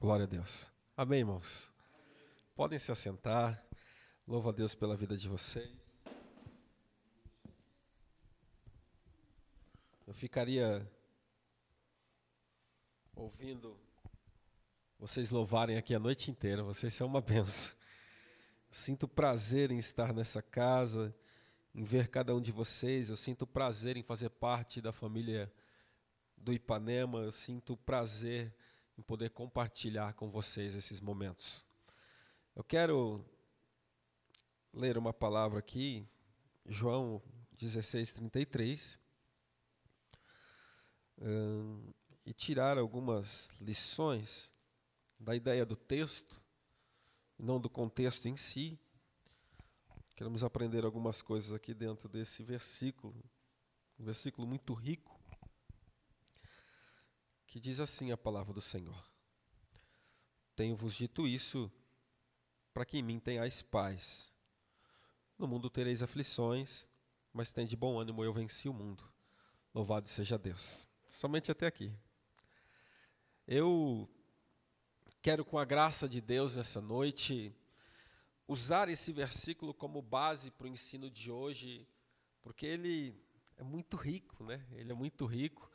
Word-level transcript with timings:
Glória 0.00 0.26
a 0.26 0.28
Deus. 0.28 0.70
Amém, 0.96 1.18
irmãos? 1.18 1.72
Podem 2.54 2.78
se 2.78 2.92
assentar. 2.92 3.60
Louvo 4.28 4.50
a 4.50 4.52
Deus 4.52 4.72
pela 4.72 4.96
vida 4.96 5.16
de 5.16 5.26
vocês. 5.28 5.76
Eu 10.06 10.14
ficaria 10.14 10.88
ouvindo 13.12 13.76
vocês 15.00 15.30
louvarem 15.30 15.76
aqui 15.76 15.92
a 15.92 15.98
noite 15.98 16.30
inteira. 16.30 16.62
Vocês 16.62 16.94
são 16.94 17.08
uma 17.08 17.18
benção. 17.20 17.76
Sinto 18.70 19.08
prazer 19.08 19.72
em 19.72 19.78
estar 19.78 20.14
nessa 20.14 20.40
casa, 20.40 21.12
em 21.74 21.82
ver 21.82 22.06
cada 22.06 22.36
um 22.36 22.40
de 22.40 22.52
vocês. 22.52 23.10
Eu 23.10 23.16
sinto 23.16 23.44
prazer 23.44 23.96
em 23.96 24.04
fazer 24.04 24.30
parte 24.30 24.80
da 24.80 24.92
família 24.92 25.52
do 26.36 26.52
Ipanema. 26.52 27.18
Eu 27.18 27.32
sinto 27.32 27.76
prazer 27.76 28.46
em 28.46 28.58
poder 29.02 29.30
compartilhar 29.30 30.14
com 30.14 30.30
vocês 30.30 30.74
esses 30.74 31.00
momentos. 31.00 31.66
Eu 32.54 32.64
quero 32.64 33.24
ler 34.72 34.98
uma 34.98 35.12
palavra 35.12 35.58
aqui, 35.58 36.06
João 36.66 37.22
16, 37.52 38.12
33, 38.12 38.98
hum, 41.20 41.92
e 42.24 42.32
tirar 42.32 42.78
algumas 42.78 43.50
lições 43.60 44.54
da 45.18 45.34
ideia 45.34 45.64
do 45.64 45.76
texto, 45.76 46.40
não 47.38 47.60
do 47.60 47.70
contexto 47.70 48.26
em 48.26 48.36
si. 48.36 48.78
Queremos 50.14 50.42
aprender 50.42 50.84
algumas 50.84 51.22
coisas 51.22 51.52
aqui 51.52 51.72
dentro 51.72 52.08
desse 52.08 52.42
versículo, 52.42 53.14
um 53.98 54.04
versículo 54.04 54.46
muito 54.46 54.74
rico 54.74 55.17
que 57.48 57.58
diz 57.58 57.80
assim 57.80 58.12
a 58.12 58.16
palavra 58.16 58.52
do 58.52 58.60
Senhor: 58.60 59.04
Tenho-vos 60.54 60.94
dito 60.94 61.26
isso 61.26 61.72
para 62.72 62.84
que 62.84 62.98
em 62.98 63.02
mim 63.02 63.18
tenhais 63.18 63.62
paz. 63.62 64.32
No 65.36 65.48
mundo 65.48 65.70
tereis 65.70 66.02
aflições, 66.02 66.86
mas 67.32 67.50
tem 67.50 67.66
de 67.66 67.76
bom 67.76 67.98
ânimo, 67.98 68.22
eu 68.22 68.32
venci 68.32 68.68
o 68.68 68.72
mundo. 68.72 69.02
Louvado 69.74 70.08
seja 70.08 70.38
Deus. 70.38 70.86
Somente 71.08 71.50
até 71.50 71.66
aqui. 71.66 71.92
Eu 73.46 74.08
quero, 75.22 75.44
com 75.44 75.58
a 75.58 75.64
graça 75.64 76.08
de 76.08 76.20
Deus 76.20 76.54
nessa 76.54 76.80
noite, 76.80 77.54
usar 78.46 78.88
esse 78.88 79.10
versículo 79.10 79.72
como 79.72 80.02
base 80.02 80.50
para 80.50 80.66
o 80.66 80.68
ensino 80.68 81.10
de 81.10 81.30
hoje, 81.30 81.88
porque 82.42 82.66
ele 82.66 83.18
é 83.56 83.62
muito 83.62 83.96
rico, 83.96 84.44
né? 84.44 84.66
Ele 84.72 84.92
é 84.92 84.94
muito 84.94 85.24
rico. 85.24 85.70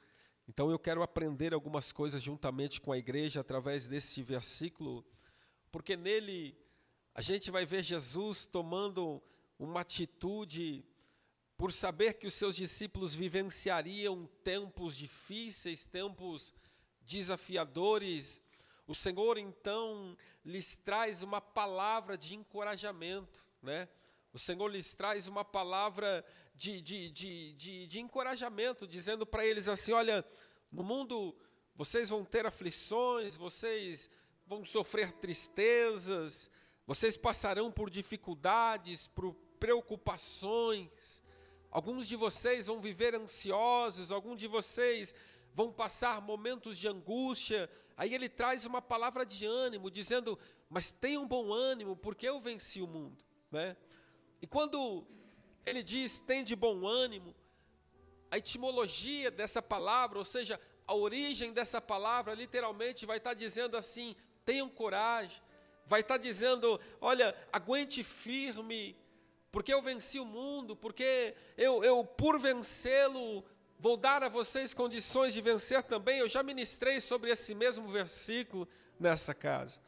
Então 0.48 0.70
eu 0.70 0.78
quero 0.78 1.02
aprender 1.02 1.54
algumas 1.54 1.92
coisas 1.92 2.22
juntamente 2.22 2.82
com 2.82 2.92
a 2.92 2.98
igreja 2.98 3.40
através 3.40 3.88
desse 3.88 4.22
versículo, 4.22 5.06
porque 5.72 5.96
nele 5.96 6.58
a 7.16 7.22
gente 7.22 7.50
vai 7.52 7.66
ver 7.66 7.84
Jesus 7.84 8.46
tomando 8.46 9.22
uma 9.58 9.82
atitude 9.82 10.84
por 11.56 11.72
saber 11.72 12.16
que 12.16 12.28
os 12.28 12.34
seus 12.34 12.56
discípulos 12.56 13.14
vivenciariam 13.14 14.28
tempos 14.44 14.98
difíceis, 14.98 15.86
tempos 15.86 16.54
desafiadores. 17.02 18.44
O 18.86 18.94
Senhor 18.94 19.38
então 19.38 20.18
lhes 20.44 20.76
traz 20.76 21.22
uma 21.22 21.40
palavra 21.40 22.18
de 22.18 22.36
encorajamento, 22.36 23.48
né? 23.62 23.88
O 24.34 24.40
Senhor 24.40 24.68
lhes 24.68 24.96
traz 24.96 25.28
uma 25.28 25.46
palavra 25.46 26.26
de, 26.64 26.82
de, 26.82 27.10
de, 27.10 27.54
de, 27.54 27.88
de 27.88 28.00
encorajamento, 28.00 28.88
dizendo 28.88 29.26
para 29.26 29.46
eles 29.46 29.68
assim: 29.68 29.92
olha, 29.92 30.26
no 30.72 30.82
mundo 30.82 31.36
vocês 31.76 32.08
vão 32.08 32.24
ter 32.24 32.46
aflições, 32.46 33.36
vocês 33.36 34.10
vão 34.48 34.64
sofrer 34.64 35.12
tristezas, 35.12 36.50
vocês 36.88 37.18
passarão 37.18 37.70
por 37.70 37.90
dificuldades, 37.90 39.10
por 39.10 39.34
preocupações. 39.60 41.22
Alguns 41.70 42.08
de 42.08 42.16
vocês 42.16 42.68
vão 42.68 42.80
viver 42.80 43.14
ansiosos, 43.14 44.10
alguns 44.10 44.40
de 44.40 44.48
vocês 44.48 45.14
vão 45.54 45.70
passar 45.70 46.22
momentos 46.22 46.78
de 46.78 46.88
angústia. 46.88 47.70
Aí 47.98 48.14
ele 48.14 48.30
traz 48.30 48.64
uma 48.64 48.82
palavra 48.82 49.26
de 49.26 49.46
ânimo, 49.46 49.92
dizendo: 49.92 50.40
Mas 50.70 50.94
tenham 50.94 51.28
bom 51.28 51.52
ânimo, 51.52 51.98
porque 51.98 52.26
eu 52.26 52.40
venci 52.40 52.82
o 52.82 52.88
mundo. 52.88 53.22
Né? 53.52 53.76
E 54.42 54.48
quando 54.48 55.06
ele 55.66 55.84
diz 55.84 56.20
tem 56.20 56.44
de 56.44 56.56
bom 56.56 56.86
ânimo, 56.86 57.36
a 58.30 58.38
etimologia 58.38 59.30
dessa 59.30 59.62
palavra, 59.62 60.18
ou 60.18 60.26
seja, 60.26 60.60
a 60.88 60.96
origem 60.96 61.54
dessa 61.54 61.80
palavra, 61.80 62.34
literalmente 62.34 63.06
vai 63.06 63.18
estar 63.18 63.34
dizendo 63.34 63.78
assim: 63.78 64.16
tenham 64.44 64.70
coragem, 64.70 65.42
vai 65.86 66.02
estar 66.02 66.18
dizendo: 66.18 66.80
olha, 67.00 67.36
aguente 67.52 68.04
firme, 68.04 68.98
porque 69.52 69.74
eu 69.74 69.82
venci 69.82 70.20
o 70.20 70.26
mundo, 70.26 70.76
porque 70.76 71.36
eu, 71.58 71.84
eu 71.84 72.04
por 72.04 72.40
vencê-lo, 72.40 73.44
vou 73.78 73.96
dar 73.96 74.24
a 74.24 74.30
vocês 74.30 74.74
condições 74.74 75.34
de 75.34 75.42
vencer 75.42 75.84
também. 75.84 76.20
Eu 76.20 76.28
já 76.28 76.42
ministrei 76.42 77.00
sobre 77.00 77.30
esse 77.30 77.54
mesmo 77.54 77.88
versículo 77.88 78.68
nessa 79.00 79.34
casa. 79.34 79.80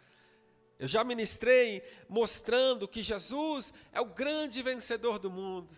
Eu 0.78 0.88
já 0.88 1.04
ministrei 1.04 1.84
mostrando 2.10 2.88
que 2.88 3.02
Jesus 3.02 3.74
é 3.94 4.02
o 4.02 4.06
grande 4.06 4.62
vencedor 4.62 5.20
do 5.20 5.32
mundo. 5.32 5.70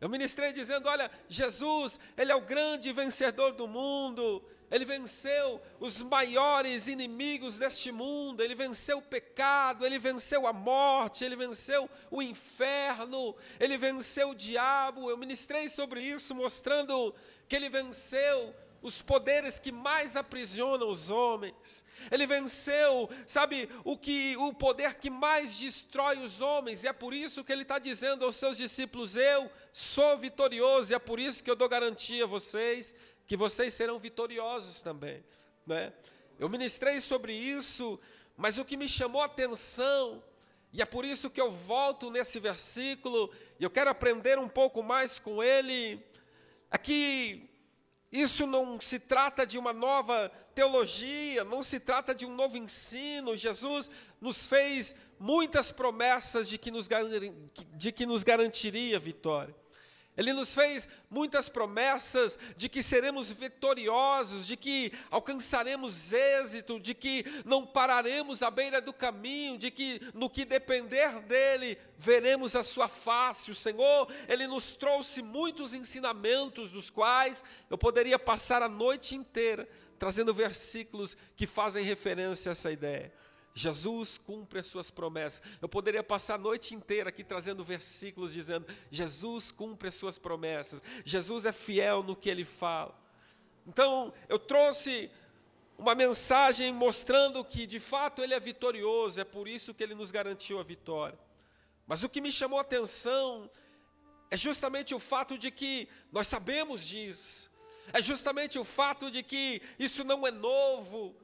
Eu 0.00 0.08
ministrei 0.08 0.52
dizendo: 0.52 0.88
olha, 0.88 1.10
Jesus, 1.28 1.98
Ele 2.16 2.30
é 2.30 2.34
o 2.34 2.42
grande 2.42 2.92
vencedor 2.92 3.52
do 3.54 3.66
mundo. 3.66 4.44
Ele 4.70 4.84
venceu 4.84 5.62
os 5.78 6.02
maiores 6.02 6.88
inimigos 6.88 7.58
deste 7.58 7.92
mundo, 7.92 8.42
ele 8.42 8.56
venceu 8.56 8.98
o 8.98 9.02
pecado, 9.02 9.86
ele 9.86 10.00
venceu 10.00 10.48
a 10.48 10.52
morte, 10.52 11.24
ele 11.24 11.36
venceu 11.36 11.88
o 12.10 12.20
inferno, 12.20 13.36
ele 13.60 13.76
venceu 13.76 14.30
o 14.30 14.34
diabo. 14.34 15.08
Eu 15.08 15.16
ministrei 15.16 15.68
sobre 15.68 16.00
isso, 16.02 16.34
mostrando 16.34 17.14
que 17.46 17.54
ele 17.54 17.68
venceu 17.68 18.52
os 18.84 19.00
poderes 19.00 19.58
que 19.58 19.72
mais 19.72 20.14
aprisionam 20.14 20.90
os 20.90 21.08
homens. 21.08 21.84
Ele 22.10 22.26
venceu, 22.26 23.08
sabe, 23.26 23.68
o 23.82 23.96
que 23.96 24.36
o 24.36 24.52
poder 24.52 24.96
que 24.96 25.08
mais 25.08 25.58
destrói 25.58 26.18
os 26.18 26.42
homens. 26.42 26.84
E 26.84 26.88
é 26.88 26.92
por 26.92 27.14
isso 27.14 27.42
que 27.42 27.50
ele 27.50 27.62
está 27.62 27.78
dizendo 27.78 28.24
aos 28.24 28.36
seus 28.36 28.58
discípulos: 28.58 29.16
Eu 29.16 29.50
sou 29.72 30.18
vitorioso. 30.18 30.92
E 30.92 30.94
é 30.94 30.98
por 30.98 31.18
isso 31.18 31.42
que 31.42 31.50
eu 31.50 31.56
dou 31.56 31.68
garantia 31.68 32.24
a 32.24 32.28
vocês 32.28 32.94
que 33.26 33.38
vocês 33.38 33.72
serão 33.72 33.98
vitoriosos 33.98 34.82
também, 34.82 35.24
né? 35.66 35.94
Eu 36.38 36.46
ministrei 36.46 37.00
sobre 37.00 37.32
isso, 37.32 37.98
mas 38.36 38.58
o 38.58 38.64
que 38.66 38.76
me 38.76 38.86
chamou 38.86 39.22
a 39.22 39.24
atenção 39.24 40.22
e 40.74 40.82
é 40.82 40.84
por 40.84 41.04
isso 41.04 41.30
que 41.30 41.40
eu 41.40 41.52
volto 41.52 42.10
nesse 42.10 42.40
versículo 42.40 43.30
e 43.58 43.64
eu 43.64 43.70
quero 43.70 43.88
aprender 43.88 44.38
um 44.38 44.48
pouco 44.48 44.82
mais 44.82 45.18
com 45.18 45.42
ele, 45.42 46.04
é 46.68 46.76
que 46.76 47.48
isso 48.14 48.46
não 48.46 48.80
se 48.80 49.00
trata 49.00 49.44
de 49.44 49.58
uma 49.58 49.72
nova 49.72 50.30
teologia, 50.54 51.42
não 51.42 51.64
se 51.64 51.80
trata 51.80 52.14
de 52.14 52.24
um 52.24 52.32
novo 52.32 52.56
ensino. 52.56 53.36
Jesus 53.36 53.90
nos 54.20 54.46
fez 54.46 54.94
muitas 55.18 55.72
promessas 55.72 56.48
de 56.48 56.56
que 56.56 56.70
nos, 56.70 56.88
de 57.72 57.90
que 57.90 58.06
nos 58.06 58.22
garantiria 58.22 59.00
vitória. 59.00 59.52
Ele 60.16 60.32
nos 60.32 60.54
fez 60.54 60.88
muitas 61.10 61.48
promessas 61.48 62.38
de 62.56 62.68
que 62.68 62.82
seremos 62.82 63.32
vitoriosos, 63.32 64.46
de 64.46 64.56
que 64.56 64.92
alcançaremos 65.10 66.12
êxito, 66.12 66.78
de 66.78 66.94
que 66.94 67.24
não 67.44 67.66
pararemos 67.66 68.42
à 68.42 68.50
beira 68.50 68.80
do 68.80 68.92
caminho, 68.92 69.58
de 69.58 69.70
que 69.70 70.00
no 70.14 70.30
que 70.30 70.44
depender 70.44 71.20
dele 71.22 71.76
veremos 71.98 72.54
a 72.54 72.62
sua 72.62 72.88
face. 72.88 73.50
O 73.50 73.54
Senhor, 73.54 74.08
ele 74.28 74.46
nos 74.46 74.74
trouxe 74.74 75.20
muitos 75.20 75.74
ensinamentos 75.74 76.70
dos 76.70 76.90
quais 76.90 77.42
eu 77.68 77.76
poderia 77.76 78.18
passar 78.18 78.62
a 78.62 78.68
noite 78.68 79.16
inteira 79.16 79.68
trazendo 79.98 80.34
versículos 80.34 81.16
que 81.36 81.46
fazem 81.46 81.84
referência 81.84 82.50
a 82.50 82.52
essa 82.52 82.70
ideia. 82.70 83.12
Jesus 83.54 84.18
cumpre 84.18 84.58
as 84.58 84.66
suas 84.66 84.90
promessas. 84.90 85.40
Eu 85.62 85.68
poderia 85.68 86.02
passar 86.02 86.34
a 86.34 86.38
noite 86.38 86.74
inteira 86.74 87.10
aqui 87.10 87.22
trazendo 87.22 87.62
versículos 87.62 88.32
dizendo: 88.32 88.66
Jesus 88.90 89.52
cumpre 89.52 89.88
as 89.88 89.94
suas 89.94 90.18
promessas, 90.18 90.82
Jesus 91.04 91.46
é 91.46 91.52
fiel 91.52 92.02
no 92.02 92.16
que 92.16 92.28
ele 92.28 92.44
fala. 92.44 92.98
Então, 93.64 94.12
eu 94.28 94.38
trouxe 94.38 95.08
uma 95.78 95.94
mensagem 95.94 96.72
mostrando 96.72 97.44
que 97.44 97.66
de 97.66 97.78
fato 97.78 98.22
ele 98.22 98.34
é 98.34 98.40
vitorioso, 98.40 99.20
é 99.20 99.24
por 99.24 99.46
isso 99.46 99.72
que 99.72 99.82
ele 99.82 99.94
nos 99.94 100.10
garantiu 100.10 100.58
a 100.58 100.62
vitória. 100.62 101.18
Mas 101.86 102.02
o 102.02 102.08
que 102.08 102.20
me 102.20 102.32
chamou 102.32 102.58
a 102.58 102.62
atenção 102.62 103.48
é 104.30 104.36
justamente 104.36 104.94
o 104.94 104.98
fato 104.98 105.38
de 105.38 105.50
que 105.50 105.88
nós 106.10 106.26
sabemos 106.26 106.84
disso, 106.84 107.50
é 107.92 108.02
justamente 108.02 108.58
o 108.58 108.64
fato 108.64 109.10
de 109.10 109.22
que 109.22 109.62
isso 109.78 110.02
não 110.02 110.26
é 110.26 110.30
novo, 110.30 111.14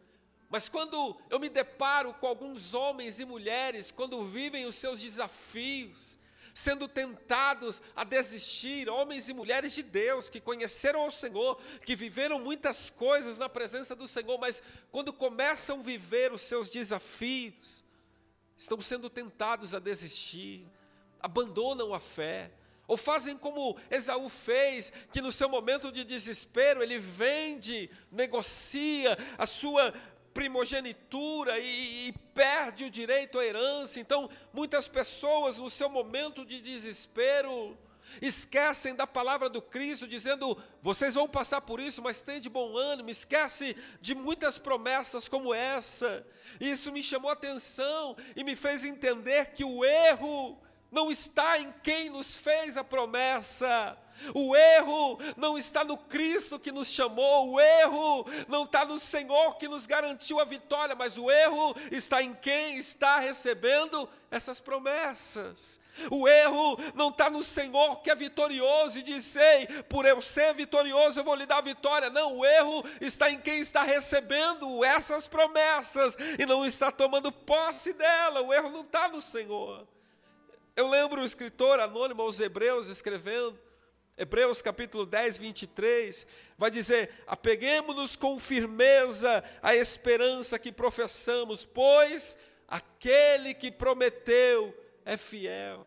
mas 0.51 0.69
quando 0.69 1.17
eu 1.31 1.39
me 1.39 1.49
deparo 1.49 2.13
com 2.13 2.27
alguns 2.27 2.75
homens 2.75 3.21
e 3.21 3.25
mulheres, 3.25 3.93
quando 3.93 4.25
vivem 4.25 4.67
os 4.67 4.75
seus 4.75 5.01
desafios, 5.01 6.19
sendo 6.53 6.89
tentados 6.89 7.81
a 7.95 8.03
desistir, 8.03 8.89
homens 8.89 9.29
e 9.29 9.33
mulheres 9.33 9.73
de 9.73 9.85
Deus 9.85 10.29
que 10.29 10.41
conheceram 10.41 11.07
o 11.07 11.11
Senhor, 11.11 11.57
que 11.87 11.95
viveram 11.95 12.41
muitas 12.41 12.91
coisas 12.91 13.39
na 13.39 13.49
presença 13.49 13.95
do 13.95 14.09
Senhor, 14.09 14.37
mas 14.39 14.61
quando 14.91 15.13
começam 15.13 15.79
a 15.79 15.83
viver 15.85 16.33
os 16.33 16.43
seus 16.43 16.69
desafios, 16.69 17.85
estão 18.59 18.81
sendo 18.81 19.09
tentados 19.09 19.73
a 19.73 19.79
desistir, 19.79 20.67
abandonam 21.21 21.95
a 21.95 22.01
fé, 22.01 22.51
ou 22.91 22.97
fazem 22.97 23.37
como 23.37 23.79
Esaú 23.89 24.29
fez, 24.29 24.93
que 25.13 25.21
no 25.21 25.31
seu 25.31 25.49
momento 25.49 25.93
de 25.93 26.03
desespero 26.03 26.83
ele 26.83 26.99
vende, 26.99 27.89
negocia 28.11 29.17
a 29.39 29.47
sua 29.47 29.95
primogenitura 30.33 31.59
e, 31.59 32.09
e, 32.09 32.13
perde 32.35 32.85
o 32.85 32.91
direito 32.91 33.39
à 33.39 33.45
herança. 33.45 34.01
Então, 34.01 34.31
muitas 34.53 34.87
pessoas, 34.89 35.59
no 35.59 35.69
seu 35.69 35.89
momento 35.89 36.45
de 36.45 36.61
desespero, 36.61 37.77
esquecem 38.21 38.95
da 38.95 39.07
palavra 39.07 39.49
do 39.49 39.61
Cristo, 39.61 40.07
dizendo: 40.07 40.57
vocês 40.83 41.15
vão 41.15 41.29
passar 41.29 41.61
por 41.61 41.81
isso, 41.81 42.03
mas 42.03 42.21
tem 42.21 42.41
de 42.41 42.49
bom 42.49 42.77
ânimo. 42.77 43.11
Esquece 43.11 43.77
de 44.01 44.15
muitas 44.15 44.59
promessas 44.59 45.29
como 45.29 45.53
essa. 45.55 46.27
Isso 46.61 46.93
me 46.93 47.03
chamou 47.03 47.31
a 47.31 47.35
atenção 47.35 48.17
e 48.35 48.45
me 48.45 48.57
fez 48.57 48.85
entender 48.85 49.53
que 49.53 49.65
o 49.65 49.85
erro 49.85 50.59
não 50.91 51.11
está 51.11 51.59
em 51.59 51.73
quem 51.83 52.11
nos 52.11 52.37
fez 52.37 52.77
a 52.77 52.83
promessa. 52.83 53.97
O 54.35 54.55
erro 54.57 55.19
não 55.37 55.57
está 55.57 55.85
no 55.85 55.97
Cristo 55.97 56.59
que 56.59 56.73
nos 56.73 56.89
chamou, 56.89 57.53
o 57.53 57.61
erro 57.61 58.27
não 58.49 58.65
está 58.65 58.85
no 58.85 58.99
Senhor 58.99 59.57
que 59.57 59.69
nos 59.69 59.87
garantiu 59.87 60.41
a 60.41 60.45
vitória, 60.45 60.95
mas 60.95 61.19
o 61.19 61.31
erro 61.31 61.75
está 61.91 62.23
em 62.23 62.35
quem 62.35 62.77
está 62.77 63.19
recebendo 63.19 64.09
essas 64.31 64.61
promessas. 64.61 65.81
O 66.11 66.29
erro 66.29 66.79
não 66.95 67.09
está 67.09 67.29
no 67.29 67.43
Senhor 67.43 68.01
que 68.01 68.11
é 68.11 68.15
vitorioso 68.15 68.99
e 68.99 69.03
diz: 69.03 69.35
Ei, 69.37 69.67
por 69.89 70.07
eu 70.07 70.21
ser 70.23 70.55
vitorioso 70.55 71.19
eu 71.19 71.25
vou 71.25 71.35
lhe 71.35 71.47
dar 71.47 71.59
a 71.59 71.63
vitória. 71.63 72.09
Não, 72.09 72.39
o 72.39 72.45
erro 72.45 72.85
está 73.01 73.31
em 73.31 73.39
quem 73.39 73.59
está 73.59 73.83
recebendo 73.83 74.85
essas 74.85 75.27
promessas 75.27 76.17
e 76.39 76.47
não 76.47 76.65
está 76.65 76.93
tomando 76.93 77.33
posse 77.33 77.93
dela. 77.93 78.41
O 78.41 78.53
erro 78.53 78.71
não 78.71 78.83
está 78.83 79.09
no 79.09 79.21
Senhor. 79.21 79.87
Eu 80.77 80.89
lembro 80.89 81.21
o 81.21 81.25
escritor 81.25 81.81
anônimo 81.81 82.23
aos 82.23 82.41
Hebreus 82.41 82.89
escrevendo, 82.89 83.59
Hebreus 84.21 84.61
capítulo 84.61 85.07
10, 85.07 85.39
23, 85.39 86.27
vai 86.59 86.71
dizer: 86.71 87.11
Apeguemos-nos 87.27 88.17
com 88.17 88.39
firmeza 88.39 89.43
à 89.63 89.75
esperança 89.75 90.59
que 90.59 90.71
professamos, 90.71 91.65
pois 91.65 92.37
aquele 92.69 93.55
que 93.55 93.73
prometeu 93.73 94.77
é 95.07 95.17
fiel. 95.17 95.87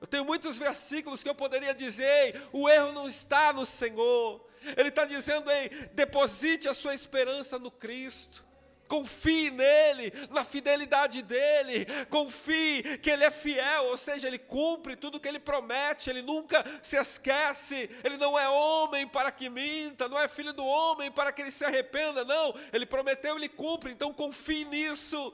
Eu 0.00 0.06
tenho 0.06 0.24
muitos 0.24 0.56
versículos 0.58 1.24
que 1.24 1.28
eu 1.28 1.34
poderia 1.34 1.74
dizer: 1.74 2.40
o 2.52 2.68
erro 2.68 2.92
não 2.92 3.08
está 3.08 3.52
no 3.52 3.66
Senhor. 3.66 4.46
Ele 4.76 4.90
está 4.90 5.04
dizendo: 5.04 5.50
ei, 5.50 5.68
deposite 5.92 6.68
a 6.68 6.74
sua 6.74 6.94
esperança 6.94 7.58
no 7.58 7.70
Cristo 7.72 8.44
confie 8.92 9.50
nele, 9.50 10.12
na 10.28 10.44
fidelidade 10.44 11.22
dele, 11.22 11.86
confie 12.10 12.98
que 12.98 13.08
ele 13.08 13.24
é 13.24 13.30
fiel, 13.30 13.84
ou 13.84 13.96
seja, 13.96 14.28
ele 14.28 14.38
cumpre 14.38 14.96
tudo 14.96 15.18
que 15.18 15.26
ele 15.26 15.38
promete, 15.38 16.10
ele 16.10 16.20
nunca 16.20 16.62
se 16.82 16.98
esquece, 16.98 17.88
ele 18.04 18.18
não 18.18 18.38
é 18.38 18.46
homem 18.50 19.08
para 19.08 19.32
que 19.32 19.48
minta, 19.48 20.10
não 20.10 20.20
é 20.20 20.28
filho 20.28 20.52
do 20.52 20.62
homem 20.62 21.10
para 21.10 21.32
que 21.32 21.40
ele 21.40 21.50
se 21.50 21.64
arrependa, 21.64 22.22
não, 22.22 22.54
ele 22.70 22.84
prometeu, 22.84 23.34
ele 23.34 23.48
cumpre, 23.48 23.90
então 23.90 24.12
confie 24.12 24.66
nisso. 24.66 25.32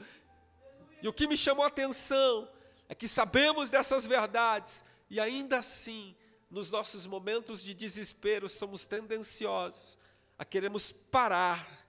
E 1.02 1.08
o 1.08 1.12
que 1.12 1.26
me 1.26 1.36
chamou 1.36 1.64
a 1.64 1.68
atenção 1.68 2.48
é 2.88 2.94
que 2.94 3.08
sabemos 3.08 3.70
dessas 3.70 4.06
verdades 4.06 4.84
e 5.10 5.18
ainda 5.18 5.58
assim, 5.58 6.14
nos 6.48 6.70
nossos 6.70 7.08
momentos 7.08 7.60
de 7.64 7.74
desespero, 7.74 8.48
somos 8.48 8.86
tendenciosos 8.86 9.98
a 10.38 10.44
queremos 10.44 10.92
parar, 10.92 11.88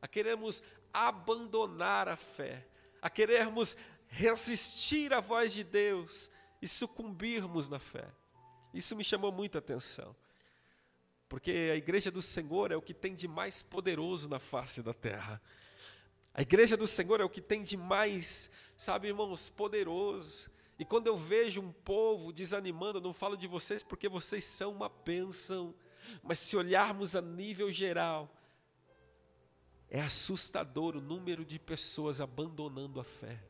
a 0.00 0.08
queremos 0.08 0.62
abandonar 0.92 2.08
a 2.08 2.16
fé, 2.16 2.66
a 3.00 3.08
querermos 3.08 3.76
resistir 4.08 5.12
à 5.12 5.20
voz 5.20 5.52
de 5.52 5.62
Deus 5.62 6.30
e 6.60 6.68
sucumbirmos 6.68 7.68
na 7.68 7.78
fé. 7.78 8.08
Isso 8.74 8.94
me 8.94 9.04
chamou 9.04 9.32
muita 9.32 9.58
atenção, 9.58 10.14
porque 11.28 11.70
a 11.72 11.76
igreja 11.76 12.10
do 12.10 12.20
Senhor 12.20 12.72
é 12.72 12.76
o 12.76 12.82
que 12.82 12.94
tem 12.94 13.14
de 13.14 13.26
mais 13.26 13.62
poderoso 13.62 14.28
na 14.28 14.38
face 14.38 14.82
da 14.82 14.92
terra. 14.92 15.40
A 16.32 16.42
igreja 16.42 16.76
do 16.76 16.86
Senhor 16.86 17.20
é 17.20 17.24
o 17.24 17.30
que 17.30 17.40
tem 17.40 17.62
de 17.62 17.76
mais, 17.76 18.50
sabe, 18.76 19.08
irmãos, 19.08 19.48
poderoso. 19.48 20.50
E 20.78 20.84
quando 20.84 21.08
eu 21.08 21.16
vejo 21.16 21.60
um 21.60 21.72
povo 21.72 22.32
desanimando, 22.32 22.98
eu 22.98 23.02
não 23.02 23.12
falo 23.12 23.36
de 23.36 23.46
vocês 23.46 23.82
porque 23.82 24.08
vocês 24.08 24.44
são 24.44 24.72
uma 24.72 24.88
bênção, 24.88 25.74
mas 26.22 26.38
se 26.38 26.56
olharmos 26.56 27.14
a 27.14 27.20
nível 27.20 27.70
geral, 27.70 28.34
é 29.90 30.00
assustador 30.00 30.96
o 30.96 31.00
número 31.00 31.44
de 31.44 31.58
pessoas 31.58 32.20
abandonando 32.20 33.00
a 33.00 33.04
fé. 33.04 33.42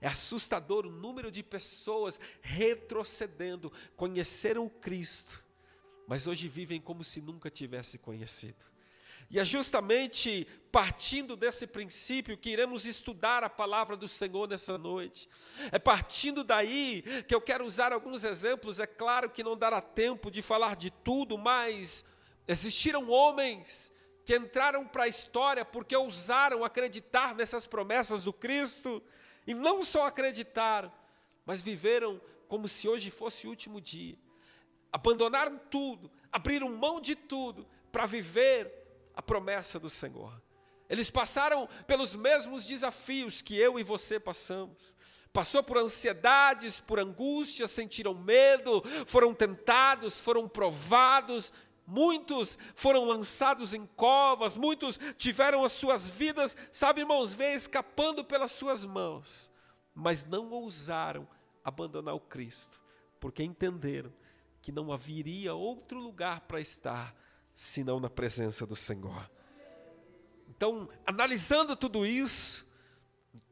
É 0.00 0.06
assustador 0.06 0.86
o 0.86 0.90
número 0.90 1.30
de 1.30 1.42
pessoas 1.42 2.20
retrocedendo, 2.40 3.72
conheceram 3.96 4.66
o 4.66 4.70
Cristo, 4.70 5.42
mas 6.06 6.26
hoje 6.26 6.46
vivem 6.46 6.80
como 6.80 7.02
se 7.02 7.20
nunca 7.20 7.50
tivesse 7.50 7.98
conhecido. 7.98 8.64
E 9.30 9.40
é 9.40 9.44
justamente 9.44 10.46
partindo 10.70 11.34
desse 11.34 11.66
princípio 11.66 12.36
que 12.36 12.50
iremos 12.50 12.84
estudar 12.86 13.42
a 13.42 13.50
palavra 13.50 13.96
do 13.96 14.06
Senhor 14.06 14.46
nessa 14.46 14.76
noite. 14.76 15.28
É 15.72 15.78
partindo 15.78 16.44
daí 16.44 17.02
que 17.26 17.34
eu 17.34 17.40
quero 17.40 17.64
usar 17.64 17.92
alguns 17.92 18.22
exemplos. 18.22 18.78
É 18.78 18.86
claro 18.86 19.30
que 19.30 19.42
não 19.42 19.56
dará 19.56 19.80
tempo 19.80 20.30
de 20.30 20.42
falar 20.42 20.76
de 20.76 20.90
tudo, 20.90 21.38
mas 21.38 22.04
existiram 22.46 23.08
homens 23.08 23.90
que 24.24 24.36
entraram 24.36 24.86
para 24.86 25.04
a 25.04 25.08
história 25.08 25.64
porque 25.64 25.94
ousaram 25.96 26.64
acreditar 26.64 27.34
nessas 27.34 27.66
promessas 27.66 28.24
do 28.24 28.32
Cristo, 28.32 29.02
e 29.46 29.52
não 29.52 29.82
só 29.82 30.06
acreditaram, 30.06 30.90
mas 31.44 31.60
viveram 31.60 32.20
como 32.48 32.68
se 32.68 32.88
hoje 32.88 33.10
fosse 33.10 33.46
o 33.46 33.50
último 33.50 33.80
dia. 33.80 34.18
Abandonaram 34.90 35.58
tudo, 35.70 36.10
abriram 36.32 36.68
mão 36.70 37.00
de 37.00 37.14
tudo 37.14 37.66
para 37.92 38.06
viver 38.06 38.72
a 39.14 39.20
promessa 39.20 39.78
do 39.78 39.90
Senhor. 39.90 40.40
Eles 40.88 41.10
passaram 41.10 41.68
pelos 41.86 42.14
mesmos 42.14 42.64
desafios 42.64 43.42
que 43.42 43.56
eu 43.58 43.78
e 43.78 43.82
você 43.82 44.18
passamos. 44.18 44.96
Passou 45.32 45.62
por 45.62 45.78
ansiedades, 45.78 46.78
por 46.78 47.00
angústias, 47.00 47.70
sentiram 47.72 48.14
medo, 48.14 48.82
foram 49.06 49.34
tentados, 49.34 50.20
foram 50.20 50.48
provados, 50.48 51.52
Muitos 51.86 52.58
foram 52.74 53.04
lançados 53.04 53.74
em 53.74 53.86
covas, 53.86 54.56
muitos 54.56 54.98
tiveram 55.18 55.64
as 55.64 55.72
suas 55.72 56.08
vidas, 56.08 56.56
sabe, 56.72 57.00
irmãos, 57.00 57.34
vê 57.34 57.52
escapando 57.52 58.24
pelas 58.24 58.52
suas 58.52 58.84
mãos, 58.84 59.52
mas 59.94 60.24
não 60.24 60.50
ousaram 60.50 61.28
abandonar 61.62 62.14
o 62.14 62.20
Cristo, 62.20 62.80
porque 63.20 63.42
entenderam 63.42 64.12
que 64.62 64.72
não 64.72 64.90
haveria 64.90 65.54
outro 65.54 65.98
lugar 66.00 66.40
para 66.42 66.60
estar 66.60 67.14
senão 67.54 68.00
na 68.00 68.08
presença 68.08 68.66
do 68.66 68.74
Senhor. 68.74 69.30
Então, 70.48 70.88
analisando 71.06 71.76
tudo 71.76 72.06
isso, 72.06 72.66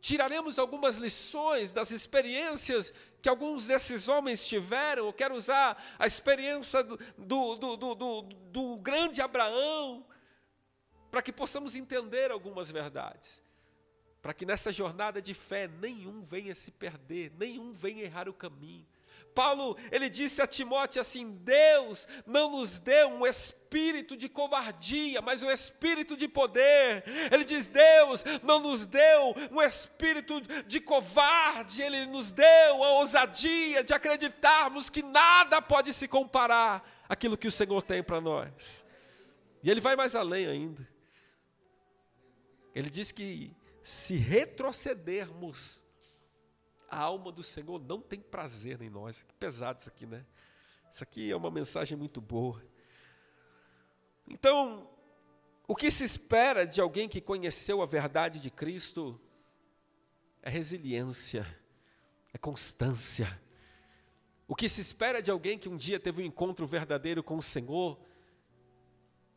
tiraremos 0.00 0.58
algumas 0.58 0.96
lições 0.96 1.72
das 1.72 1.90
experiências 1.90 2.94
que 3.22 3.28
alguns 3.28 3.66
desses 3.68 4.08
homens 4.08 4.44
tiveram. 4.44 5.06
Eu 5.06 5.12
quero 5.12 5.36
usar 5.36 5.80
a 5.96 6.06
experiência 6.06 6.82
do, 6.82 6.96
do, 7.16 7.76
do, 7.76 7.94
do, 7.94 8.22
do 8.22 8.76
grande 8.78 9.22
Abraão, 9.22 10.04
para 11.08 11.22
que 11.22 11.32
possamos 11.32 11.76
entender 11.76 12.32
algumas 12.32 12.68
verdades. 12.68 13.42
Para 14.20 14.34
que 14.34 14.44
nessa 14.44 14.72
jornada 14.72 15.22
de 15.22 15.34
fé 15.34 15.68
nenhum 15.68 16.22
venha 16.22 16.54
se 16.54 16.72
perder, 16.72 17.32
nenhum 17.38 17.72
venha 17.72 18.02
errar 18.02 18.28
o 18.28 18.34
caminho. 18.34 18.86
Paulo, 19.34 19.76
ele 19.90 20.08
disse 20.08 20.40
a 20.42 20.46
Timóteo 20.46 21.00
assim: 21.00 21.32
Deus 21.42 22.06
não 22.26 22.50
nos 22.50 22.78
deu 22.78 23.08
um 23.08 23.26
espírito 23.26 24.16
de 24.16 24.28
covardia, 24.28 25.20
mas 25.22 25.42
um 25.42 25.50
espírito 25.50 26.16
de 26.16 26.28
poder. 26.28 27.04
Ele 27.30 27.44
diz: 27.44 27.66
Deus 27.66 28.24
não 28.42 28.60
nos 28.60 28.86
deu 28.86 29.34
um 29.50 29.60
espírito 29.60 30.40
de 30.66 30.80
covarde, 30.80 31.82
ele 31.82 32.06
nos 32.06 32.30
deu 32.32 32.84
a 32.84 32.90
ousadia 32.94 33.82
de 33.82 33.94
acreditarmos 33.94 34.90
que 34.90 35.02
nada 35.02 35.60
pode 35.62 35.92
se 35.92 36.06
comparar 36.06 37.04
àquilo 37.08 37.36
que 37.36 37.48
o 37.48 37.52
Senhor 37.52 37.82
tem 37.82 38.02
para 38.02 38.20
nós. 38.20 38.84
E 39.62 39.70
ele 39.70 39.80
vai 39.80 39.96
mais 39.96 40.16
além 40.16 40.46
ainda. 40.46 40.88
Ele 42.74 42.90
diz 42.90 43.12
que 43.12 43.54
se 43.84 44.16
retrocedermos, 44.16 45.84
a 46.92 46.98
alma 46.98 47.32
do 47.32 47.42
Senhor 47.42 47.82
não 47.82 48.02
tem 48.02 48.20
prazer 48.20 48.82
em 48.82 48.90
nós. 48.90 49.22
Que 49.22 49.34
pesado 49.34 49.80
isso 49.80 49.88
aqui, 49.88 50.04
né? 50.04 50.26
Isso 50.90 51.02
aqui 51.02 51.30
é 51.30 51.34
uma 51.34 51.50
mensagem 51.50 51.96
muito 51.96 52.20
boa. 52.20 52.62
Então, 54.28 54.90
o 55.66 55.74
que 55.74 55.90
se 55.90 56.04
espera 56.04 56.66
de 56.66 56.82
alguém 56.82 57.08
que 57.08 57.18
conheceu 57.18 57.80
a 57.80 57.86
verdade 57.86 58.38
de 58.38 58.50
Cristo 58.50 59.18
é 60.42 60.50
resiliência, 60.50 61.46
é 62.30 62.36
constância. 62.36 63.40
o 64.46 64.54
que 64.54 64.68
se 64.68 64.82
espera 64.82 65.22
de 65.22 65.30
alguém 65.30 65.58
que 65.58 65.70
um 65.70 65.78
dia 65.78 65.98
teve 65.98 66.22
um 66.22 66.26
encontro 66.26 66.66
verdadeiro 66.66 67.22
com 67.22 67.38
o 67.38 67.42
Senhor, 67.42 67.98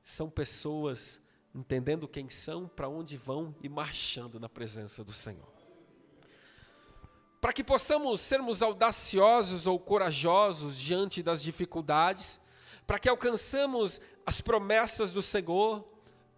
são 0.02 0.30
pessoas 0.30 1.22
entendendo 1.54 2.06
quem 2.06 2.30
são, 2.30 2.68
para 2.68 2.90
onde 2.90 3.16
vão 3.16 3.56
e 3.64 3.70
marchando 3.70 4.42
na 4.42 4.50
presença 4.50 5.06
do 5.06 5.14
Senhor. 5.14 5.55
Para 7.46 7.54
que 7.54 7.64
possamos 7.64 8.22
sermos 8.22 8.64
audaciosos 8.64 9.68
ou 9.68 9.78
corajosos 9.78 10.80
diante 10.80 11.22
das 11.22 11.44
dificuldades, 11.44 12.42
para 12.88 12.98
que 12.98 13.08
alcançamos 13.08 14.02
as 14.26 14.42
promessas 14.42 15.12
do 15.12 15.22
Senhor, 15.22 15.88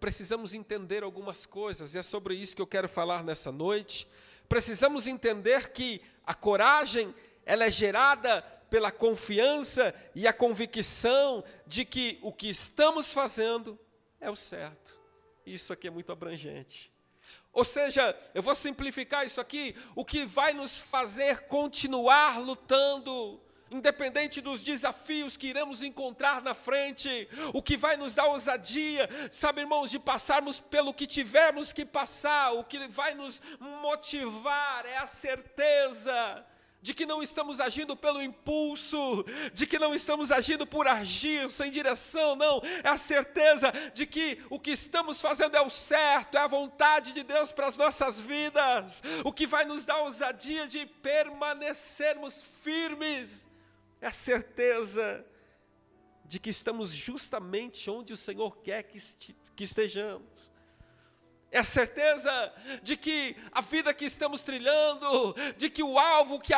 precisamos 0.01 0.53
entender 0.53 1.03
algumas 1.03 1.45
coisas, 1.45 1.95
e 1.95 1.99
é 1.99 2.03
sobre 2.03 2.35
isso 2.35 2.57
que 2.57 2.61
eu 2.61 2.67
quero 2.67 2.89
falar 2.89 3.23
nessa 3.23 3.53
noite. 3.53 4.05
Precisamos 4.49 5.07
entender 5.07 5.71
que 5.71 6.01
a 6.25 6.33
coragem, 6.33 7.15
ela 7.45 7.63
é 7.63 7.71
gerada 7.71 8.41
pela 8.69 8.91
confiança 8.91 9.95
e 10.13 10.27
a 10.27 10.33
convicção 10.33 11.41
de 11.65 11.85
que 11.85 12.19
o 12.21 12.33
que 12.33 12.49
estamos 12.49 13.13
fazendo 13.13 13.79
é 14.19 14.29
o 14.29 14.35
certo. 14.35 14.99
Isso 15.45 15.71
aqui 15.71 15.87
é 15.87 15.89
muito 15.89 16.11
abrangente. 16.11 16.91
Ou 17.57 17.65
seja, 17.65 18.15
eu 18.35 18.43
vou 18.43 18.53
simplificar 18.53 19.25
isso 19.25 19.41
aqui, 19.41 19.75
o 19.95 20.05
que 20.05 20.27
vai 20.27 20.53
nos 20.53 20.77
fazer 20.77 21.47
continuar 21.47 22.39
lutando, 22.39 23.41
independente 23.71 24.41
dos 24.41 24.61
desafios 24.61 25.35
que 25.35 25.47
iremos 25.47 25.81
encontrar 25.81 26.39
na 26.43 26.53
frente, 26.53 27.27
o 27.55 27.63
que 27.63 27.75
vai 27.75 27.97
nos 27.97 28.13
dar 28.13 28.27
ousadia, 28.27 29.09
sabe, 29.31 29.61
irmãos, 29.61 29.89
de 29.89 29.97
passarmos 29.97 30.59
pelo 30.59 30.93
que 30.93 31.07
tivermos 31.07 31.73
que 31.73 31.83
passar, 31.83 32.51
o 32.51 32.63
que 32.63 32.77
vai 32.89 33.15
nos 33.15 33.41
motivar 33.59 34.85
é 34.85 34.97
a 34.97 35.07
certeza 35.07 36.45
de 36.81 36.93
que 36.93 37.05
não 37.05 37.21
estamos 37.21 37.59
agindo 37.59 37.95
pelo 37.95 38.21
impulso, 38.21 39.25
de 39.53 39.65
que 39.65 39.79
não 39.79 39.93
estamos 39.93 40.31
agindo 40.31 40.65
por 40.65 40.87
agir 40.87 41.49
sem 41.49 41.71
direção, 41.71 42.35
não, 42.35 42.61
é 42.83 42.89
a 42.89 42.97
certeza 42.97 43.71
de 43.93 44.05
que 44.05 44.41
o 44.49 44.59
que 44.59 44.71
estamos 44.71 45.19
fazendo 45.19 45.57
é 45.57 45.61
o 45.61 45.69
certo, 45.69 46.37
é 46.37 46.41
a 46.41 46.47
vontade 46.47 47.13
de 47.13 47.23
Deus 47.23 47.51
para 47.51 47.67
as 47.67 47.77
nossas 47.77 48.19
vidas, 48.19 49.01
o 49.23 49.33
que 49.33 49.47
vai 49.47 49.65
nos 49.65 49.85
dar 49.85 50.01
ousadia 50.01 50.67
de 50.67 50.85
permanecermos 50.85 52.43
firmes, 52.63 53.49
é 53.99 54.07
a 54.07 54.11
certeza 54.11 55.25
de 56.27 56.39
que 56.39 56.49
estamos 56.49 56.91
justamente 56.91 57.89
onde 57.89 58.13
o 58.13 58.17
Senhor 58.17 58.57
quer 58.57 58.83
que, 58.83 58.97
estejamos. 59.59 60.51
É 61.57 61.61
a 61.61 61.63
certeza 61.63 62.53
de 62.83 62.95
que 62.95 63.35
a 63.51 63.61
vida 63.61 63.91
que 63.91 64.05
estamos 64.05 64.43
trilhando, 64.43 65.35
de 65.57 65.71
que 65.71 65.81
o 65.81 65.97
alvo 65.97 66.39
que, 66.39 66.53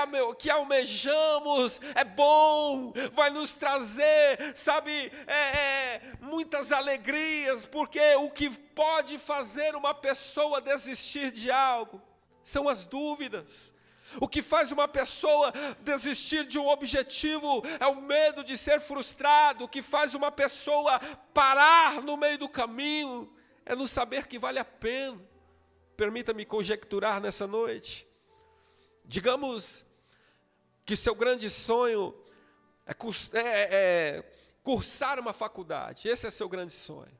almejamos 0.50 1.80
é 1.96 2.04
bom, 2.04 2.92
vai 3.14 3.30
nos 3.30 3.56
trazer, 3.56 4.52
sabe, 4.58 5.10
é, 5.26 5.58
é, 5.58 6.02
muitas 6.20 6.74
alegrias, 6.74 7.66
porque 7.66 8.02
o 8.16 8.30
que 8.30 8.50
pode 8.50 9.18
fazer 9.18 9.74
uma 9.74 9.94
pessoa 9.94 10.60
desistir 10.60 11.32
de 11.32 11.50
algo 11.50 12.02
são 12.44 12.68
as 12.68 12.86
dúvidas. 12.86 13.74
O 14.20 14.28
que 14.28 14.42
faz 14.42 14.70
uma 14.70 14.86
pessoa 14.86 15.54
desistir 15.80 16.44
de 16.44 16.60
um 16.60 16.68
objetivo 16.68 17.64
é 17.80 17.88
o 17.88 18.02
medo 18.02 18.44
de 18.44 18.58
ser 18.58 18.82
frustrado. 18.82 19.64
O 19.64 19.70
que 19.70 19.82
faz 19.82 20.14
uma 20.14 20.30
pessoa 20.30 21.00
parar 21.34 22.02
no 22.02 22.18
meio 22.18 22.38
do 22.38 22.50
caminho 22.50 23.32
é 23.70 23.76
no 23.76 23.88
saber 23.88 24.26
que 24.26 24.40
vale 24.40 24.58
a 24.58 24.66
pena. 24.66 25.22
Permita-me 25.96 26.44
conjecturar 26.44 27.22
nessa 27.22 27.46
noite. 27.46 28.08
Digamos 29.06 29.86
que 30.84 30.96
seu 30.96 31.14
grande 31.14 31.52
sonho 31.52 32.16
é, 32.84 32.94
é, 33.34 33.68
é 33.72 34.24
cursar 34.64 35.20
uma 35.20 35.34
faculdade. 35.34 36.08
Esse 36.08 36.26
é 36.26 36.32
seu 36.32 36.50
grande 36.50 36.74
sonho. 36.74 37.16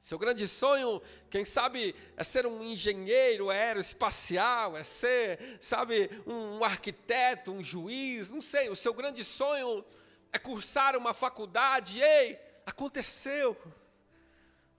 Seu 0.00 0.18
grande 0.18 0.48
sonho, 0.48 1.00
quem 1.30 1.44
sabe, 1.44 1.94
é 2.16 2.24
ser 2.24 2.46
um 2.48 2.64
engenheiro 2.64 3.48
aeroespacial, 3.48 4.76
é 4.76 4.82
ser, 4.82 5.56
sabe, 5.60 6.10
um 6.26 6.64
arquiteto, 6.64 7.52
um 7.52 7.62
juiz, 7.62 8.30
não 8.30 8.40
sei. 8.40 8.68
O 8.70 8.76
seu 8.76 8.92
grande 8.92 9.22
sonho 9.22 9.84
é 10.32 10.38
cursar 10.38 10.96
uma 10.96 11.14
faculdade. 11.14 12.02
Ei, 12.02 12.36
aconteceu. 12.64 13.56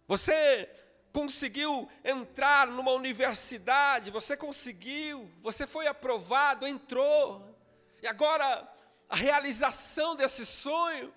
Você 0.08 0.70
conseguiu 1.12 1.90
entrar 2.04 2.68
numa 2.68 2.92
universidade, 2.92 4.12
você 4.12 4.38
conseguiu, 4.38 5.30
você 5.42 5.68
foi 5.68 5.88
aprovado, 5.88 6.66
entrou. 6.66 7.56
E 8.02 8.08
agora, 8.08 8.68
a 9.10 9.16
realização 9.16 10.16
desse 10.16 10.46
sonho, 10.46 11.14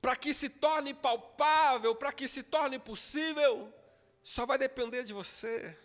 para 0.00 0.14
que 0.14 0.34
se 0.34 0.48
torne 0.48 0.92
palpável, 0.92 1.94
para 1.94 2.12
que 2.12 2.28
se 2.28 2.42
torne 2.42 2.78
possível, 2.78 3.72
só 4.22 4.46
vai 4.46 4.58
depender 4.58 5.02
de 5.02 5.12
você, 5.12 5.76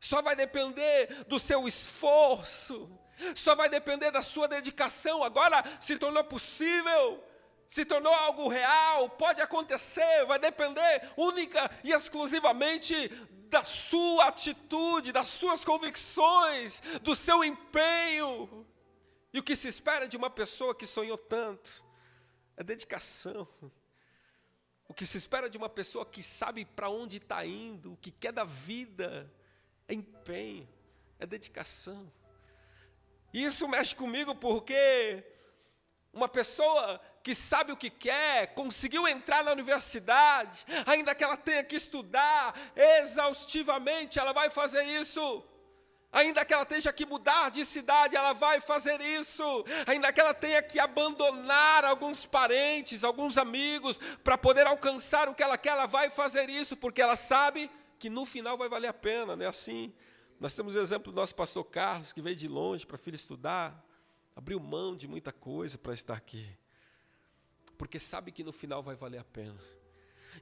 só 0.00 0.22
vai 0.22 0.36
depender 0.36 1.24
do 1.24 1.38
seu 1.38 1.66
esforço, 1.66 2.90
só 3.34 3.54
vai 3.54 3.68
depender 3.68 4.10
da 4.10 4.22
sua 4.22 4.48
dedicação. 4.48 5.22
Agora 5.22 5.62
se 5.80 5.98
tornou 5.98 6.24
possível 6.24 7.22
se 7.70 7.84
tornou 7.84 8.12
algo 8.12 8.48
real, 8.48 9.08
pode 9.10 9.40
acontecer, 9.40 10.26
vai 10.26 10.40
depender 10.40 11.08
única 11.16 11.70
e 11.84 11.92
exclusivamente 11.92 13.08
da 13.48 13.62
sua 13.62 14.26
atitude, 14.26 15.12
das 15.12 15.28
suas 15.28 15.64
convicções, 15.64 16.80
do 17.00 17.14
seu 17.14 17.44
empenho. 17.44 18.66
E 19.32 19.38
o 19.38 19.42
que 19.42 19.54
se 19.54 19.68
espera 19.68 20.08
de 20.08 20.16
uma 20.16 20.28
pessoa 20.28 20.74
que 20.74 20.84
sonhou 20.84 21.16
tanto 21.16 21.84
é 22.56 22.64
dedicação. 22.64 23.46
O 24.88 24.92
que 24.92 25.06
se 25.06 25.16
espera 25.16 25.48
de 25.48 25.56
uma 25.56 25.68
pessoa 25.68 26.04
que 26.04 26.24
sabe 26.24 26.64
para 26.64 26.88
onde 26.88 27.18
está 27.18 27.46
indo, 27.46 27.92
o 27.92 27.96
que 27.96 28.10
quer 28.10 28.32
da 28.32 28.42
vida, 28.42 29.32
é 29.86 29.94
empenho, 29.94 30.68
é 31.20 31.24
dedicação. 31.24 32.12
Isso 33.32 33.68
mexe 33.68 33.94
comigo 33.94 34.34
porque 34.34 35.24
uma 36.12 36.28
pessoa 36.28 37.00
que 37.22 37.34
sabe 37.34 37.72
o 37.72 37.76
que 37.76 37.90
quer, 37.90 38.54
conseguiu 38.54 39.06
entrar 39.06 39.44
na 39.44 39.52
universidade, 39.52 40.64
ainda 40.86 41.14
que 41.14 41.22
ela 41.22 41.36
tenha 41.36 41.62
que 41.62 41.76
estudar 41.76 42.54
exaustivamente, 42.74 44.18
ela 44.18 44.32
vai 44.32 44.48
fazer 44.48 44.82
isso. 44.84 45.44
Ainda 46.12 46.44
que 46.44 46.52
ela 46.52 46.66
tenha 46.66 46.92
que 46.92 47.06
mudar 47.06 47.50
de 47.50 47.64
cidade, 47.64 48.16
ela 48.16 48.32
vai 48.32 48.60
fazer 48.60 49.00
isso. 49.00 49.64
Ainda 49.86 50.12
que 50.12 50.20
ela 50.20 50.34
tenha 50.34 50.60
que 50.60 50.80
abandonar 50.80 51.84
alguns 51.84 52.26
parentes, 52.26 53.04
alguns 53.04 53.38
amigos, 53.38 53.98
para 54.24 54.36
poder 54.36 54.66
alcançar 54.66 55.28
o 55.28 55.34
que 55.34 55.42
ela 55.42 55.56
quer, 55.56 55.70
ela 55.70 55.86
vai 55.86 56.10
fazer 56.10 56.50
isso, 56.50 56.76
porque 56.76 57.00
ela 57.00 57.16
sabe 57.16 57.70
que 57.96 58.10
no 58.10 58.26
final 58.26 58.58
vai 58.58 58.68
valer 58.68 58.88
a 58.88 58.94
pena, 58.94 59.36
não 59.36 59.44
é 59.44 59.48
assim? 59.48 59.92
Nós 60.40 60.54
temos 60.54 60.74
o 60.74 60.80
exemplo 60.80 61.12
do 61.12 61.16
nosso 61.16 61.34
pastor 61.34 61.64
Carlos, 61.64 62.12
que 62.12 62.22
veio 62.22 62.34
de 62.34 62.48
longe 62.48 62.84
para 62.84 62.96
a 62.96 62.98
filha 62.98 63.14
estudar, 63.14 63.80
abriu 64.34 64.58
mão 64.58 64.96
de 64.96 65.06
muita 65.06 65.30
coisa 65.30 65.78
para 65.78 65.92
estar 65.92 66.14
aqui 66.14 66.58
porque 67.80 67.98
sabe 67.98 68.30
que 68.30 68.44
no 68.44 68.52
final 68.52 68.82
vai 68.82 68.94
valer 68.94 69.20
a 69.20 69.24
pena. 69.24 69.58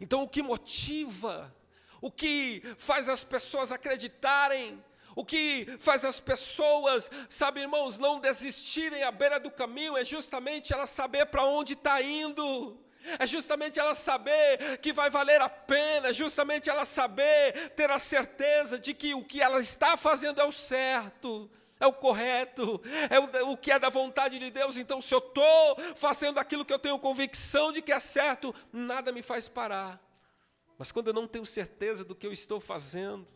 Então, 0.00 0.24
o 0.24 0.28
que 0.28 0.42
motiva, 0.42 1.54
o 2.00 2.10
que 2.10 2.60
faz 2.76 3.08
as 3.08 3.22
pessoas 3.22 3.70
acreditarem, 3.70 4.84
o 5.14 5.24
que 5.24 5.64
faz 5.78 6.04
as 6.04 6.18
pessoas, 6.18 7.08
sabe, 7.30 7.60
irmãos, 7.60 7.96
não 7.96 8.18
desistirem 8.18 9.04
à 9.04 9.12
beira 9.12 9.38
do 9.38 9.52
caminho 9.52 9.96
é 9.96 10.04
justamente 10.04 10.72
ela 10.72 10.84
saber 10.84 11.26
para 11.26 11.44
onde 11.44 11.74
está 11.74 12.02
indo. 12.02 12.76
É 13.20 13.24
justamente 13.24 13.78
ela 13.78 13.94
saber 13.94 14.78
que 14.78 14.92
vai 14.92 15.08
valer 15.08 15.40
a 15.40 15.48
pena, 15.48 16.08
é 16.08 16.12
justamente 16.12 16.68
ela 16.68 16.84
saber, 16.84 17.70
ter 17.76 17.88
a 17.88 18.00
certeza 18.00 18.80
de 18.80 18.92
que 18.92 19.14
o 19.14 19.24
que 19.24 19.40
ela 19.40 19.60
está 19.60 19.96
fazendo 19.96 20.40
é 20.40 20.44
o 20.44 20.50
certo 20.50 21.48
é 21.80 21.86
o 21.86 21.92
correto, 21.92 22.80
é 23.10 23.18
o, 23.18 23.52
o, 23.52 23.56
que 23.56 23.70
é 23.70 23.78
da 23.78 23.88
vontade 23.88 24.38
de 24.38 24.50
Deus. 24.50 24.76
Então, 24.76 25.00
se 25.00 25.14
eu 25.14 25.18
estou 25.18 25.76
fazendo 25.94 26.38
aquilo 26.38 26.64
que 26.64 26.72
eu 26.72 26.78
tenho 26.78 26.98
convicção 26.98 27.72
de 27.72 27.80
que 27.82 27.92
é 27.92 28.00
certo, 28.00 28.54
nada 28.72 29.12
me 29.12 29.22
faz 29.22 29.48
parar. 29.48 30.00
Mas 30.76 30.92
quando 30.92 31.08
eu 31.08 31.14
não 31.14 31.26
tenho 31.26 31.46
certeza 31.46 32.04
do 32.04 32.14
que 32.14 32.26
eu 32.26 32.32
estou 32.32 32.60
fazendo, 32.60 33.26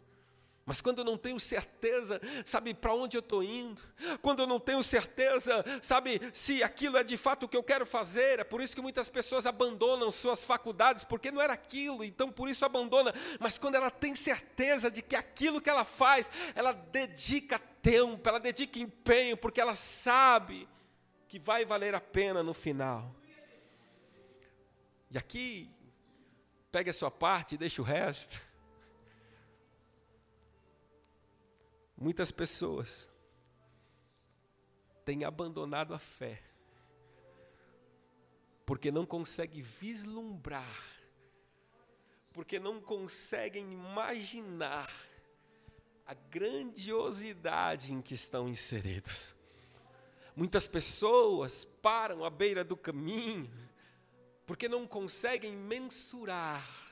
mas 0.64 0.80
quando 0.80 0.98
eu 1.00 1.04
não 1.04 1.16
tenho 1.16 1.40
certeza, 1.40 2.20
sabe, 2.46 2.72
para 2.72 2.94
onde 2.94 3.16
eu 3.16 3.20
estou 3.20 3.42
indo, 3.42 3.82
quando 4.20 4.40
eu 4.40 4.46
não 4.46 4.60
tenho 4.60 4.80
certeza, 4.80 5.64
sabe, 5.82 6.20
se 6.32 6.62
aquilo 6.62 6.96
é 6.96 7.02
de 7.02 7.16
fato 7.16 7.44
o 7.44 7.48
que 7.48 7.56
eu 7.56 7.64
quero 7.64 7.84
fazer, 7.84 8.38
é 8.38 8.44
por 8.44 8.60
isso 8.60 8.74
que 8.74 8.80
muitas 8.80 9.08
pessoas 9.08 9.44
abandonam 9.44 10.12
suas 10.12 10.44
faculdades, 10.44 11.02
porque 11.02 11.32
não 11.32 11.42
era 11.42 11.52
aquilo, 11.52 12.04
então 12.04 12.30
por 12.30 12.48
isso 12.48 12.64
abandona. 12.64 13.12
Mas 13.40 13.58
quando 13.58 13.74
ela 13.74 13.90
tem 13.90 14.14
certeza 14.14 14.88
de 14.88 15.02
que 15.02 15.16
aquilo 15.16 15.60
que 15.60 15.68
ela 15.68 15.84
faz, 15.84 16.30
ela 16.54 16.72
dedica 16.72 17.60
tempo, 17.82 18.26
ela 18.28 18.38
dedica 18.38 18.78
empenho, 18.78 19.36
porque 19.36 19.60
ela 19.60 19.74
sabe 19.74 20.68
que 21.26 21.38
vai 21.38 21.64
valer 21.64 21.94
a 21.94 22.00
pena 22.00 22.42
no 22.42 22.54
final. 22.54 23.14
E 25.10 25.18
aqui, 25.18 25.68
pegue 26.70 26.88
a 26.88 26.94
sua 26.94 27.10
parte 27.10 27.56
e 27.56 27.58
deixe 27.58 27.80
o 27.80 27.84
resto. 27.84 28.40
Muitas 31.96 32.30
pessoas 32.30 33.10
tem 35.04 35.24
abandonado 35.24 35.92
a 35.92 35.98
fé, 35.98 36.42
porque 38.64 38.90
não 38.90 39.04
consegue 39.04 39.60
vislumbrar, 39.60 40.82
porque 42.32 42.58
não 42.58 42.80
conseguem 42.80 43.72
imaginar 43.72 44.90
a 46.06 46.14
grandiosidade 46.14 47.92
em 47.92 48.00
que 48.00 48.14
estão 48.14 48.48
inseridos. 48.48 49.34
Muitas 50.34 50.66
pessoas 50.66 51.64
param 51.64 52.24
à 52.24 52.30
beira 52.30 52.64
do 52.64 52.76
caminho 52.76 53.50
porque 54.46 54.68
não 54.68 54.86
conseguem 54.86 55.52
mensurar 55.52 56.82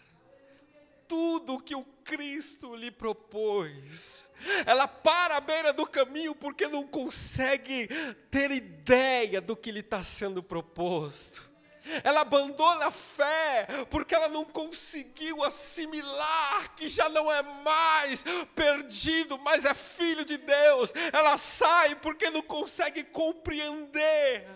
tudo 1.11 1.59
que 1.59 1.75
o 1.75 1.83
Cristo 2.05 2.77
lhe 2.77 2.89
propôs. 2.89 4.31
Ela 4.65 4.87
para 4.87 5.39
à 5.39 5.41
beira 5.41 5.73
do 5.73 5.85
caminho 5.85 6.37
porque 6.37 6.69
não 6.69 6.87
consegue 6.87 7.89
ter 8.31 8.53
ideia 8.53 9.41
do 9.41 9.57
que 9.57 9.73
lhe 9.73 9.81
está 9.81 10.05
sendo 10.05 10.41
proposto. 10.41 11.50
Ela 12.05 12.21
abandona 12.21 12.87
a 12.87 12.91
fé 12.91 13.67
porque 13.91 14.15
ela 14.15 14.29
não 14.29 14.45
conseguiu 14.45 15.45
assimilar 15.45 16.75
que 16.77 16.89
já 16.89 17.09
não 17.09 17.31
é 17.31 17.43
mais 17.43 18.25
perdido, 18.55 19.39
mas 19.39 19.65
é 19.65 19.75
filho 19.75 20.25
de 20.25 20.37
Deus. 20.37 20.93
Ela 21.13 21.37
sai 21.39 21.95
porque 21.95 22.31
não 22.31 22.43
consegue 22.43 23.05
compreender 23.05 24.47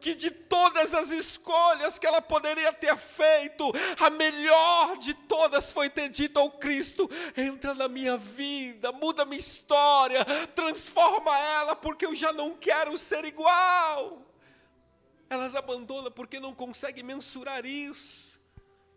que 0.00 0.14
de 0.14 0.30
todas 0.30 0.94
as 0.94 1.10
escolhas 1.10 1.98
que 1.98 2.06
ela 2.06 2.22
poderia 2.22 2.72
ter 2.72 2.96
feito, 2.96 3.70
a 3.98 4.08
melhor 4.08 4.96
de 4.96 5.12
todas 5.12 5.70
foi 5.70 5.90
ter 5.90 6.08
dito 6.08 6.40
ao 6.40 6.50
Cristo: 6.50 7.08
entra 7.36 7.74
na 7.74 7.86
minha 7.86 8.16
vida, 8.16 8.90
muda 8.90 9.24
minha 9.24 9.38
história, 9.38 10.24
transforma 10.54 11.38
ela, 11.38 11.76
porque 11.76 12.06
eu 12.06 12.14
já 12.14 12.32
não 12.32 12.56
quero 12.56 12.96
ser 12.96 13.24
igual. 13.24 14.29
Elas 15.30 15.54
abandonam 15.54 16.10
porque 16.10 16.40
não 16.40 16.52
conseguem 16.54 17.04
mensurar 17.04 17.64
isso. 17.64 18.38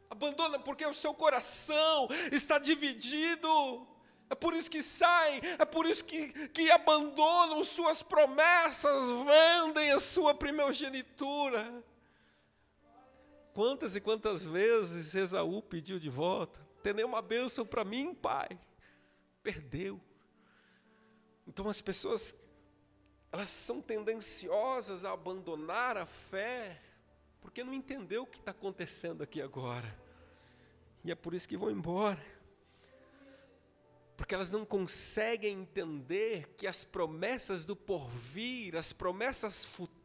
Abandona 0.10 0.60
porque 0.60 0.86
o 0.86 0.94
seu 0.94 1.14
coração 1.14 2.10
está 2.32 2.58
dividido. 2.58 3.88
É 4.30 4.36
por 4.36 4.56
isso 4.56 4.70
que 4.70 4.82
saem, 4.82 5.42
é 5.60 5.64
por 5.66 5.86
isso 5.86 6.04
que, 6.04 6.50
que 6.50 6.72
abandonam 6.72 7.64
suas 7.64 8.02
promessas, 8.02 9.04
vendem 9.26 9.92
a 9.92 10.00
sua 10.00 10.34
primogenitura. 10.34 11.84
Quantas 13.54 13.96
e 13.96 14.02
quantas 14.02 14.44
vezes 14.44 15.14
Esaú 15.14 15.62
pediu 15.62 16.00
de 16.00 16.10
volta? 16.10 16.60
Tem 16.82 16.94
nenhuma 16.94 17.22
bênção 17.22 17.64
para 17.64 17.86
mim, 17.86 18.16
pai. 18.16 18.60
Perdeu. 19.44 20.02
Então 21.48 21.70
as 21.70 21.80
pessoas, 21.80 22.36
elas 23.34 23.50
são 23.50 23.82
tendenciosas 23.82 25.04
a 25.04 25.12
abandonar 25.12 25.98
a 25.98 26.06
fé, 26.06 26.82
porque 27.42 27.66
não 27.66 27.74
entendeu 27.74 28.24
o 28.24 28.28
que 28.28 28.38
está 28.38 28.52
acontecendo 28.52 29.22
aqui 29.22 29.42
agora. 29.42 29.94
E 31.04 31.12
é 31.12 31.16
por 31.16 31.34
isso 31.34 31.50
que 31.50 31.58
vão 31.58 31.70
embora 31.70 32.24
porque 34.16 34.36
elas 34.36 34.52
não 34.52 34.64
conseguem 34.64 35.62
entender 35.62 36.54
que 36.56 36.68
as 36.68 36.84
promessas 36.84 37.66
do 37.66 37.76
porvir, 37.76 38.76
as 38.76 38.94
promessas 38.94 39.66
futuras, 39.66 40.03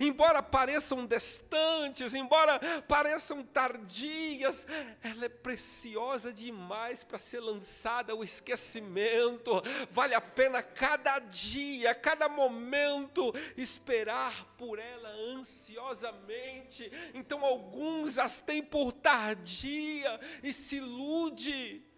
embora 0.00 0.42
pareçam 0.42 1.06
distantes, 1.06 2.14
embora 2.14 2.58
pareçam 2.88 3.42
tardias, 3.42 4.66
ela 5.02 5.24
é 5.24 5.28
preciosa 5.28 6.32
demais 6.32 7.04
para 7.04 7.18
ser 7.18 7.40
lançada 7.40 8.12
ao 8.12 8.24
esquecimento. 8.24 9.62
Vale 9.90 10.14
a 10.14 10.20
pena 10.20 10.62
cada 10.62 11.18
dia, 11.18 11.94
cada 11.94 12.28
momento 12.28 13.34
esperar 13.56 14.46
por 14.56 14.78
ela 14.78 15.08
ansiosamente. 15.08 16.90
Então 17.14 17.44
alguns 17.44 18.18
as 18.18 18.40
têm 18.40 18.62
por 18.62 18.92
tardia 18.92 20.20
e 20.42 20.52
se 20.52 20.76
ilude 20.76 21.89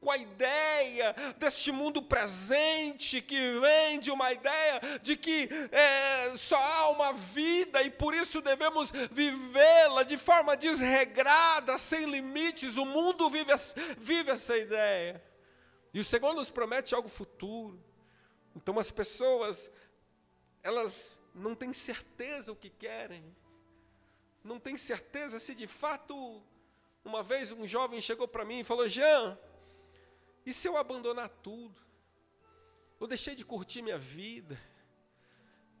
com 0.00 0.10
a 0.10 0.16
ideia 0.16 1.14
deste 1.36 1.70
mundo 1.70 2.00
presente 2.00 3.20
que 3.20 3.60
vem 3.60 4.00
de 4.00 4.10
uma 4.10 4.32
ideia 4.32 4.80
de 5.02 5.14
que 5.14 5.46
é, 5.70 6.36
só 6.38 6.56
há 6.56 6.88
uma 6.88 7.12
vida 7.12 7.82
e 7.82 7.90
por 7.90 8.14
isso 8.14 8.40
devemos 8.40 8.90
vivê-la 9.10 10.02
de 10.02 10.16
forma 10.16 10.56
desregrada, 10.56 11.76
sem 11.76 12.06
limites. 12.06 12.78
O 12.78 12.86
mundo 12.86 13.28
vive, 13.28 13.52
vive 13.98 14.30
essa 14.30 14.56
ideia. 14.56 15.22
E 15.92 16.00
o 16.00 16.04
Senhor 16.04 16.32
nos 16.34 16.50
promete 16.50 16.94
algo 16.94 17.08
futuro. 17.08 17.78
Então 18.56 18.78
as 18.78 18.90
pessoas, 18.90 19.70
elas 20.62 21.18
não 21.34 21.54
têm 21.54 21.74
certeza 21.74 22.50
o 22.50 22.56
que 22.56 22.70
querem, 22.70 23.24
não 24.42 24.58
têm 24.58 24.78
certeza 24.78 25.38
se 25.38 25.54
de 25.54 25.66
fato. 25.66 26.42
Uma 27.04 27.22
vez 27.22 27.50
um 27.52 27.66
jovem 27.66 28.00
chegou 28.00 28.28
para 28.28 28.44
mim 28.44 28.60
e 28.60 28.64
falou: 28.64 28.88
Jean, 28.88 29.38
e 30.44 30.52
se 30.52 30.68
eu 30.68 30.76
abandonar 30.76 31.28
tudo? 31.28 31.80
Eu 32.98 33.06
deixei 33.06 33.34
de 33.34 33.44
curtir 33.44 33.82
minha 33.82 33.98
vida. 33.98 34.60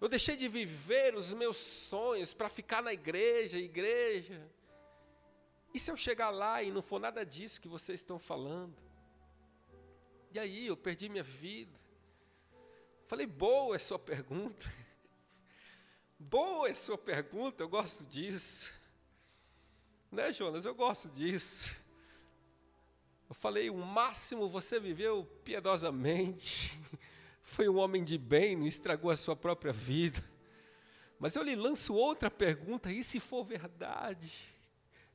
Eu 0.00 0.08
deixei 0.08 0.36
de 0.36 0.48
viver 0.48 1.14
os 1.14 1.34
meus 1.34 1.58
sonhos 1.58 2.32
para 2.32 2.48
ficar 2.48 2.82
na 2.82 2.92
igreja, 2.92 3.58
igreja. 3.58 4.50
E 5.74 5.78
se 5.78 5.90
eu 5.90 5.96
chegar 5.96 6.30
lá 6.30 6.62
e 6.62 6.70
não 6.70 6.82
for 6.82 6.98
nada 6.98 7.24
disso 7.24 7.60
que 7.60 7.68
vocês 7.68 8.00
estão 8.00 8.18
falando? 8.18 8.74
E 10.32 10.38
aí, 10.38 10.66
eu 10.66 10.76
perdi 10.76 11.08
minha 11.08 11.22
vida. 11.22 11.78
Falei, 13.06 13.26
boa 13.26 13.76
é 13.76 13.78
sua 13.78 13.98
pergunta. 13.98 14.66
Boa 16.22 16.68
é 16.68 16.74
sua 16.74 16.98
pergunta, 16.98 17.62
eu 17.62 17.68
gosto 17.68 18.04
disso. 18.04 18.70
Né, 20.12 20.30
Jonas? 20.30 20.66
Eu 20.66 20.74
gosto 20.74 21.08
disso. 21.08 21.74
Eu 23.30 23.34
falei, 23.36 23.70
o 23.70 23.76
máximo 23.76 24.48
você 24.48 24.80
viveu 24.80 25.24
piedosamente, 25.44 26.76
foi 27.40 27.68
um 27.68 27.78
homem 27.78 28.02
de 28.02 28.18
bem, 28.18 28.56
não 28.56 28.66
estragou 28.66 29.08
a 29.08 29.16
sua 29.16 29.36
própria 29.36 29.72
vida. 29.72 30.20
Mas 31.16 31.36
eu 31.36 31.44
lhe 31.44 31.54
lanço 31.54 31.94
outra 31.94 32.28
pergunta, 32.28 32.90
e 32.90 33.04
se 33.04 33.20
for 33.20 33.44
verdade? 33.44 34.52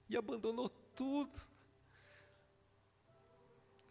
E 0.07 0.15
abandonou 0.15 0.69
tudo. 0.95 1.41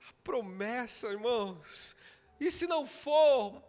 A 0.09 0.13
promessa, 0.25 1.09
irmãos. 1.09 1.95
E 2.41 2.51
se 2.51 2.67
não 2.67 2.87
for? 2.87 3.63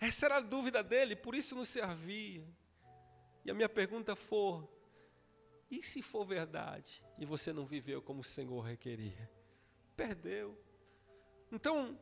Essa 0.00 0.24
era 0.24 0.36
a 0.38 0.40
dúvida 0.40 0.82
dele, 0.82 1.14
por 1.14 1.34
isso 1.34 1.54
não 1.54 1.66
servia. 1.66 2.48
E 3.44 3.50
a 3.50 3.54
minha 3.54 3.68
pergunta 3.68 4.16
for: 4.16 4.66
e 5.70 5.82
se 5.82 6.00
for 6.00 6.24
verdade 6.24 7.04
e 7.18 7.26
você 7.26 7.52
não 7.52 7.66
viveu 7.66 8.00
como 8.00 8.20
o 8.20 8.24
Senhor 8.24 8.62
requeria? 8.62 9.37
Perdeu. 9.98 10.56
Então, 11.50 11.98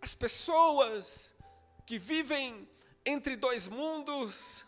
as 0.00 0.14
pessoas 0.14 1.34
que 1.84 1.98
vivem 1.98 2.68
entre 3.04 3.34
dois 3.34 3.66
mundos, 3.66 4.64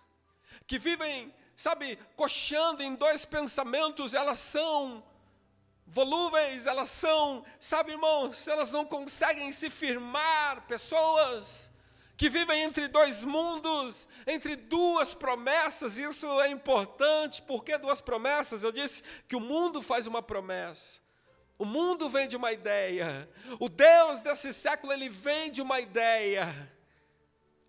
que 0.67 0.81
vivem, 0.81 1.33
sabe, 1.57 1.97
coxando 2.17 2.83
em 2.83 2.97
dois 2.97 3.25
pensamentos, 3.25 4.15
elas 4.15 4.41
são 4.41 5.05
volúveis, 5.87 6.67
elas 6.67 6.91
são, 6.91 7.45
sabe, 7.61 7.93
irmãos, 7.93 8.49
elas 8.49 8.73
não 8.73 8.85
conseguem 8.85 9.53
se 9.53 9.71
firmar, 9.71 10.67
pessoas 10.67 11.71
que 12.17 12.29
vivem 12.29 12.63
entre 12.63 12.89
dois 12.89 13.25
mundos, 13.25 14.09
entre 14.27 14.57
duas 14.57 15.15
promessas, 15.15 15.99
isso 15.99 16.41
é 16.41 16.49
importante, 16.49 17.43
porque 17.43 17.79
duas 17.79 18.01
promessas? 18.01 18.65
Eu 18.65 18.73
disse 18.73 19.03
que 19.29 19.37
o 19.37 19.41
mundo 19.41 19.83
faz 19.83 20.07
uma 20.07 20.23
promessa, 20.23 21.01
o 21.59 21.65
mundo 21.65 22.09
vem 22.09 22.27
de 22.27 22.37
uma 22.37 22.53
ideia. 22.53 23.29
O 23.61 23.69
Deus 23.69 24.23
desse 24.23 24.53
século, 24.53 24.93
ele 24.93 25.09
vem 25.09 25.51
de 25.51 25.63
uma 25.63 25.81
ideia. 25.81 26.53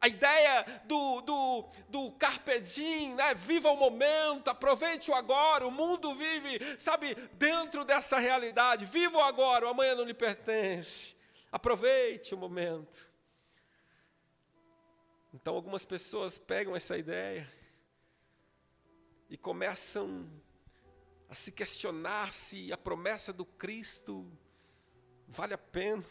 A 0.01 0.07
ideia 0.07 0.83
do, 0.85 1.21
do, 1.21 1.69
do 1.89 2.11
carpe 2.13 2.59
diem, 2.59 3.15
né? 3.15 3.33
viva 3.33 3.69
o 3.69 3.77
momento, 3.77 4.49
aproveite 4.49 5.09
o 5.09 5.15
agora. 5.15 5.67
O 5.67 5.71
mundo 5.71 6.13
vive, 6.15 6.59
sabe, 6.79 7.15
dentro 7.33 7.85
dessa 7.85 8.17
realidade. 8.17 8.85
Viva 8.85 9.17
o 9.17 9.23
agora, 9.23 9.65
o 9.65 9.69
amanhã 9.69 9.95
não 9.95 10.03
lhe 10.03 10.13
pertence. 10.13 11.15
Aproveite 11.51 12.33
o 12.33 12.37
momento. 12.37 13.09
Então, 15.33 15.55
algumas 15.55 15.85
pessoas 15.85 16.37
pegam 16.37 16.75
essa 16.75 16.97
ideia 16.97 17.47
e 19.29 19.37
começam 19.37 20.29
a 21.29 21.35
se 21.35 21.51
questionar 21.51 22.33
se 22.33 22.71
a 22.71 22.77
promessa 22.77 23.33
do 23.33 23.45
Cristo 23.45 24.31
vale 25.27 25.53
a 25.53 25.57
pena. 25.57 26.03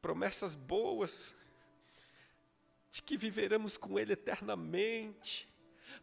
Promessas 0.00 0.54
boas, 0.54 1.34
de 2.90 3.02
que 3.02 3.16
viveremos 3.16 3.76
com 3.76 3.98
Ele 3.98 4.12
eternamente, 4.12 5.48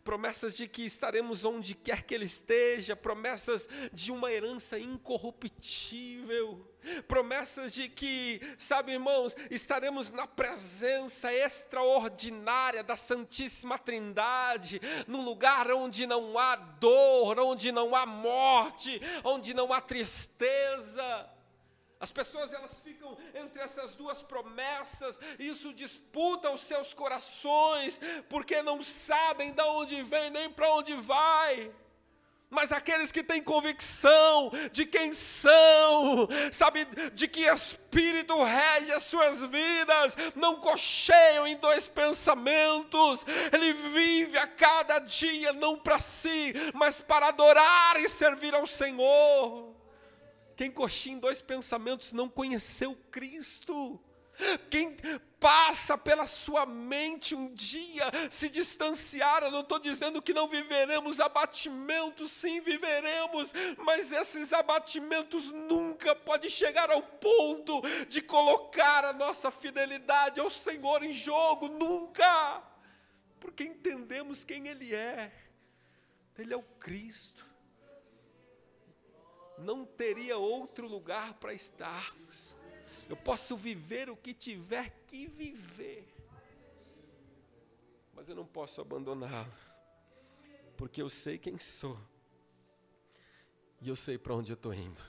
promessas 0.03 0.55
de 0.55 0.67
que 0.67 0.83
estaremos 0.83 1.45
onde 1.45 1.75
quer 1.75 2.03
que 2.03 2.13
Ele 2.15 2.25
esteja, 2.25 2.95
promessas 2.95 3.67
de 3.93 4.11
uma 4.11 4.31
herança 4.31 4.79
incorruptível, 4.79 6.70
promessas 7.07 7.73
de 7.73 7.89
que, 7.89 8.41
sabe, 8.57 8.93
irmãos, 8.93 9.35
estaremos 9.49 10.11
na 10.11 10.27
presença 10.27 11.33
extraordinária 11.33 12.83
da 12.83 12.97
Santíssima 12.97 13.77
Trindade, 13.77 14.81
num 15.07 15.23
lugar 15.23 15.71
onde 15.71 16.05
não 16.05 16.37
há 16.37 16.55
dor, 16.55 17.39
onde 17.39 17.71
não 17.71 17.95
há 17.95 18.05
morte, 18.05 19.01
onde 19.23 19.53
não 19.53 19.71
há 19.71 19.81
tristeza. 19.81 21.29
As 22.01 22.11
pessoas 22.11 22.51
elas 22.51 22.79
ficam 22.79 23.15
entre 23.35 23.61
essas 23.61 23.93
duas 23.93 24.23
promessas, 24.23 25.19
isso 25.37 25.71
disputa 25.71 26.49
os 26.49 26.61
seus 26.61 26.95
corações, 26.95 28.01
porque 28.27 28.63
não 28.63 28.81
sabem 28.81 29.51
de 29.51 29.61
onde 29.61 30.01
vem 30.01 30.31
nem 30.31 30.49
para 30.49 30.73
onde 30.73 30.95
vai. 30.95 31.71
Mas 32.51 32.73
aqueles 32.73 33.13
que 33.13 33.23
têm 33.23 33.41
convicção 33.41 34.51
de 34.73 34.85
quem 34.85 35.13
são, 35.13 36.27
sabe, 36.51 36.85
de 37.13 37.25
que 37.25 37.45
Espírito 37.45 38.43
rege 38.43 38.91
as 38.91 39.03
suas 39.03 39.41
vidas, 39.41 40.17
não 40.35 40.57
cocheiam 40.57 41.47
em 41.47 41.55
dois 41.55 41.87
pensamentos, 41.87 43.25
ele 43.53 43.71
vive 43.71 44.37
a 44.37 44.45
cada 44.45 44.99
dia 44.99 45.53
não 45.53 45.77
para 45.77 46.01
si, 46.01 46.53
mas 46.73 46.99
para 46.99 47.29
adorar 47.29 47.95
e 47.95 48.09
servir 48.09 48.53
ao 48.53 48.67
Senhor. 48.67 49.73
Quem 50.57 50.69
coxinha 50.69 51.15
em 51.15 51.19
dois 51.19 51.41
pensamentos 51.41 52.11
não 52.11 52.27
conheceu 52.27 52.97
Cristo. 53.09 53.97
Quem 54.69 54.95
passa 55.39 55.97
pela 55.97 56.27
sua 56.27 56.67
mente 56.67 57.33
um 57.33 57.51
dia 57.51 58.05
se 58.29 58.47
distanciar, 58.47 59.41
eu 59.41 59.51
não 59.51 59.61
estou 59.61 59.79
dizendo 59.79 60.21
que 60.21 60.33
não 60.33 60.47
viveremos 60.47 61.19
abatimentos, 61.19 62.29
sim 62.29 62.59
viveremos, 62.59 63.51
mas 63.79 64.11
esses 64.11 64.53
abatimentos 64.53 65.51
nunca 65.51 66.15
pode 66.15 66.47
chegar 66.49 66.91
ao 66.91 67.01
ponto 67.01 67.81
de 68.07 68.21
colocar 68.21 69.03
a 69.03 69.13
nossa 69.13 69.49
fidelidade 69.49 70.39
ao 70.39 70.49
Senhor 70.49 71.03
em 71.03 71.11
jogo, 71.11 71.67
nunca, 71.67 72.61
porque 73.39 73.63
entendemos 73.63 74.43
quem 74.43 74.67
Ele 74.67 74.93
é, 74.93 75.31
Ele 76.37 76.53
é 76.53 76.57
o 76.57 76.63
Cristo. 76.79 77.49
Não 79.57 79.85
teria 79.85 80.37
outro 80.37 80.87
lugar 80.87 81.33
para 81.35 81.53
estarmos. 81.53 82.55
Eu 83.11 83.17
posso 83.17 83.57
viver 83.57 84.09
o 84.09 84.15
que 84.15 84.33
tiver 84.33 84.89
que 85.05 85.27
viver, 85.27 86.07
mas 88.13 88.29
eu 88.29 88.35
não 88.35 88.45
posso 88.45 88.79
abandoná-lo, 88.79 89.53
porque 90.77 91.01
eu 91.01 91.09
sei 91.09 91.37
quem 91.37 91.59
sou 91.59 91.99
e 93.81 93.89
eu 93.89 93.95
sei 93.95 94.17
para 94.17 94.33
onde 94.33 94.53
eu 94.53 94.55
estou 94.55 94.73
indo. 94.73 95.03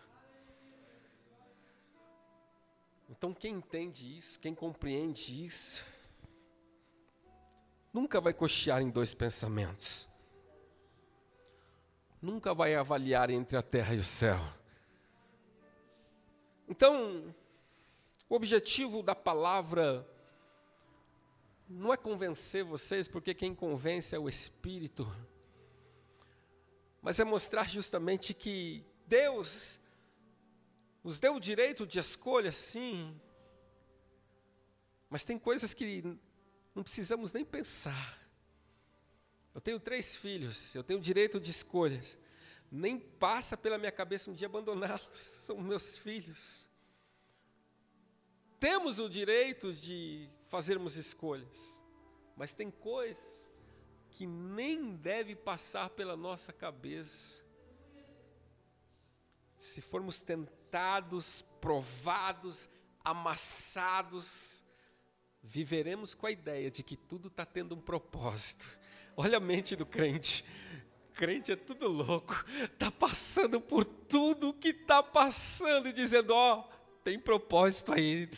Então, 3.08 3.32
quem 3.32 3.54
entende 3.54 4.16
isso, 4.16 4.40
quem 4.40 4.54
compreende 4.54 5.46
isso, 5.46 5.84
nunca 7.92 8.20
vai 8.20 8.34
cochear 8.34 8.82
em 8.82 8.90
dois 8.90 9.14
pensamentos 9.14 10.10
nunca 12.22 12.54
vai 12.54 12.76
avaliar 12.76 13.30
entre 13.30 13.56
a 13.56 13.62
terra 13.62 13.94
e 13.94 13.98
o 13.98 14.04
céu. 14.04 14.38
Então, 16.68 17.34
o 18.32 18.34
objetivo 18.34 19.02
da 19.02 19.14
palavra 19.14 20.08
não 21.68 21.92
é 21.92 21.98
convencer 21.98 22.64
vocês, 22.64 23.06
porque 23.06 23.34
quem 23.34 23.54
convence 23.54 24.14
é 24.14 24.18
o 24.18 24.26
Espírito, 24.26 25.06
mas 27.02 27.20
é 27.20 27.24
mostrar 27.24 27.68
justamente 27.68 28.32
que 28.32 28.86
Deus 29.06 29.78
nos 31.04 31.20
deu 31.20 31.34
o 31.34 31.40
direito 31.40 31.86
de 31.86 31.98
escolha, 31.98 32.52
sim, 32.52 33.14
mas 35.10 35.24
tem 35.24 35.38
coisas 35.38 35.74
que 35.74 36.02
não 36.74 36.82
precisamos 36.82 37.34
nem 37.34 37.44
pensar. 37.44 38.18
Eu 39.54 39.60
tenho 39.60 39.78
três 39.78 40.16
filhos, 40.16 40.74
eu 40.74 40.82
tenho 40.82 41.00
direito 41.00 41.38
de 41.38 41.50
escolhas. 41.50 42.18
Nem 42.70 42.98
passa 42.98 43.58
pela 43.58 43.76
minha 43.76 43.92
cabeça 43.92 44.30
um 44.30 44.32
dia 44.32 44.46
abandoná-los, 44.46 45.18
são 45.44 45.58
meus 45.58 45.98
filhos. 45.98 46.71
Temos 48.62 49.00
o 49.00 49.08
direito 49.08 49.74
de 49.74 50.30
fazermos 50.44 50.96
escolhas, 50.96 51.82
mas 52.36 52.52
tem 52.52 52.70
coisas 52.70 53.50
que 54.08 54.24
nem 54.24 54.94
deve 54.94 55.34
passar 55.34 55.90
pela 55.90 56.16
nossa 56.16 56.52
cabeça. 56.52 57.42
Se 59.58 59.80
formos 59.80 60.22
tentados, 60.22 61.42
provados, 61.60 62.68
amassados, 63.04 64.62
viveremos 65.42 66.14
com 66.14 66.28
a 66.28 66.30
ideia 66.30 66.70
de 66.70 66.84
que 66.84 66.96
tudo 66.96 67.26
está 67.26 67.44
tendo 67.44 67.74
um 67.74 67.80
propósito 67.80 68.78
Olha 69.16 69.38
a 69.38 69.40
mente 69.40 69.76
do 69.76 69.84
crente. 69.84 70.44
Crente 71.14 71.52
é 71.52 71.56
tudo 71.56 71.88
louco, 71.88 72.44
está 72.62 72.90
passando 72.90 73.60
por 73.60 73.84
tudo 73.84 74.54
que 74.54 74.68
está 74.68 75.02
passando 75.02 75.88
e 75.88 75.92
dizendo: 75.92 76.32
Ó, 76.32 76.71
tem 77.04 77.18
propósito 77.18 77.92
aí, 77.92 78.28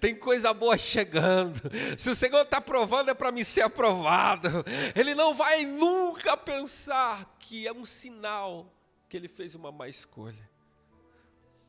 tem 0.00 0.14
coisa 0.14 0.54
boa 0.54 0.76
chegando. 0.76 1.60
Se 1.98 2.10
o 2.10 2.14
Senhor 2.14 2.42
está 2.42 2.60
provando, 2.60 3.10
é 3.10 3.14
para 3.14 3.32
me 3.32 3.44
ser 3.44 3.62
aprovado. 3.62 4.64
Ele 4.94 5.14
não 5.14 5.34
vai 5.34 5.66
nunca 5.66 6.36
pensar 6.36 7.36
que 7.38 7.66
é 7.66 7.72
um 7.72 7.84
sinal 7.84 8.72
que 9.08 9.16
ele 9.16 9.28
fez 9.28 9.54
uma 9.54 9.72
má 9.72 9.88
escolha. 9.88 10.50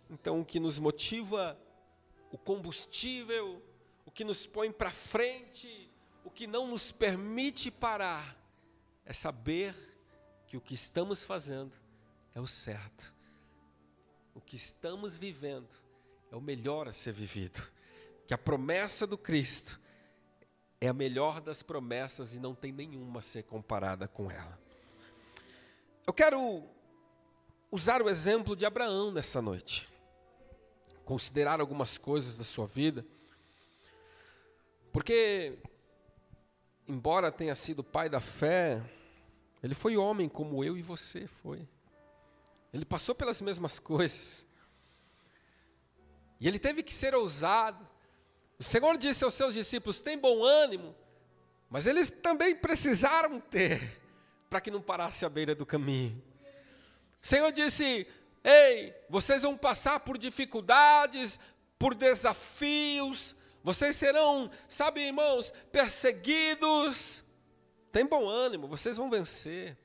Então, 0.10 0.40
o 0.40 0.46
que 0.46 0.60
nos 0.60 0.78
motiva, 0.78 1.60
o 2.32 2.38
combustível, 2.38 3.62
o 4.06 4.12
que 4.12 4.24
nos 4.24 4.46
põe 4.46 4.72
para 4.72 4.92
frente, 4.92 5.90
o 6.24 6.30
que 6.30 6.46
não 6.46 6.68
nos 6.68 6.92
permite 6.92 7.72
parar, 7.72 8.38
é 9.06 9.12
saber 9.12 9.76
que 10.46 10.56
o 10.56 10.62
que 10.62 10.76
estamos 10.76 11.24
fazendo 11.24 11.76
é 12.36 12.40
o 12.40 12.48
certo. 12.48 13.12
O 14.36 14.42
que 14.42 14.56
estamos 14.56 15.18
vivendo 15.18 15.83
é 16.34 16.36
o 16.36 16.42
melhor 16.42 16.88
a 16.88 16.94
ser 16.94 17.14
vivido. 17.14 17.62
Que 18.26 18.34
a 18.34 18.38
promessa 18.40 19.06
do 19.06 19.16
Cristo 19.16 19.80
é 20.82 20.88
a 20.88 20.94
melhor 20.94 21.40
das 21.40 21.62
promessas 21.62 22.34
e 22.34 22.40
não 22.40 22.56
tem 22.56 22.72
nenhuma 22.72 23.20
a 23.20 23.22
ser 23.22 23.44
comparada 23.44 24.08
com 24.08 24.32
ela. 24.32 24.60
Eu 26.08 26.12
quero 26.12 26.64
usar 27.70 28.02
o 28.02 28.10
exemplo 28.10 28.56
de 28.56 28.66
Abraão 28.66 29.12
nessa 29.12 29.44
noite. 29.44 29.88
Considerar 31.06 31.62
algumas 31.62 32.00
coisas 32.00 32.36
da 32.36 32.44
sua 32.44 32.66
vida. 32.66 33.06
Porque 34.92 35.60
embora 36.88 37.32
tenha 37.32 37.54
sido 37.54 37.84
pai 37.84 38.10
da 38.10 38.20
fé, 38.20 38.82
ele 39.62 39.76
foi 39.76 39.98
homem 39.98 40.28
como 40.28 40.64
eu 40.64 40.76
e 40.76 40.82
você 40.82 41.28
foi. 41.28 41.68
Ele 42.74 42.86
passou 42.86 43.14
pelas 43.14 43.40
mesmas 43.40 43.78
coisas. 43.78 44.48
E 46.44 46.48
ele 46.50 46.60
teve 46.60 46.84
que 46.84 46.94
ser 46.94 47.16
ousado. 47.16 47.88
O 48.60 48.64
Senhor 48.64 48.98
disse 48.98 49.24
aos 49.24 49.34
seus 49.34 49.54
discípulos: 49.54 50.02
tem 50.02 50.18
bom 50.18 50.44
ânimo, 50.44 50.94
mas 51.70 51.88
eles 51.88 52.10
também 52.10 52.54
precisaram 52.54 53.40
ter, 53.40 54.02
para 54.50 54.60
que 54.60 54.70
não 54.70 54.82
parasse 54.82 55.26
à 55.26 55.30
beira 55.30 55.56
do 55.56 55.66
caminho. 55.66 56.22
O 57.22 57.26
Senhor 57.26 57.50
disse: 57.54 58.06
Ei, 58.44 58.94
vocês 59.10 59.44
vão 59.44 59.56
passar 59.56 60.02
por 60.02 60.18
dificuldades, 60.18 61.40
por 61.80 61.96
desafios, 61.96 63.34
vocês 63.64 63.96
serão, 63.96 64.52
sabe, 64.68 65.00
irmãos, 65.00 65.54
perseguidos. 65.72 67.24
Tem 67.90 68.06
bom 68.06 68.28
ânimo, 68.28 68.68
vocês 68.68 68.98
vão 68.98 69.10
vencer. 69.10 69.78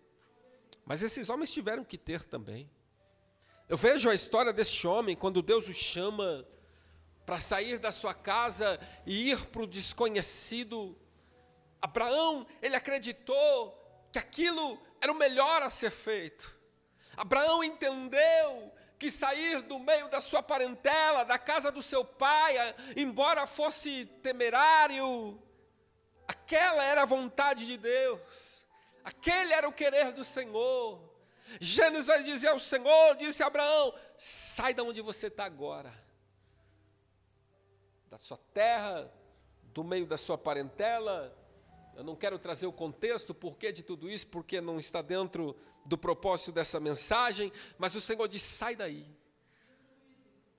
Mas 0.85 1.05
esses 1.05 1.31
homens 1.31 1.53
tiveram 1.53 1.85
que 1.85 1.97
ter 1.97 2.25
também. 2.25 2.69
Eu 3.69 3.77
vejo 3.77 4.09
a 4.09 4.15
história 4.15 4.51
desse 4.51 4.87
homem 4.87 5.15
quando 5.15 5.43
Deus 5.43 5.69
o 5.69 5.75
chama 5.75 6.47
para 7.27 7.39
sair 7.39 7.79
da 7.79 7.93
sua 7.93 8.15
casa 8.15 8.81
e 9.05 9.31
ir 9.31 9.45
para 9.49 9.61
o 9.61 9.67
desconhecido. 9.67 10.99
Abraão, 11.83 12.47
ele 12.63 12.75
acreditou 12.75 13.79
que 14.11 14.19
aquilo 14.19 14.81
era 15.03 15.13
o 15.13 15.15
melhor 15.15 15.63
a 15.63 15.69
ser 15.69 15.91
feito. 15.91 16.59
Abraão 17.15 17.63
entendeu 17.63 18.73
que 18.99 19.11
sair 19.11 19.61
do 19.61 19.79
meio 19.79 20.09
da 20.09 20.23
sua 20.23 20.43
parentela, 20.43 21.23
da 21.23 21.39
casa 21.39 21.71
do 21.71 21.83
seu 21.83 22.03
pai, 22.03 22.75
embora 22.97 23.47
fosse 23.47 24.07
temerário, 24.23 25.39
aquela 26.27 26.83
era 26.83 27.03
a 27.03 27.07
vontade 27.07 27.67
de 27.67 27.77
Deus, 27.77 28.67
aquele 29.05 29.53
era 29.53 29.69
o 29.69 29.73
querer 29.73 30.13
do 30.13 30.25
Senhor. 30.25 31.08
Gênesis 31.61 32.07
vai 32.07 32.23
dizer 32.23 32.49
ao 32.49 32.59
Senhor, 32.59 33.17
disse 33.17 33.43
a 33.43 33.47
Abraão: 33.47 33.95
sai 34.17 34.75
da 34.75 34.83
onde 34.83 35.01
você 35.01 35.29
está 35.29 35.45
agora, 35.45 35.93
da 38.09 38.19
sua 38.19 38.39
terra, 38.53 39.11
do 39.73 39.83
meio 39.85 40.07
da 40.07 40.17
sua 40.17 40.37
parentela, 40.37 41.37
Eu 41.99 42.05
não 42.05 42.15
quero 42.15 42.39
trazer 42.39 42.65
o 42.65 42.73
contexto, 42.73 43.35
porquê 43.35 43.73
de 43.73 43.83
tudo 43.83 44.09
isso, 44.09 44.25
porque 44.29 44.61
não 44.61 44.79
está 44.79 45.03
dentro 45.03 45.57
do 45.85 45.99
propósito 45.99 46.53
dessa 46.53 46.79
mensagem, 46.79 47.53
mas 47.77 47.97
o 47.97 48.01
Senhor 48.01 48.29
diz: 48.29 48.41
sai 48.41 48.77
daí. 48.77 49.05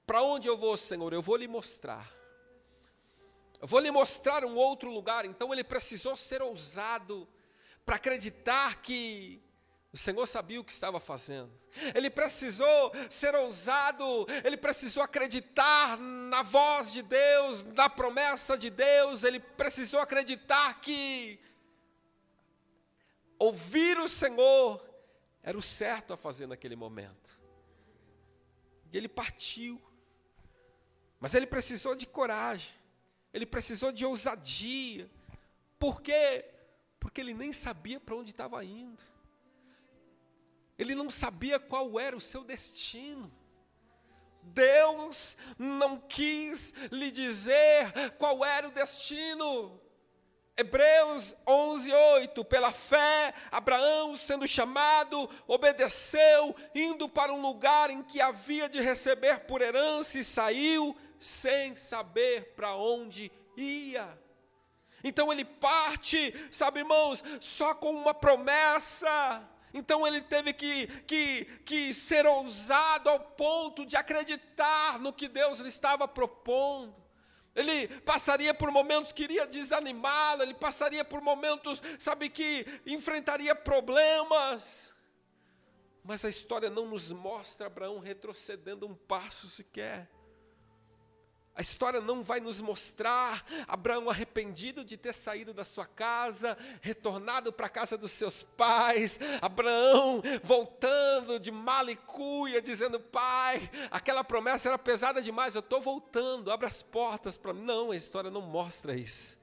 Para 0.05 0.21
onde 0.21 0.49
eu 0.49 0.57
vou, 0.57 0.75
Senhor? 0.75 1.13
Eu 1.13 1.21
vou 1.21 1.37
lhe 1.37 1.47
mostrar. 1.47 2.13
Eu 3.61 3.67
vou 3.67 3.79
lhe 3.79 3.89
mostrar 3.89 4.43
um 4.43 4.57
outro 4.57 4.91
lugar. 4.91 5.23
Então 5.23 5.53
ele 5.53 5.63
precisou 5.63 6.17
ser 6.17 6.41
ousado 6.41 7.25
para 7.85 7.95
acreditar 7.95 8.81
que 8.81 9.41
o 9.91 9.97
Senhor 9.97 10.27
sabia 10.27 10.61
o 10.61 10.63
que 10.63 10.71
estava 10.71 10.99
fazendo. 10.99 11.51
Ele 11.95 12.09
precisou 12.09 12.91
ser 13.09 13.33
ousado, 13.33 14.27
ele 14.43 14.55
precisou 14.55 15.01
acreditar 15.01 15.97
na 15.97 16.43
voz 16.43 16.91
de 16.91 17.01
Deus, 17.01 17.63
na 17.63 17.89
promessa 17.89 18.55
de 18.55 18.69
Deus, 18.69 19.23
ele 19.23 19.39
precisou 19.39 19.99
acreditar 19.99 20.79
que 20.79 21.39
ouvir 23.39 23.97
o 23.97 24.07
Senhor 24.07 24.85
era 25.41 25.57
o 25.57 25.61
certo 25.61 26.13
a 26.13 26.17
fazer 26.17 26.45
naquele 26.45 26.75
momento. 26.75 27.39
E 28.91 28.97
ele 28.97 29.07
partiu. 29.07 29.81
Mas 31.19 31.33
ele 31.33 31.47
precisou 31.47 31.95
de 31.95 32.05
coragem, 32.05 32.73
ele 33.33 33.45
precisou 33.45 33.91
de 33.91 34.05
ousadia. 34.05 35.09
Por 35.77 36.01
quê? 36.01 36.45
Porque 36.99 37.19
ele 37.19 37.33
nem 37.33 37.51
sabia 37.51 37.99
para 37.99 38.15
onde 38.15 38.31
estava 38.31 38.63
indo. 38.63 39.03
Ele 40.79 40.95
não 40.95 41.09
sabia 41.09 41.59
qual 41.59 41.99
era 41.99 42.15
o 42.15 42.21
seu 42.21 42.41
destino. 42.41 43.29
Deus 44.41 45.37
não 45.57 45.99
quis 45.99 46.73
lhe 46.89 47.11
dizer 47.11 47.91
qual 48.17 48.45
era 48.45 48.69
o 48.69 48.71
destino. 48.71 49.79
Hebreus 50.55 51.35
11, 51.45 51.91
8. 51.91 52.45
Pela 52.45 52.71
fé, 52.71 53.33
Abraão, 53.51 54.15
sendo 54.15 54.47
chamado, 54.47 55.29
obedeceu, 55.45 56.55
indo 56.73 57.09
para 57.09 57.33
um 57.33 57.41
lugar 57.41 57.89
em 57.89 58.01
que 58.01 58.21
havia 58.21 58.69
de 58.69 58.79
receber 58.79 59.41
por 59.41 59.61
herança 59.61 60.17
e 60.17 60.23
saiu 60.23 60.95
sem 61.19 61.75
saber 61.75 62.53
para 62.55 62.73
onde 62.73 63.29
ia. 63.57 64.17
Então 65.03 65.31
ele 65.31 65.43
parte, 65.43 66.33
sabe, 66.51 66.79
irmãos, 66.79 67.21
só 67.41 67.73
com 67.73 67.91
uma 67.91 68.13
promessa 68.13 69.45
então 69.73 70.05
ele 70.05 70.21
teve 70.21 70.53
que, 70.53 70.87
que, 71.03 71.45
que 71.65 71.93
ser 71.93 72.25
ousado 72.25 73.09
ao 73.09 73.19
ponto 73.19 73.85
de 73.85 73.95
acreditar 73.95 74.99
no 74.99 75.13
que 75.13 75.27
Deus 75.27 75.59
lhe 75.59 75.69
estava 75.69 76.07
propondo. 76.07 76.95
Ele 77.55 77.87
passaria 78.01 78.53
por 78.53 78.71
momentos 78.71 79.11
que 79.11 79.23
iria 79.23 79.45
desanimá-lo, 79.45 80.43
ele 80.43 80.53
passaria 80.53 81.03
por 81.03 81.21
momentos, 81.21 81.81
sabe, 81.97 82.29
que 82.29 82.65
enfrentaria 82.85 83.53
problemas. 83.55 84.93
Mas 86.03 86.23
a 86.23 86.29
história 86.29 86.69
não 86.69 86.87
nos 86.87 87.11
mostra 87.11 87.67
Abraão 87.67 87.99
retrocedendo 87.99 88.87
um 88.87 88.95
passo 88.95 89.47
sequer. 89.47 90.09
A 91.59 91.61
história 91.61 91.99
não 91.99 92.23
vai 92.23 92.39
nos 92.39 92.61
mostrar 92.61 93.43
Abraão 93.67 94.09
arrependido 94.09 94.81
de 94.81 94.95
ter 94.95 95.13
saído 95.13 95.53
da 95.53 95.65
sua 95.65 95.85
casa, 95.85 96.57
retornado 96.79 97.51
para 97.51 97.65
a 97.65 97.69
casa 97.69 97.97
dos 97.97 98.11
seus 98.11 98.41
pais, 98.41 99.19
Abraão 99.41 100.23
voltando 100.41 101.37
de 101.37 101.51
malicuia, 101.51 102.61
dizendo: 102.61 102.97
Pai, 102.97 103.69
aquela 103.91 104.23
promessa 104.23 104.69
era 104.69 104.77
pesada 104.77 105.21
demais, 105.21 105.53
eu 105.53 105.59
estou 105.59 105.81
voltando, 105.81 106.49
abre 106.49 106.65
as 106.65 106.81
portas 106.81 107.37
para 107.37 107.53
mim. 107.53 107.63
Não, 107.63 107.91
a 107.91 107.95
história 107.97 108.31
não 108.31 108.41
mostra 108.41 108.95
isso. 108.95 109.37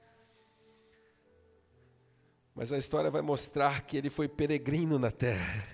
Mas 2.55 2.73
a 2.73 2.79
história 2.79 3.11
vai 3.11 3.21
mostrar 3.21 3.81
que 3.81 3.95
ele 3.95 4.09
foi 4.09 4.27
peregrino 4.27 4.97
na 4.97 5.11
terra, 5.11 5.69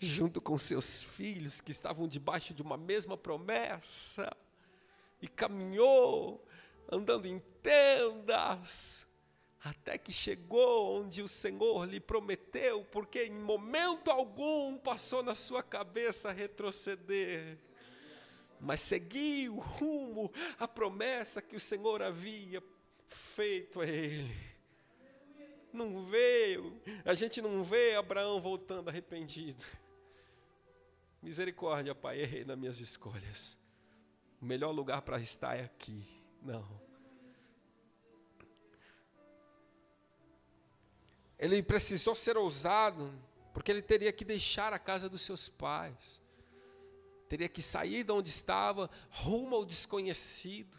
junto 0.00 0.40
com 0.40 0.58
seus 0.58 1.04
filhos 1.04 1.60
que 1.60 1.70
estavam 1.70 2.08
debaixo 2.08 2.52
de 2.52 2.62
uma 2.62 2.76
mesma 2.76 3.16
promessa 3.16 4.28
e 5.20 5.28
caminhou, 5.28 6.44
andando 6.90 7.26
em 7.26 7.38
tendas, 7.62 9.06
até 9.60 9.98
que 9.98 10.12
chegou 10.12 11.00
onde 11.00 11.22
o 11.22 11.28
Senhor 11.28 11.88
lhe 11.88 11.98
prometeu, 11.98 12.84
porque 12.84 13.24
em 13.24 13.32
momento 13.32 14.10
algum 14.10 14.78
passou 14.78 15.22
na 15.22 15.34
sua 15.34 15.62
cabeça 15.62 16.30
retroceder, 16.32 17.58
mas 18.60 18.80
seguiu 18.80 19.56
rumo, 19.56 20.32
a 20.58 20.68
promessa 20.68 21.42
que 21.42 21.56
o 21.56 21.60
Senhor 21.60 22.02
havia 22.02 22.62
feito 23.08 23.80
a 23.80 23.86
ele. 23.86 24.34
Não 25.72 26.04
veio, 26.04 26.80
a 27.04 27.12
gente 27.12 27.42
não 27.42 27.62
vê 27.62 27.94
Abraão 27.94 28.40
voltando 28.40 28.88
arrependido. 28.88 29.64
Misericórdia, 31.20 31.94
Pai, 31.94 32.20
errei 32.20 32.44
nas 32.44 32.56
minhas 32.56 32.80
escolhas 32.80 33.58
o 34.46 34.48
melhor 34.48 34.70
lugar 34.70 35.02
para 35.02 35.18
estar 35.18 35.56
é 35.56 35.64
aqui. 35.64 36.06
Não. 36.40 36.80
Ele 41.36 41.60
precisou 41.64 42.14
ser 42.14 42.36
ousado, 42.36 43.12
porque 43.52 43.72
ele 43.72 43.82
teria 43.82 44.12
que 44.12 44.24
deixar 44.24 44.72
a 44.72 44.78
casa 44.78 45.08
dos 45.08 45.22
seus 45.22 45.48
pais, 45.48 46.20
teria 47.28 47.48
que 47.48 47.60
sair 47.60 48.04
de 48.04 48.12
onde 48.12 48.30
estava, 48.30 48.88
rumo 49.10 49.56
ao 49.56 49.64
desconhecido, 49.64 50.78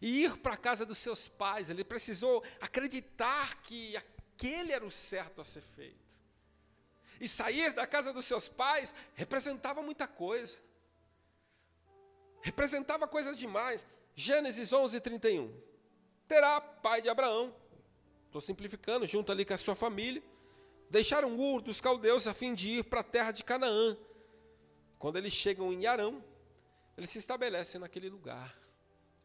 e 0.00 0.22
ir 0.22 0.36
para 0.38 0.54
a 0.54 0.56
casa 0.56 0.86
dos 0.86 0.98
seus 0.98 1.26
pais. 1.26 1.68
Ele 1.68 1.82
precisou 1.82 2.44
acreditar 2.60 3.60
que 3.62 3.96
aquele 3.96 4.70
era 4.70 4.86
o 4.86 4.90
certo 4.90 5.40
a 5.40 5.44
ser 5.44 5.62
feito. 5.62 5.98
E 7.20 7.26
sair 7.26 7.72
da 7.72 7.88
casa 7.88 8.12
dos 8.12 8.24
seus 8.24 8.48
pais 8.48 8.94
representava 9.14 9.82
muita 9.82 10.06
coisa 10.06 10.69
representava 12.42 13.06
coisa 13.06 13.34
demais. 13.34 13.86
Gênesis 14.14 14.72
11, 14.72 15.00
31. 15.00 15.52
Terá, 16.26 16.60
pai 16.60 17.02
de 17.02 17.08
Abraão, 17.08 17.54
estou 18.26 18.40
simplificando, 18.40 19.06
junto 19.06 19.32
ali 19.32 19.44
com 19.44 19.54
a 19.54 19.58
sua 19.58 19.74
família, 19.74 20.22
deixaram 20.88 21.36
Ur 21.36 21.60
dos 21.60 21.80
caldeus 21.80 22.26
a 22.26 22.34
fim 22.34 22.54
de 22.54 22.70
ir 22.70 22.84
para 22.84 23.00
a 23.00 23.04
terra 23.04 23.32
de 23.32 23.42
Canaã. 23.42 23.96
Quando 24.98 25.16
eles 25.16 25.32
chegam 25.32 25.72
em 25.72 25.86
Arão, 25.86 26.22
eles 26.96 27.10
se 27.10 27.18
estabelecem 27.18 27.80
naquele 27.80 28.08
lugar. 28.08 28.56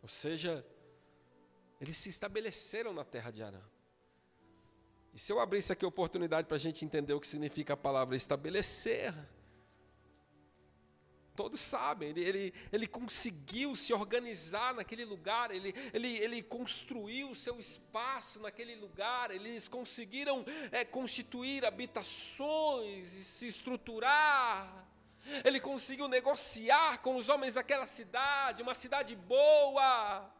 Ou 0.01 0.07
seja, 0.07 0.65
eles 1.79 1.97
se 1.97 2.09
estabeleceram 2.09 2.93
na 2.93 3.03
terra 3.03 3.31
de 3.31 3.43
Arão. 3.43 3.63
E 5.13 5.19
se 5.19 5.31
eu 5.31 5.39
abrisse 5.39 5.71
aqui 5.71 5.85
a 5.85 5.87
oportunidade 5.87 6.47
para 6.47 6.57
a 6.57 6.59
gente 6.59 6.83
entender 6.83 7.13
o 7.13 7.19
que 7.19 7.27
significa 7.27 7.73
a 7.73 7.77
palavra 7.77 8.15
estabelecer, 8.15 9.13
Todos 11.35 11.59
sabem, 11.59 12.09
ele, 12.09 12.21
ele, 12.21 12.53
ele 12.71 12.87
conseguiu 12.87 13.75
se 13.75 13.93
organizar 13.93 14.73
naquele 14.73 15.03
lugar, 15.03 15.51
ele, 15.51 15.75
ele, 15.93 16.17
ele 16.17 16.41
construiu 16.41 17.29
o 17.31 17.35
seu 17.35 17.59
espaço 17.59 18.39
naquele 18.39 18.75
lugar, 18.75 19.31
eles 19.31 19.67
conseguiram 19.67 20.45
é, 20.71 20.85
constituir 20.85 21.65
habitações 21.65 23.13
e 23.13 23.23
se 23.23 23.47
estruturar. 23.47 24.87
Ele 25.43 25.59
conseguiu 25.59 26.07
negociar 26.07 26.99
com 26.99 27.15
os 27.17 27.27
homens 27.29 27.55
daquela 27.55 27.87
cidade, 27.87 28.61
uma 28.61 28.75
cidade 28.75 29.15
boa, 29.15 30.31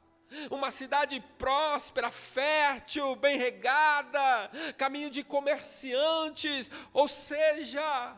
uma 0.50 0.72
cidade 0.72 1.20
próspera, 1.38 2.12
fértil, 2.12 3.16
bem 3.16 3.38
regada, 3.38 4.50
caminho 4.78 5.10
de 5.10 5.24
comerciantes, 5.24 6.70
ou 6.94 7.08
seja, 7.08 8.16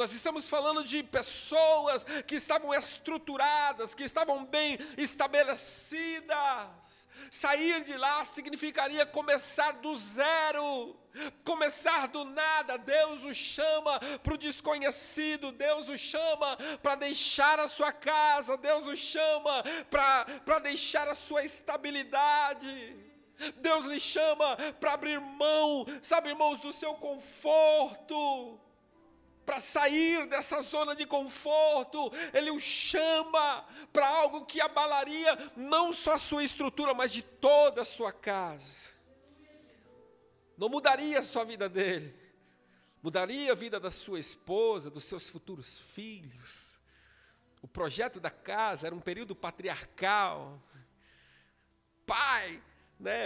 nós 0.00 0.12
estamos 0.12 0.48
falando 0.48 0.82
de 0.82 1.02
pessoas 1.02 2.04
que 2.26 2.36
estavam 2.36 2.72
estruturadas, 2.72 3.94
que 3.94 4.02
estavam 4.02 4.46
bem 4.46 4.78
estabelecidas. 4.96 7.06
Sair 7.30 7.84
de 7.84 7.98
lá 7.98 8.24
significaria 8.24 9.04
começar 9.04 9.72
do 9.72 9.94
zero, 9.94 10.96
começar 11.44 12.08
do 12.08 12.24
nada. 12.24 12.78
Deus 12.78 13.24
o 13.24 13.34
chama 13.34 14.00
para 14.22 14.32
o 14.32 14.38
desconhecido, 14.38 15.52
Deus 15.52 15.90
o 15.90 15.98
chama 15.98 16.56
para 16.82 16.94
deixar 16.94 17.60
a 17.60 17.68
sua 17.68 17.92
casa, 17.92 18.56
Deus 18.56 18.86
o 18.86 18.96
chama 18.96 19.62
para 19.90 20.58
deixar 20.60 21.08
a 21.08 21.14
sua 21.14 21.44
estabilidade. 21.44 22.96
Deus 23.56 23.84
lhe 23.84 24.00
chama 24.00 24.56
para 24.80 24.94
abrir 24.94 25.20
mão, 25.20 25.84
sabe, 26.00 26.30
irmãos, 26.30 26.58
do 26.58 26.72
seu 26.72 26.94
conforto 26.94 28.58
para 29.50 29.58
sair 29.58 30.28
dessa 30.28 30.60
zona 30.60 30.94
de 30.94 31.04
conforto, 31.04 32.12
Ele 32.32 32.52
o 32.52 32.60
chama 32.60 33.66
para 33.92 34.06
algo 34.06 34.46
que 34.46 34.60
abalaria 34.60 35.36
não 35.56 35.92
só 35.92 36.14
a 36.14 36.18
sua 36.20 36.44
estrutura, 36.44 36.94
mas 36.94 37.10
de 37.10 37.20
toda 37.20 37.82
a 37.82 37.84
sua 37.84 38.12
casa. 38.12 38.92
Não 40.56 40.68
mudaria 40.68 41.18
a 41.18 41.22
sua 41.24 41.42
vida 41.42 41.68
dele, 41.68 42.14
mudaria 43.02 43.50
a 43.50 43.56
vida 43.56 43.80
da 43.80 43.90
sua 43.90 44.20
esposa, 44.20 44.88
dos 44.88 45.02
seus 45.02 45.28
futuros 45.28 45.80
filhos. 45.80 46.78
O 47.60 47.66
projeto 47.66 48.20
da 48.20 48.30
casa 48.30 48.86
era 48.86 48.94
um 48.94 49.00
período 49.00 49.34
patriarcal. 49.34 50.62
Pai, 52.06 52.62
né, 53.00 53.24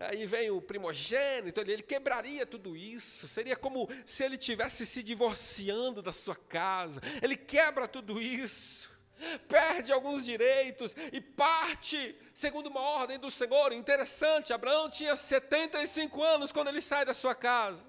aí 0.00 0.26
vem 0.26 0.50
o 0.50 0.60
primogênito, 0.60 1.60
ele, 1.60 1.74
ele 1.74 1.82
quebraria 1.82 2.44
tudo 2.46 2.76
isso. 2.76 3.28
Seria 3.28 3.56
como 3.56 3.88
se 4.04 4.24
ele 4.24 4.36
tivesse 4.36 4.84
se 4.84 5.02
divorciando 5.02 6.02
da 6.02 6.12
sua 6.12 6.34
casa. 6.34 7.00
Ele 7.22 7.36
quebra 7.36 7.86
tudo 7.86 8.20
isso 8.20 8.90
perde 9.48 9.92
alguns 9.92 10.24
direitos 10.24 10.96
e 11.12 11.20
parte 11.20 12.16
segundo 12.32 12.68
uma 12.68 12.80
ordem 12.80 13.18
do 13.18 13.30
Senhor. 13.30 13.72
Interessante, 13.72 14.52
Abraão 14.52 14.88
tinha 14.88 15.16
75 15.16 16.22
anos 16.22 16.52
quando 16.52 16.68
ele 16.68 16.80
sai 16.80 17.04
da 17.04 17.14
sua 17.14 17.34
casa. 17.34 17.84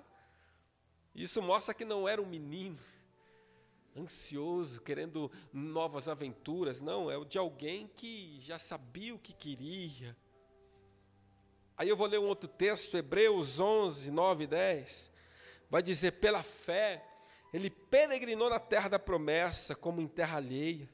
Isso 1.13 1.41
mostra 1.41 1.74
que 1.74 1.86
não 1.86 2.08
era 2.08 2.21
um 2.21 2.26
menino 2.26 2.78
ansioso, 3.95 4.82
querendo 4.82 5.30
novas 5.52 6.08
aventuras, 6.08 6.82
não, 6.82 7.12
é 7.12 7.24
de 7.26 7.38
alguém 7.38 7.88
que 7.95 8.39
já 8.41 8.58
sabia 8.58 9.13
o 9.13 9.19
que 9.19 9.34
queria. 9.34 10.15
Aí 11.82 11.89
eu 11.89 11.98
vou 11.98 12.06
ler 12.06 12.20
um 12.20 12.28
outro 12.28 12.48
texto, 12.48 12.96
Hebreus 12.96 13.60
11, 13.60 14.12
9 14.12 14.44
e 14.44 14.48
10. 14.48 15.12
Vai 15.70 15.82
dizer: 15.82 16.12
pela 16.13 16.44
fé, 16.44 17.04
ele 17.52 17.70
peregrinou 17.70 18.50
na 18.50 18.60
terra 18.60 18.88
da 18.88 19.00
promessa, 19.00 19.76
como 19.76 20.00
em 20.00 20.08
terra 20.08 20.38
alheia 20.38 20.88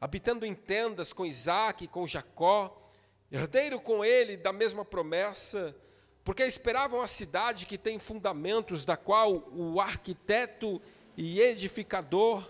habitando 0.00 0.46
em 0.46 0.54
tendas 0.54 1.12
com 1.12 1.26
Isaac 1.26 1.84
e 1.84 1.88
com 1.88 2.06
Jacó, 2.06 2.90
herdeiro 3.30 3.80
com 3.80 4.04
ele 4.04 4.36
da 4.36 4.52
mesma 4.52 4.84
promessa, 4.84 5.76
porque 6.24 6.44
esperavam 6.44 7.02
a 7.02 7.08
cidade 7.08 7.66
que 7.66 7.76
tem 7.76 7.98
fundamentos, 7.98 8.84
da 8.84 8.96
qual 8.96 9.48
o 9.50 9.80
arquiteto 9.80 10.80
e 11.16 11.40
edificador 11.40 12.48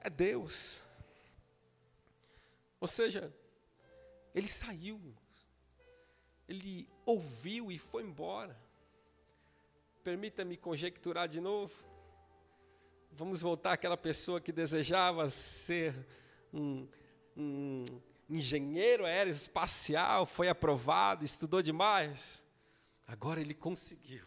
é 0.00 0.10
Deus. 0.10 0.82
Ou 2.80 2.88
seja, 2.88 3.32
ele 4.34 4.48
saiu, 4.48 5.00
ele 6.48 6.88
ouviu 7.04 7.70
e 7.70 7.78
foi 7.78 8.02
embora. 8.02 8.56
Permita-me 10.02 10.56
conjecturar 10.56 11.28
de 11.28 11.40
novo. 11.40 11.74
Vamos 13.10 13.42
voltar 13.42 13.72
àquela 13.72 13.96
pessoa 13.96 14.40
que 14.40 14.52
desejava 14.52 15.28
ser 15.30 15.94
um, 16.52 16.86
um 17.36 17.84
engenheiro 18.28 19.04
aeroespacial, 19.04 20.26
foi 20.26 20.48
aprovado, 20.48 21.24
estudou 21.24 21.62
demais. 21.62 22.44
Agora 23.06 23.40
ele 23.40 23.54
conseguiu. 23.54 24.24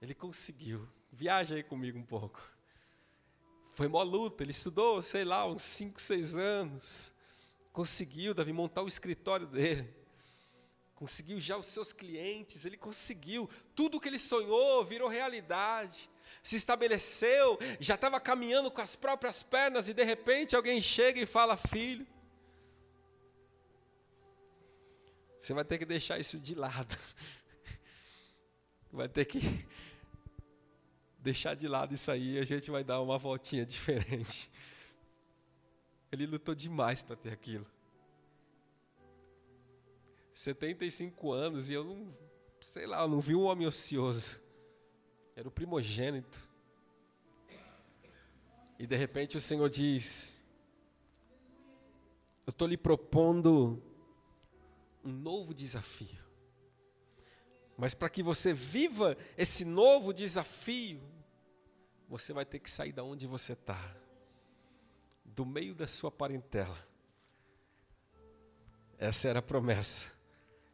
Ele 0.00 0.14
conseguiu. 0.14 0.88
Viaja 1.12 1.54
aí 1.54 1.62
comigo 1.62 1.98
um 1.98 2.04
pouco. 2.04 2.40
Foi 3.74 3.86
uma 3.86 4.02
luta, 4.02 4.42
ele 4.42 4.50
estudou, 4.50 5.00
sei 5.02 5.24
lá, 5.24 5.46
uns 5.46 5.62
5, 5.62 6.02
6 6.02 6.36
anos. 6.36 7.12
Conseguiu, 7.72 8.34
Davi, 8.34 8.52
montar 8.52 8.82
o 8.82 8.88
escritório 8.88 9.46
dele. 9.46 9.97
Conseguiu 10.98 11.38
já 11.38 11.56
os 11.56 11.68
seus 11.68 11.92
clientes, 11.92 12.64
ele 12.64 12.76
conseguiu. 12.76 13.48
Tudo 13.72 14.00
que 14.00 14.08
ele 14.08 14.18
sonhou 14.18 14.84
virou 14.84 15.08
realidade 15.08 16.10
se 16.42 16.56
estabeleceu, 16.56 17.56
já 17.78 17.94
estava 17.94 18.18
caminhando 18.18 18.68
com 18.68 18.80
as 18.80 18.96
próprias 18.96 19.40
pernas 19.40 19.86
e 19.86 19.94
de 19.94 20.02
repente 20.02 20.56
alguém 20.56 20.82
chega 20.82 21.20
e 21.20 21.24
fala: 21.24 21.56
Filho, 21.56 22.04
você 25.38 25.54
vai 25.54 25.64
ter 25.64 25.78
que 25.78 25.84
deixar 25.84 26.18
isso 26.18 26.36
de 26.36 26.56
lado. 26.56 26.98
Vai 28.90 29.08
ter 29.08 29.26
que 29.26 29.38
deixar 31.20 31.54
de 31.54 31.68
lado 31.68 31.94
isso 31.94 32.10
aí 32.10 32.36
e 32.36 32.38
a 32.40 32.44
gente 32.44 32.70
vai 32.70 32.82
dar 32.82 33.02
uma 33.02 33.18
voltinha 33.18 33.64
diferente. 33.64 34.50
Ele 36.10 36.26
lutou 36.26 36.54
demais 36.54 37.02
para 37.02 37.14
ter 37.14 37.30
aquilo. 37.30 37.66
75 40.38 41.32
anos 41.32 41.68
e 41.68 41.72
eu 41.72 41.82
não, 41.82 42.16
sei 42.60 42.86
lá, 42.86 43.00
eu 43.00 43.08
não 43.08 43.20
vi 43.20 43.34
um 43.34 43.42
homem 43.42 43.66
ocioso. 43.66 44.40
Era 45.34 45.48
o 45.48 45.50
primogênito. 45.50 46.48
E 48.78 48.86
de 48.86 48.94
repente 48.94 49.36
o 49.36 49.40
Senhor 49.40 49.68
diz: 49.68 50.40
Eu 52.46 52.52
estou 52.52 52.68
lhe 52.68 52.76
propondo 52.76 53.82
um 55.02 55.10
novo 55.10 55.52
desafio. 55.52 56.24
Mas 57.76 57.92
para 57.92 58.08
que 58.08 58.22
você 58.22 58.52
viva 58.52 59.16
esse 59.36 59.64
novo 59.64 60.12
desafio, 60.12 61.02
você 62.08 62.32
vai 62.32 62.44
ter 62.44 62.60
que 62.60 62.70
sair 62.70 62.92
da 62.92 63.02
onde 63.02 63.26
você 63.26 63.54
está, 63.54 63.92
do 65.24 65.44
meio 65.44 65.74
da 65.74 65.88
sua 65.88 66.12
parentela. 66.12 66.78
Essa 68.96 69.26
era 69.26 69.40
a 69.40 69.42
promessa, 69.42 70.16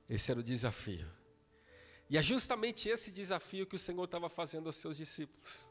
esse 0.09 0.31
era 0.31 0.41
o 0.41 0.43
desafio. 0.43 1.11
E 2.09 2.19
é 2.19 2.23
justamente 2.23 2.89
esse 2.89 3.11
desafio 3.11 3.67
que 3.67 3.77
o 3.77 3.79
Senhor 3.79 4.05
estava 4.05 4.29
fazendo 4.29 4.67
aos 4.67 4.77
seus 4.77 4.97
discípulos. 4.97 5.71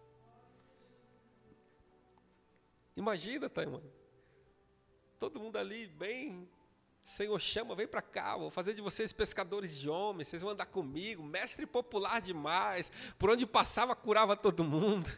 Imagina, 2.95 3.49
Taimã. 3.49 3.81
Todo 5.19 5.39
mundo 5.39 5.57
ali, 5.57 5.87
bem. 5.87 6.47
Senhor 7.01 7.37
chama, 7.39 7.75
vem 7.75 7.87
para 7.87 8.01
cá, 8.01 8.37
vou 8.37 8.49
fazer 8.49 8.73
de 8.73 8.81
vocês 8.81 9.11
pescadores 9.11 9.77
de 9.77 9.89
homens, 9.89 10.29
vocês 10.29 10.41
vão 10.41 10.51
andar 10.51 10.67
comigo, 10.67 11.21
mestre 11.21 11.65
popular 11.65 12.21
demais, 12.21 12.89
por 13.19 13.29
onde 13.29 13.45
passava 13.45 13.93
curava 13.93 14.37
todo 14.37 14.63
mundo. 14.63 15.09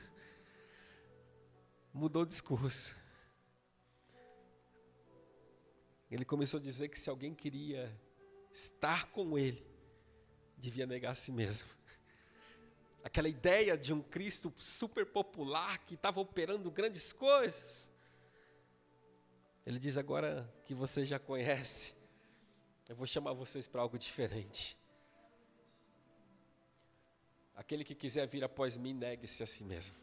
Mudou 1.93 2.23
o 2.23 2.25
discurso. 2.25 2.97
Ele 6.10 6.25
começou 6.25 6.60
a 6.60 6.63
dizer 6.63 6.89
que 6.89 6.99
se 6.99 7.10
alguém 7.10 7.36
queria 7.36 7.95
estar 8.56 9.12
com 9.12 9.38
ele, 9.38 9.68
devia 10.58 10.88
negar 10.88 11.12
a 11.12 11.15
si 11.15 11.30
mesmo. 11.30 11.68
Aquela 13.04 13.28
ideia 13.28 13.78
de 13.78 13.94
um 13.94 14.02
Cristo 14.02 14.52
super 14.58 15.06
popular 15.06 15.78
que 15.80 15.96
estava 15.96 16.22
operando 16.22 16.72
grandes 16.72 17.12
coisas. 17.12 17.91
Ele 19.65 19.78
diz 19.78 19.98
agora 19.98 20.50
que 20.63 20.74
você 20.74 21.06
já 21.06 21.20
conhece, 21.20 21.94
eu 22.88 22.96
vou 22.96 23.06
chamar 23.06 23.34
vocês 23.34 23.68
para 23.68 23.82
algo 23.82 24.00
diferente. 24.00 24.78
Aquele 27.56 27.84
que 27.84 27.94
quiser 27.94 28.26
vir 28.26 28.44
após 28.44 28.78
mim, 28.78 28.94
negue-se 28.94 29.44
a 29.44 29.46
si 29.46 29.63
mesmo. 29.65 29.98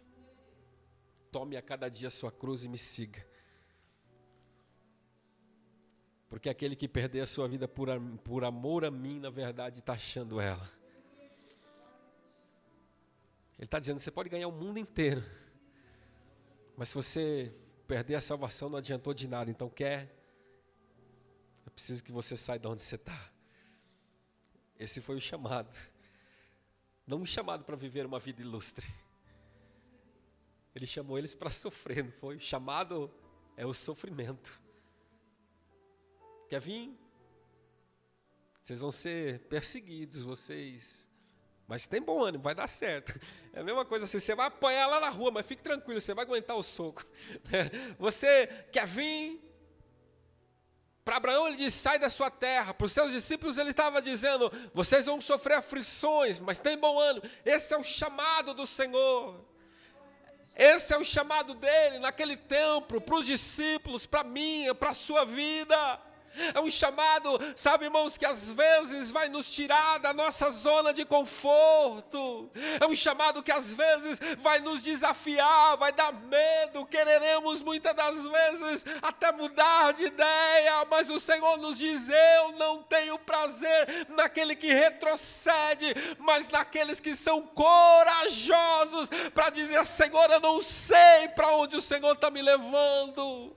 Tome 1.31 1.57
a 1.57 1.62
cada 1.62 1.88
dia 1.88 2.11
sua 2.11 2.31
cruz 2.31 2.65
e 2.65 2.69
me 2.69 2.79
siga. 2.79 3.27
Porque 6.33 6.49
aquele 6.49 6.75
que 6.75 6.88
perder 6.88 7.21
a 7.21 7.27
sua 7.27 7.47
vida 7.47 7.68
por, 7.68 7.88
por 8.25 8.42
amor 8.42 8.87
a 8.87 8.90
mim, 8.90 9.21
na 9.21 9.29
verdade, 9.29 9.81
está 9.81 9.92
achando 9.92 10.40
ela. 10.40 10.66
Ele 13.59 13.66
está 13.66 13.79
dizendo: 13.79 14.01
você 14.01 14.11
pode 14.11 14.31
ganhar 14.31 14.49
o 14.49 14.51
mundo 14.51 14.79
inteiro, 14.79 15.23
mas 16.75 16.88
se 16.88 16.95
você 16.95 17.55
perder 17.87 18.14
a 18.14 18.21
salvação, 18.23 18.71
não 18.71 18.79
adiantou 18.79 19.12
de 19.12 19.29
nada. 19.29 19.51
Então, 19.51 19.68
quer? 19.68 20.11
Eu 21.66 21.73
preciso 21.73 22.03
que 22.03 22.11
você 22.11 22.35
saia 22.35 22.59
de 22.59 22.66
onde 22.66 22.83
você 22.83 22.95
está. 22.95 23.31
Esse 24.79 25.03
foi 25.03 25.16
o 25.16 25.21
chamado. 25.21 25.77
Não 27.07 27.18
um 27.18 27.27
chamado 27.27 27.62
para 27.62 27.77
viver 27.77 28.07
uma 28.07 28.18
vida 28.18 28.40
ilustre. 28.40 28.87
Ele 30.75 30.87
chamou 30.87 31.18
eles 31.18 31.35
para 31.35 31.51
sofrer, 31.51 32.03
não 32.03 32.12
foi? 32.12 32.37
O 32.37 32.40
chamado 32.40 33.12
é 33.55 33.66
o 33.66 33.75
sofrimento. 33.75 34.62
Quer 36.53 36.61
vir? 36.61 36.95
Vocês 38.62 38.83
vão 38.83 38.93
ser 38.93 39.38
perseguidos, 39.49 40.23
vocês. 40.23 41.09
Mas 41.67 41.87
tem 41.87 41.99
bom 41.99 42.23
ânimo, 42.23 42.45
vai 42.45 42.55
dar 42.55 42.69
certo. 42.69 43.19
É 43.55 43.61
a 43.61 43.65
mesma 43.65 43.87
coisa 43.87 44.05
assim, 44.05 44.21
você 44.21 44.35
vai 44.35 44.49
apanhar 44.49 44.87
lá 44.87 45.01
na 45.01 45.09
rua, 45.09 45.31
mas 45.31 45.47
fique 45.47 45.62
tranquilo, 45.62 45.99
você 45.99 46.12
vai 46.12 46.27
aguentar 46.27 46.55
o 46.55 46.62
soco. 46.62 47.07
Você 47.99 48.47
quer 48.71 48.87
vir? 48.87 49.41
Para 51.03 51.17
Abraão 51.17 51.49
ele 51.49 51.57
diz: 51.57 51.73
sai 51.73 51.99
da 51.99 52.11
sua 52.11 52.31
terra. 52.31 52.75
Para 52.75 52.87
os 52.87 52.93
seus 52.93 53.12
discípulos 53.12 53.57
ele 53.57 53.71
estava 53.71 54.03
dizendo: 54.03 54.53
vocês 54.75 55.07
vão 55.07 55.23
sofrer 55.23 55.57
aflições, 55.57 56.38
mas 56.38 56.61
tem 56.61 56.77
bom 56.77 57.01
ânimo. 57.01 57.25
Esse 57.47 57.73
é 57.73 57.79
o 57.79 57.83
chamado 57.83 58.53
do 58.53 58.67
Senhor. 58.67 59.43
Esse 60.55 60.93
é 60.93 60.99
o 60.99 61.05
chamado 61.05 61.55
dele 61.55 61.99
naquele 61.99 62.37
tempo, 62.37 63.01
para 63.01 63.17
os 63.17 63.25
discípulos, 63.25 64.05
para 64.05 64.23
mim, 64.23 64.67
para 64.79 64.91
a 64.91 64.95
sua 64.95 65.25
vida. 65.25 66.12
É 66.55 66.61
um 66.61 66.71
chamado, 66.71 67.38
sabe, 67.55 67.85
irmãos, 67.85 68.16
que 68.16 68.25
às 68.25 68.49
vezes 68.51 69.11
vai 69.11 69.29
nos 69.29 69.51
tirar 69.51 69.99
da 69.99 70.12
nossa 70.12 70.49
zona 70.51 70.92
de 70.92 71.05
conforto. 71.05 72.51
É 72.81 72.87
um 72.87 72.95
chamado 72.95 73.43
que 73.43 73.53
às 73.53 73.72
vezes 73.72 74.18
vai 74.39 74.61
nos 74.61 74.83
desafiar, 74.83 75.76
vai 75.76 75.93
dar 75.93 76.12
medo. 76.12 76.87
Quereremos 76.87 77.61
muitas 77.61 77.95
das 77.95 78.22
vezes 78.22 78.85
até 79.03 79.30
mudar 79.33 79.93
de 79.93 80.05
ideia, 80.05 80.85
mas 80.91 81.11
o 81.11 81.20
Senhor 81.20 81.57
nos 81.59 81.78
diz: 81.78 82.09
Eu 82.09 82.53
não 82.53 82.83
tenho 82.83 83.18
prazer 83.18 84.07
naquele 84.09 84.57
que 84.57 84.72
retrocede, 84.72 85.95
mas 86.18 86.49
naqueles 86.49 87.01
que 87.01 87.14
são 87.14 87.43
corajosos 87.43 89.11
para 89.35 89.51
dizer: 89.51 89.85
Senhor, 89.87 90.30
eu 90.30 90.41
não 90.41 90.62
sei 90.62 91.28
para 91.35 91.55
onde 91.57 91.76
o 91.76 91.80
Senhor 91.80 92.12
está 92.12 92.30
me 92.30 92.41
levando 92.41 93.55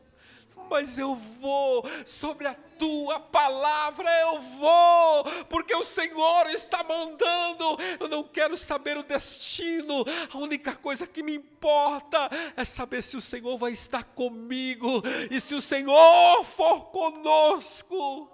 mas 0.70 0.98
eu 0.98 1.16
vou, 1.16 1.84
sobre 2.06 2.48
a 2.48 2.54
tua 2.54 3.20
palavra 3.20 4.10
eu 4.22 4.40
vou, 4.40 5.24
porque 5.50 5.74
o 5.74 5.84
Senhor 5.84 6.48
está 6.48 6.84
mandando. 6.84 7.78
Eu 8.00 8.08
não 8.08 8.24
quero 8.24 8.58
saber 8.58 8.98
o 8.98 9.04
destino, 9.04 10.06
a 10.34 10.38
única 10.38 10.76
coisa 10.76 11.08
que 11.08 11.24
me 11.24 11.36
importa 11.36 12.30
é 12.56 12.64
saber 12.64 13.02
se 13.02 13.18
o 13.18 13.22
Senhor 13.22 13.58
vai 13.58 13.72
estar 13.72 14.04
comigo, 14.04 15.02
e 15.32 15.40
se 15.40 15.56
o 15.56 15.62
Senhor 15.62 16.44
for 16.44 16.86
conosco, 16.86 18.30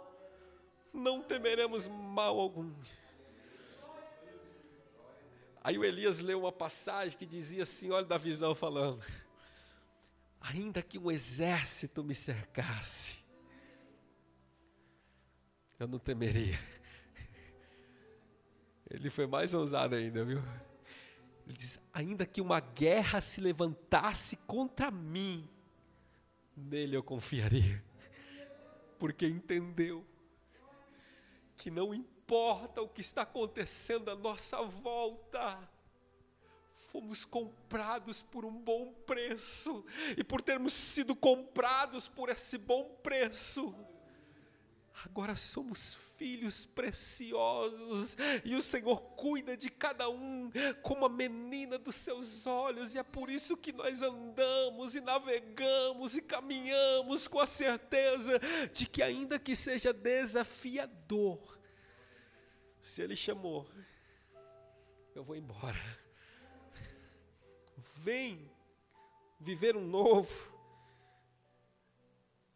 não 0.94 1.22
temeremos 1.22 1.88
mal 1.88 2.40
algum. 2.40 2.72
Aí 5.64 5.78
o 5.78 5.86
Elias 5.86 6.20
leu 6.20 6.40
uma 6.40 6.52
passagem 6.52 7.18
que 7.18 7.26
dizia 7.26 7.64
assim: 7.64 7.92
olha 7.92 8.06
da 8.06 8.18
visão 8.18 8.56
falando 8.56 9.00
ainda 10.42 10.82
que 10.82 10.98
um 10.98 11.12
exército 11.12 12.04
me 12.04 12.16
cercasse, 12.16 13.16
eu 15.80 15.88
não 15.88 16.00
temeria. 16.00 16.60
Ele 18.90 19.10
foi 19.10 19.26
mais 19.26 19.54
ousado 19.54 19.96
ainda, 19.96 20.26
viu? 20.26 20.44
Ele 21.48 21.56
diz: 21.56 21.80
ainda 21.94 22.26
que 22.26 22.42
uma 22.42 22.60
guerra 22.60 23.22
se 23.22 23.40
levantasse 23.40 24.36
contra 24.48 24.92
mim, 24.92 25.48
nele 26.56 26.98
eu 26.98 27.04
confiaria, 27.04 27.84
porque 29.00 29.26
entendeu 29.26 30.06
que 31.56 31.72
não 31.72 31.94
importa 31.94 32.82
o 32.82 32.90
que 32.90 33.02
está 33.02 33.22
acontecendo 33.22 34.10
à 34.10 34.16
nossa 34.16 34.62
volta, 34.64 35.70
fomos 36.90 37.26
comprados 37.26 38.24
por 38.24 38.46
um 38.46 38.52
bom 38.52 38.94
preço, 39.06 39.86
e 40.18 40.24
por 40.24 40.42
termos 40.42 40.74
sido 40.74 41.16
comprados 41.16 42.08
por 42.08 42.30
esse 42.30 42.58
bom 42.58 42.84
preço, 43.04 43.74
agora 45.06 45.36
somos 45.36 45.96
filhos 46.18 46.66
preciosos, 46.66 48.18
e 48.44 48.56
o 48.56 48.62
Senhor 48.62 49.02
cuida 49.16 49.56
de 49.56 49.70
cada 49.70 50.10
um 50.10 50.52
como 50.82 51.06
a 51.06 51.10
menina 51.10 51.78
dos 51.78 51.96
seus 51.96 52.46
olhos, 52.48 52.96
e 52.96 53.00
é 53.00 53.04
por 53.04 53.30
isso 53.30 53.56
que 53.56 53.72
nós 53.72 54.02
andamos 54.02 54.96
e 54.96 55.02
navegamos 55.02 56.18
e 56.18 56.22
caminhamos 56.22 57.28
com 57.28 57.40
a 57.40 57.48
certeza 57.48 58.40
de 58.74 58.88
que, 58.88 59.02
ainda 59.02 59.40
que 59.40 59.56
seja 59.56 59.94
desafiador, 59.94 61.60
se 62.80 63.02
Ele 63.02 63.16
chamou, 63.16 63.70
eu 65.14 65.24
vou 65.24 65.36
embora 65.36 66.02
vem 68.02 68.50
viver 69.40 69.78
um 69.78 69.86
novo. 69.86 70.52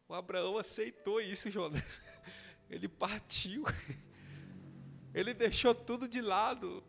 O 0.08 0.14
Abraão 0.14 0.58
aceitou 0.58 1.22
isso, 1.22 1.52
Jonas. 1.52 2.02
Ele 2.70 2.88
partiu. 2.88 3.64
Ele 5.14 5.34
deixou 5.34 5.76
tudo 5.76 6.08
de 6.08 6.20
lado. 6.20 6.84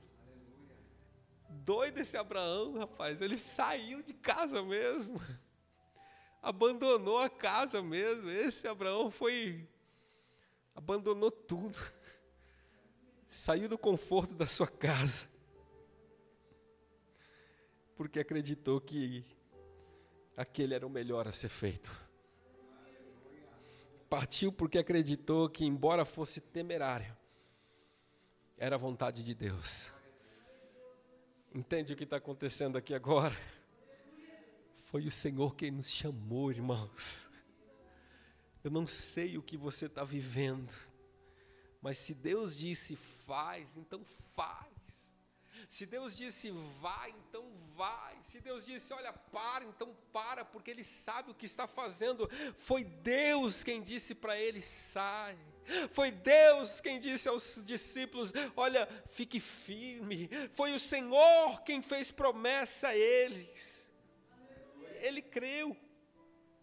Doido 1.49 2.01
esse 2.01 2.17
Abraão, 2.17 2.79
rapaz. 2.79 3.21
Ele 3.21 3.37
saiu 3.37 4.03
de 4.03 4.15
casa 4.15 4.63
mesmo. 4.63 5.21
Abandonou 6.43 7.19
a 7.19 7.29
casa 7.29 7.83
mesmo. 7.83 8.31
Esse 8.31 8.67
Abraão 8.67 9.11
foi. 9.11 9.69
Abandonou 10.75 11.31
tudo. 11.31 11.79
Saiu 13.27 13.69
do 13.69 13.77
conforto 13.77 14.35
da 14.35 14.47
sua 14.47 14.69
casa 14.69 15.36
porque 17.97 18.21
acreditou 18.21 18.81
que 18.81 19.25
aquele 20.37 20.75
era 20.75 20.87
o 20.87 20.91
melhor 20.91 21.27
a 21.27 21.33
ser 21.33 21.49
feito. 21.49 21.91
Partiu 24.09 24.53
porque 24.53 24.79
acreditou 24.79 25.49
que, 25.49 25.65
embora 25.65 26.05
fosse 26.05 26.41
temerário, 26.41 27.17
era 28.57 28.77
a 28.77 28.79
vontade 28.79 29.25
de 29.25 29.35
Deus. 29.35 29.91
Entende 31.55 31.93
o 31.93 31.97
que 31.97 32.05
está 32.05 32.17
acontecendo 32.17 32.77
aqui 32.77 32.95
agora? 32.95 33.37
Foi 34.91 35.07
o 35.07 35.11
Senhor 35.11 35.57
quem 35.57 35.71
nos 35.71 35.91
chamou, 35.91 36.51
irmãos. 36.51 37.31
Eu 38.63 38.71
não 38.71 38.87
sei 38.87 39.39
o 39.39 39.43
que 39.43 39.57
você 39.57 39.87
está 39.87 40.05
vivendo, 40.05 40.73
mas 41.81 41.99
se 41.99 42.15
Deus 42.15 42.57
disse 42.57 42.95
faz, 42.95 43.77
então 43.77 44.05
faz. 44.35 44.76
Se 45.69 45.85
Deus 45.85 46.17
disse 46.17 46.51
vai, 46.81 47.11
então 47.11 47.45
vai. 47.75 48.17
Se 48.23 48.41
Deus 48.41 48.65
disse 48.65 48.93
olha, 48.93 49.13
para, 49.13 49.65
então 49.65 49.97
para, 50.13 50.45
porque 50.45 50.71
Ele 50.71 50.85
sabe 50.85 51.31
o 51.31 51.35
que 51.35 51.47
está 51.47 51.67
fazendo. 51.67 52.29
Foi 52.55 52.85
Deus 52.85 53.65
quem 53.65 53.83
disse 53.83 54.15
para 54.15 54.39
ele: 54.39 54.63
sai. 54.63 55.37
Foi 55.91 56.11
Deus 56.11 56.81
quem 56.81 57.01
disse 57.01 57.29
aos 57.29 57.63
discípulos: 57.65 58.33
Olha, 58.57 58.87
fique 59.07 59.41
firme. 59.41 60.31
Foi 60.53 60.73
o 60.73 60.79
Senhor 60.79 61.63
quem 61.63 61.83
fez 61.83 62.13
promessa 62.13 62.89
a 62.89 62.97
eles. 62.97 63.91
Ele 65.01 65.21
creu, 65.21 65.77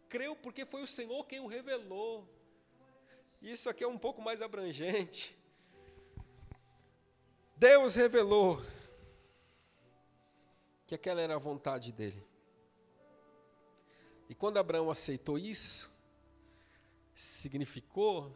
creu 0.07 0.35
porque 0.35 0.65
foi 0.65 0.81
o 0.81 0.87
Senhor 0.87 1.25
quem 1.25 1.39
o 1.39 1.47
revelou. 1.47 2.27
Isso 3.41 3.69
aqui 3.69 3.83
é 3.83 3.87
um 3.87 3.97
pouco 3.97 4.21
mais 4.21 4.41
abrangente. 4.41 5.37
Deus 7.57 7.95
revelou 7.95 8.61
que 10.93 10.95
aquela 10.95 11.21
era 11.21 11.35
a 11.35 11.39
vontade 11.39 11.91
dele. 11.91 12.23
E 14.29 14.35
quando 14.35 14.57
Abraão 14.57 14.91
aceitou 14.91 15.39
isso, 15.39 15.89
significou 17.15 18.35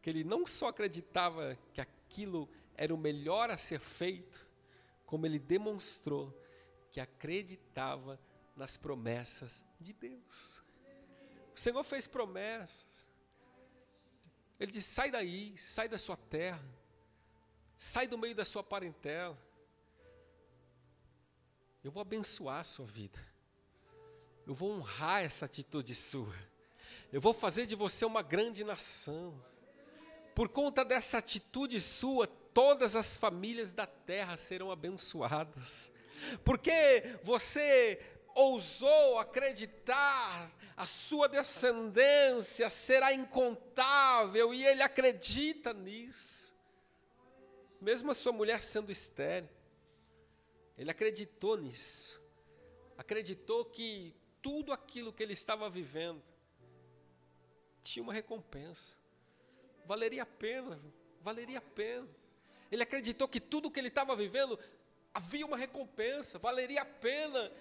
que 0.00 0.08
ele 0.08 0.22
não 0.22 0.46
só 0.46 0.68
acreditava 0.68 1.58
que 1.72 1.80
aquilo 1.80 2.48
era 2.76 2.94
o 2.94 2.98
melhor 2.98 3.50
a 3.50 3.56
ser 3.56 3.80
feito, 3.80 4.46
como 5.04 5.26
ele 5.26 5.38
demonstrou 5.38 6.32
que 6.92 7.00
acreditava 7.00 8.20
nas 8.56 8.76
promessas 8.76 9.64
de 9.80 9.92
Deus. 9.92 10.62
O 11.54 11.58
Senhor 11.58 11.82
fez 11.82 12.06
promessas. 12.06 13.08
Ele 14.60 14.70
disse: 14.70 14.94
sai 14.94 15.10
daí, 15.10 15.58
sai 15.58 15.88
da 15.88 15.98
sua 15.98 16.16
terra, 16.16 16.64
sai 17.76 18.06
do 18.06 18.16
meio 18.16 18.34
da 18.34 18.44
sua 18.44 18.62
parentela 18.62 19.36
eu 21.84 21.90
vou 21.90 22.00
abençoar 22.00 22.60
a 22.60 22.64
sua 22.64 22.86
vida. 22.86 23.18
Eu 24.46 24.54
vou 24.54 24.72
honrar 24.72 25.22
essa 25.22 25.44
atitude 25.44 25.94
sua. 25.94 26.34
Eu 27.12 27.20
vou 27.20 27.34
fazer 27.34 27.66
de 27.66 27.74
você 27.74 28.06
uma 28.06 28.22
grande 28.22 28.64
nação. 28.64 29.38
Por 30.34 30.48
conta 30.48 30.82
dessa 30.82 31.18
atitude 31.18 31.78
sua, 31.82 32.26
todas 32.26 32.96
as 32.96 33.18
famílias 33.18 33.74
da 33.74 33.86
terra 33.86 34.38
serão 34.38 34.70
abençoadas. 34.70 35.92
Porque 36.42 37.18
você 37.22 38.00
ousou 38.34 39.18
acreditar, 39.18 40.50
a 40.74 40.86
sua 40.86 41.28
descendência 41.28 42.70
será 42.70 43.12
incontável 43.12 44.54
e 44.54 44.64
ele 44.64 44.82
acredita 44.82 45.74
nisso. 45.74 46.54
Mesmo 47.78 48.10
a 48.10 48.14
sua 48.14 48.32
mulher 48.32 48.62
sendo 48.64 48.90
estéril, 48.90 49.48
ele 50.76 50.90
acreditou 50.90 51.56
nisso. 51.56 52.20
Acreditou 52.96 53.64
que 53.64 54.14
tudo 54.42 54.72
aquilo 54.72 55.12
que 55.12 55.22
ele 55.22 55.32
estava 55.32 55.68
vivendo 55.70 56.22
tinha 57.82 58.02
uma 58.02 58.12
recompensa. 58.12 58.98
Valeria 59.84 60.22
a 60.22 60.26
pena, 60.26 60.80
valeria 61.20 61.58
a 61.58 61.62
pena. 61.62 62.08
Ele 62.70 62.82
acreditou 62.82 63.28
que 63.28 63.40
tudo 63.40 63.70
que 63.70 63.78
ele 63.78 63.88
estava 63.88 64.16
vivendo 64.16 64.58
havia 65.12 65.46
uma 65.46 65.56
recompensa, 65.56 66.38
valeria 66.38 66.82
a 66.82 66.86
pena. 66.86 67.52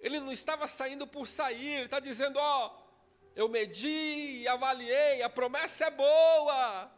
Ele 0.00 0.20
não 0.20 0.32
estava 0.32 0.66
saindo 0.66 1.06
por 1.06 1.26
sair, 1.26 1.74
ele 1.74 1.84
está 1.84 2.00
dizendo: 2.00 2.38
Ó, 2.38 2.66
oh, 2.66 2.86
eu 3.34 3.48
medi 3.48 4.46
avaliei, 4.48 5.22
a 5.22 5.28
promessa 5.28 5.86
é 5.86 5.90
boa, 5.90 6.90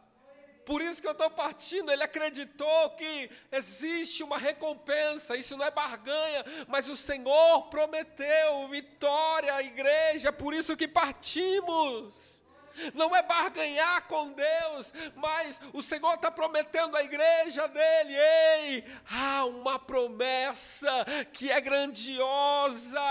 por 0.69 0.83
isso 0.83 1.01
que 1.01 1.07
eu 1.07 1.13
estou 1.13 1.31
partindo. 1.31 1.91
Ele 1.91 2.03
acreditou 2.03 2.91
que 2.91 3.27
existe 3.51 4.21
uma 4.21 4.37
recompensa, 4.37 5.35
isso 5.35 5.57
não 5.57 5.65
é 5.65 5.71
barganha, 5.71 6.45
mas 6.67 6.87
o 6.87 6.95
Senhor 6.95 7.63
prometeu 7.71 8.67
vitória 8.67 9.55
à 9.55 9.63
igreja, 9.63 10.31
por 10.31 10.53
isso 10.53 10.77
que 10.77 10.87
partimos. 10.87 12.43
Não 12.93 13.15
é 13.15 13.23
barganhar 13.23 14.07
com 14.07 14.31
Deus, 14.31 14.93
mas 15.15 15.59
o 15.73 15.81
Senhor 15.81 16.13
está 16.13 16.29
prometendo 16.29 16.95
à 16.95 17.03
igreja 17.03 17.67
dele: 17.67 18.15
ei, 18.15 18.85
há 19.09 19.45
uma 19.45 19.79
promessa 19.79 21.03
que 21.33 21.51
é 21.51 21.59
grandiosa 21.59 23.01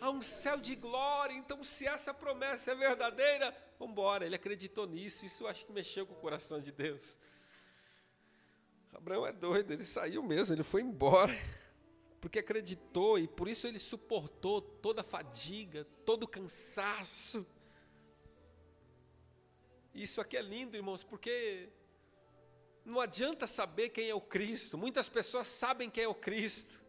há 0.00 0.10
um 0.10 0.22
céu 0.22 0.58
de 0.58 0.74
glória. 0.74 1.34
Então, 1.34 1.62
se 1.62 1.86
essa 1.86 2.12
promessa 2.12 2.72
é 2.72 2.74
verdadeira, 2.74 3.56
vamos 3.78 3.92
embora. 3.92 4.26
Ele 4.26 4.36
acreditou 4.36 4.86
nisso, 4.86 5.24
isso 5.24 5.46
acho 5.46 5.64
que 5.64 5.72
mexeu 5.72 6.06
com 6.06 6.14
o 6.14 6.16
coração 6.16 6.60
de 6.60 6.72
Deus. 6.72 7.18
Abraão 8.92 9.26
é 9.26 9.32
doido, 9.32 9.72
ele 9.72 9.84
saiu 9.84 10.22
mesmo, 10.22 10.54
ele 10.54 10.62
foi 10.62 10.80
embora, 10.80 11.32
porque 12.20 12.38
acreditou 12.38 13.18
e 13.18 13.28
por 13.28 13.46
isso 13.46 13.66
ele 13.66 13.78
suportou 13.78 14.60
toda 14.62 15.02
a 15.02 15.04
fadiga, 15.04 15.84
todo 16.04 16.22
o 16.22 16.28
cansaço. 16.28 17.46
Isso 19.94 20.20
aqui 20.20 20.36
é 20.36 20.42
lindo, 20.42 20.76
irmãos, 20.76 21.04
porque 21.04 21.68
não 22.86 23.00
adianta 23.00 23.46
saber 23.46 23.90
quem 23.90 24.08
é 24.08 24.14
o 24.14 24.20
Cristo. 24.20 24.78
Muitas 24.78 25.08
pessoas 25.08 25.48
sabem 25.48 25.90
quem 25.90 26.04
é 26.04 26.08
o 26.08 26.14
Cristo, 26.14 26.82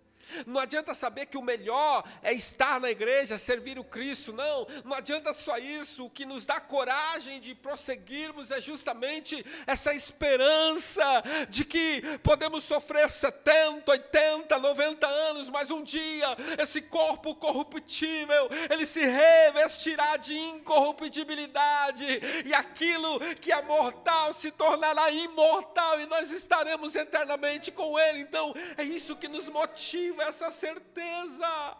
não 0.45 0.59
adianta 0.61 0.93
saber 0.93 1.27
que 1.27 1.37
o 1.37 1.41
melhor 1.41 2.03
é 2.21 2.33
estar 2.33 2.79
na 2.79 2.89
igreja, 2.89 3.37
servir 3.37 3.79
o 3.79 3.83
Cristo, 3.83 4.33
não. 4.33 4.67
Não 4.83 4.95
adianta 4.95 5.33
só 5.33 5.57
isso. 5.57 6.05
O 6.05 6.09
que 6.09 6.25
nos 6.25 6.45
dá 6.45 6.59
coragem 6.59 7.39
de 7.39 7.55
prosseguirmos 7.55 8.51
é 8.51 8.59
justamente 8.61 9.45
essa 9.65 9.93
esperança 9.93 11.03
de 11.49 11.63
que 11.63 12.01
podemos 12.23 12.63
sofrer 12.63 13.11
70, 13.11 13.89
80, 13.89 14.59
90 14.59 15.07
anos, 15.07 15.49
mas 15.49 15.71
um 15.71 15.83
dia 15.83 16.27
esse 16.57 16.81
corpo 16.81 17.35
corruptível, 17.35 18.49
ele 18.69 18.85
se 18.85 19.05
revestirá 19.05 20.17
de 20.17 20.37
incorruptibilidade 20.37 22.05
e 22.45 22.53
aquilo 22.53 23.19
que 23.35 23.51
é 23.51 23.61
mortal 23.61 24.33
se 24.33 24.51
tornará 24.51 25.09
imortal 25.11 25.99
e 25.99 26.05
nós 26.05 26.31
estaremos 26.31 26.95
eternamente 26.95 27.71
com 27.71 27.97
ele. 27.97 28.19
Então, 28.19 28.53
é 28.77 28.83
isso 28.83 29.15
que 29.15 29.27
nos 29.27 29.49
motiva 29.49 30.16
essa 30.21 30.51
certeza 30.51 31.77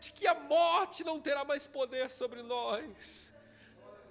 de 0.00 0.12
que 0.12 0.26
a 0.26 0.34
morte 0.34 1.02
não 1.04 1.20
terá 1.20 1.44
mais 1.44 1.66
poder 1.66 2.10
sobre 2.10 2.42
nós. 2.42 3.34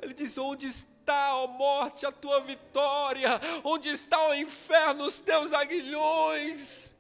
Ele 0.02 0.14
diz: 0.14 0.38
Onde 0.38 0.68
está, 0.68 1.36
ó 1.36 1.48
morte, 1.48 2.06
a 2.06 2.12
tua 2.12 2.42
vitória? 2.42 3.40
Onde 3.64 3.90
está 3.90 4.30
o 4.30 4.34
inferno, 4.34 5.06
os 5.06 5.20
teus 5.20 5.54
aguilhões? 5.54 6.96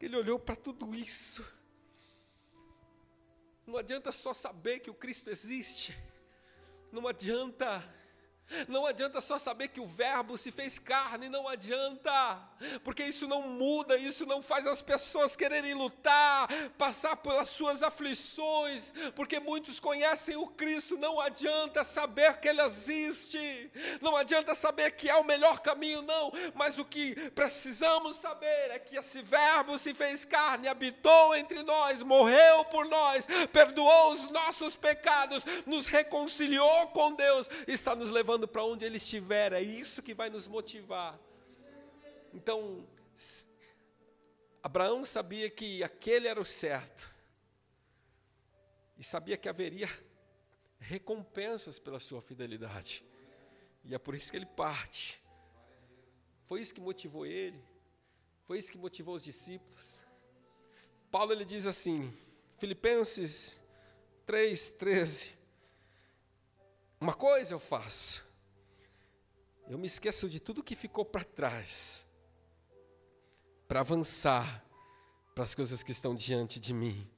Ele 0.00 0.16
olhou 0.16 0.38
para 0.38 0.54
tudo 0.54 0.94
isso. 0.94 1.44
Não 3.66 3.76
adianta 3.76 4.12
só 4.12 4.32
saber 4.32 4.80
que 4.80 4.90
o 4.90 4.94
Cristo 4.94 5.28
existe. 5.28 5.96
Não 6.92 7.06
adianta 7.06 7.82
não 8.66 8.86
adianta 8.86 9.20
só 9.20 9.38
saber 9.38 9.68
que 9.68 9.80
o 9.80 9.86
Verbo 9.86 10.36
se 10.36 10.50
fez 10.50 10.78
carne, 10.78 11.28
não 11.28 11.48
adianta, 11.48 12.38
porque 12.82 13.04
isso 13.04 13.26
não 13.26 13.42
muda, 13.42 13.96
isso 13.96 14.24
não 14.26 14.40
faz 14.40 14.66
as 14.66 14.82
pessoas 14.82 15.36
quererem 15.36 15.74
lutar, 15.74 16.48
passar 16.76 17.16
pelas 17.16 17.50
suas 17.50 17.82
aflições, 17.82 18.92
porque 19.14 19.38
muitos 19.38 19.78
conhecem 19.78 20.36
o 20.36 20.46
Cristo, 20.46 20.96
não 20.96 21.20
adianta 21.20 21.84
saber 21.84 22.38
que 22.38 22.48
Ele 22.48 22.62
existe, 22.62 23.70
não 24.00 24.16
adianta 24.16 24.54
saber 24.54 24.92
que 24.92 25.08
é 25.08 25.16
o 25.16 25.24
melhor 25.24 25.60
caminho, 25.60 26.02
não, 26.02 26.32
mas 26.54 26.78
o 26.78 26.84
que 26.84 27.14
precisamos 27.30 28.16
saber 28.16 28.70
é 28.70 28.78
que 28.78 28.96
esse 28.96 29.22
Verbo 29.22 29.78
se 29.78 29.94
fez 29.94 30.24
carne, 30.24 30.68
habitou 30.68 31.34
entre 31.34 31.62
nós, 31.62 32.02
morreu 32.02 32.64
por 32.66 32.86
nós, 32.86 33.26
perdoou 33.52 34.12
os 34.12 34.30
nossos 34.30 34.76
pecados, 34.76 35.44
nos 35.66 35.86
reconciliou 35.86 36.88
com 36.88 37.12
Deus, 37.12 37.48
está 37.66 37.94
nos 37.94 38.10
levando 38.10 38.37
levando 38.38 38.46
para 38.46 38.64
onde 38.64 38.84
Ele 38.84 38.98
estiver, 38.98 39.52
é 39.52 39.60
isso 39.60 40.02
que 40.02 40.14
vai 40.14 40.30
nos 40.30 40.46
motivar. 40.46 41.18
Então, 42.32 42.86
Abraão 44.62 45.04
sabia 45.04 45.50
que 45.50 45.82
aquele 45.82 46.28
era 46.28 46.40
o 46.40 46.44
certo, 46.44 47.12
e 48.96 49.02
sabia 49.02 49.36
que 49.36 49.48
haveria 49.48 49.88
recompensas 50.78 51.78
pela 51.80 51.98
sua 51.98 52.22
fidelidade, 52.22 53.04
e 53.84 53.94
é 53.94 53.98
por 53.98 54.14
isso 54.14 54.30
que 54.30 54.36
ele 54.36 54.46
parte. 54.46 55.20
Foi 56.46 56.60
isso 56.60 56.72
que 56.74 56.80
motivou 56.80 57.26
ele, 57.26 57.60
foi 58.44 58.58
isso 58.58 58.70
que 58.70 58.78
motivou 58.78 59.14
os 59.16 59.22
discípulos. 59.22 60.00
Paulo 61.10 61.32
ele 61.32 61.44
diz 61.44 61.66
assim, 61.66 62.16
Filipenses 62.56 63.60
3,13: 64.26 65.30
Uma 67.00 67.14
coisa 67.14 67.54
eu 67.54 67.60
faço, 67.60 68.27
eu 69.68 69.78
me 69.78 69.86
esqueço 69.86 70.28
de 70.28 70.40
tudo 70.40 70.62
que 70.62 70.74
ficou 70.74 71.04
para 71.04 71.22
trás, 71.22 72.06
para 73.66 73.80
avançar 73.80 74.64
para 75.34 75.44
as 75.44 75.54
coisas 75.54 75.82
que 75.82 75.92
estão 75.92 76.14
diante 76.14 76.58
de 76.58 76.72
mim. 76.72 77.08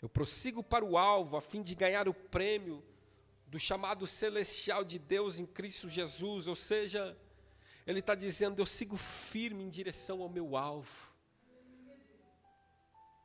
Eu 0.00 0.08
prossigo 0.08 0.62
para 0.62 0.84
o 0.84 0.96
alvo 0.96 1.36
a 1.36 1.40
fim 1.40 1.60
de 1.60 1.74
ganhar 1.74 2.08
o 2.08 2.14
prêmio 2.14 2.82
do 3.48 3.58
chamado 3.58 4.06
celestial 4.06 4.84
de 4.84 4.98
Deus 4.98 5.38
em 5.38 5.44
Cristo 5.44 5.90
Jesus, 5.90 6.46
ou 6.46 6.56
seja, 6.56 7.16
ele 7.86 7.98
está 7.98 8.14
dizendo: 8.14 8.60
eu 8.60 8.66
sigo 8.66 8.96
firme 8.96 9.64
em 9.64 9.68
direção 9.68 10.22
ao 10.22 10.28
meu 10.28 10.56
alvo. 10.56 11.12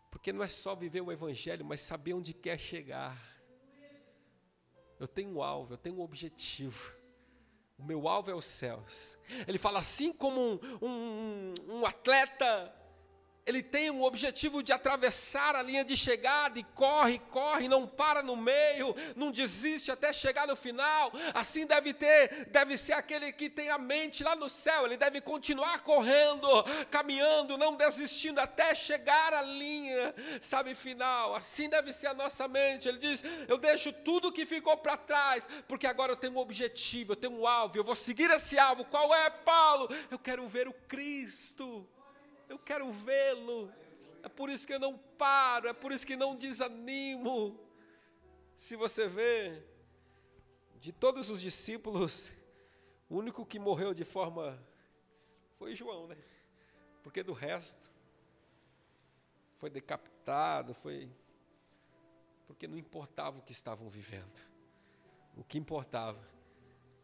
Porque 0.10 0.34
não 0.34 0.44
é 0.44 0.50
só 0.50 0.76
viver 0.76 1.02
o 1.02 1.12
Evangelho, 1.12 1.64
mas 1.64 1.82
saber 1.82 2.14
onde 2.14 2.34
quer 2.34 2.60
chegar. 2.60 3.16
Eu 5.00 5.08
tenho 5.08 5.30
um 5.30 5.44
alvo, 5.44 5.74
eu 5.74 5.78
tenho 5.78 5.98
um 5.98 6.02
objetivo. 6.02 6.98
O 7.78 7.84
meu 7.84 8.08
alvo 8.08 8.32
é 8.32 8.34
os 8.34 8.46
céus. 8.46 9.18
Ele 9.48 9.58
fala 9.58 9.80
assim 9.80 10.12
como 10.12 10.42
um, 10.42 10.60
um, 10.82 11.54
um 11.70 11.86
atleta 11.86 12.74
ele 13.48 13.64
tem 13.64 13.90
um 13.90 14.04
objetivo 14.04 14.62
de 14.62 14.74
atravessar 14.74 15.56
a 15.56 15.62
linha 15.62 15.86
de 15.86 15.96
chegada 15.96 16.60
e 16.60 16.64
corre, 16.76 17.18
corre, 17.18 17.70
não 17.70 17.88
para 17.88 18.22
no 18.22 18.36
meio, 18.36 18.94
não 19.16 19.32
desiste 19.32 19.90
até 19.90 20.12
chegar 20.12 20.46
no 20.46 20.56
final. 20.56 21.14
Assim 21.34 21.66
deve 21.66 21.94
ter, 21.94 22.48
deve 22.52 22.76
ser 22.76 22.92
aquele 22.92 23.32
que 23.32 23.50
tem 23.50 23.70
a 23.70 23.78
mente 23.78 24.22
lá 24.22 24.36
no 24.36 24.50
céu, 24.50 24.86
ele 24.86 24.98
deve 24.98 25.22
continuar 25.22 25.80
correndo, 25.80 26.48
caminhando, 26.92 27.58
não 27.58 27.78
desistindo 27.78 28.42
até 28.42 28.76
chegar 28.76 29.34
à 29.34 29.42
linha, 29.42 30.14
sabe, 30.42 30.76
final. 30.76 31.34
Assim 31.34 31.70
deve 31.70 31.94
ser 31.94 32.08
a 32.08 32.14
nossa 32.14 32.50
mente. 32.50 32.90
Ele 32.90 32.98
diz: 32.98 33.24
"Eu 33.48 33.58
deixo 33.58 33.94
tudo 33.94 34.32
que 34.32 34.46
ficou 34.46 34.76
para 34.76 34.98
trás, 34.98 35.48
porque 35.70 35.88
agora 35.88 36.12
eu 36.12 36.18
tenho 36.18 36.34
um 36.34 36.38
objetivo, 36.38 37.14
eu 37.14 37.16
tenho 37.16 37.40
um 37.40 37.48
alvo, 37.48 37.78
eu 37.78 37.84
vou 37.84 37.96
seguir 37.96 38.30
esse 38.30 38.60
alvo. 38.60 38.84
Qual 38.84 39.16
é, 39.16 39.30
Paulo? 39.30 39.88
Eu 40.12 40.20
quero 40.20 40.46
ver 40.50 40.68
o 40.68 40.74
Cristo. 40.74 41.88
Eu 42.48 42.58
quero 42.58 42.92
vê-lo. 42.92 43.72
É 44.24 44.30
por 44.30 44.50
isso 44.50 44.66
que 44.68 44.74
eu 44.74 44.80
não 44.80 44.98
paro, 44.98 45.68
é 45.68 45.74
por 45.74 45.92
isso 45.92 46.06
que 46.06 46.16
não 46.16 46.36
desanimo. 46.36 47.60
Se 48.58 48.76
você 48.76 49.08
vê, 49.08 49.64
de 50.80 50.92
todos 50.92 51.30
os 51.30 51.42
discípulos, 51.42 52.34
o 53.10 53.16
único 53.16 53.46
que 53.46 53.60
morreu 53.60 53.94
de 53.94 54.04
forma 54.04 54.62
foi 55.58 55.76
João, 55.76 56.08
né? 56.08 56.18
Porque 57.04 57.24
do 57.24 57.34
resto 57.34 57.90
foi 59.56 59.70
decapitado, 59.70 60.74
foi 60.74 61.10
porque 62.46 62.68
não 62.68 62.78
importava 62.78 63.40
o 63.40 63.42
que 63.42 63.52
estavam 63.52 63.90
vivendo. 63.90 64.46
O 65.36 65.44
que 65.44 65.58
importava 65.58 66.20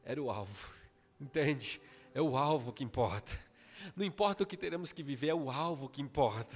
era 0.03 0.21
o 0.21 0.31
alvo. 0.31 0.73
Entende? 1.19 1.81
É 2.13 2.21
o 2.21 2.37
alvo 2.37 2.71
que 2.71 2.83
importa. 2.83 3.31
Não 3.95 4.05
importa 4.05 4.43
o 4.43 4.45
que 4.45 4.57
teremos 4.57 4.91
que 4.91 5.03
viver, 5.03 5.29
é 5.29 5.36
o 5.36 5.49
alvo 5.49 5.89
que 5.89 6.01
importa. 6.01 6.55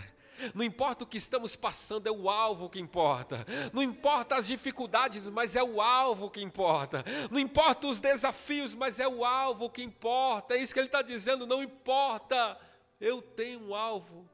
Não 0.54 0.64
importa 0.64 1.04
o 1.04 1.08
que 1.08 1.18
estamos 1.18 1.56
passando, 1.56 2.08
é 2.08 2.12
o 2.12 2.30
alvo 2.30 2.70
que 2.70 2.80
importa. 2.80 3.46
Não 3.74 3.82
importa 3.82 4.38
as 4.38 4.46
dificuldades, 4.46 5.30
mas 5.30 5.56
é 5.56 5.64
o 5.64 5.82
alvo 5.82 6.30
que 6.30 6.42
importa. 6.42 7.04
Não 7.32 7.40
importa 7.40 7.88
os 7.88 8.00
desafios, 8.00 8.76
mas 8.76 9.00
é 9.00 9.08
o 9.08 9.26
alvo 9.26 9.70
que 9.70 9.82
importa. 9.82 10.56
É 10.56 10.62
isso 10.62 10.74
que 10.74 10.80
ele 10.80 10.88
está 10.88 11.02
dizendo, 11.02 11.48
não 11.48 11.64
importa. 11.64 12.60
Eu 13.00 13.22
tenho 13.22 13.62
um 13.62 13.76
alvo. 13.76 14.30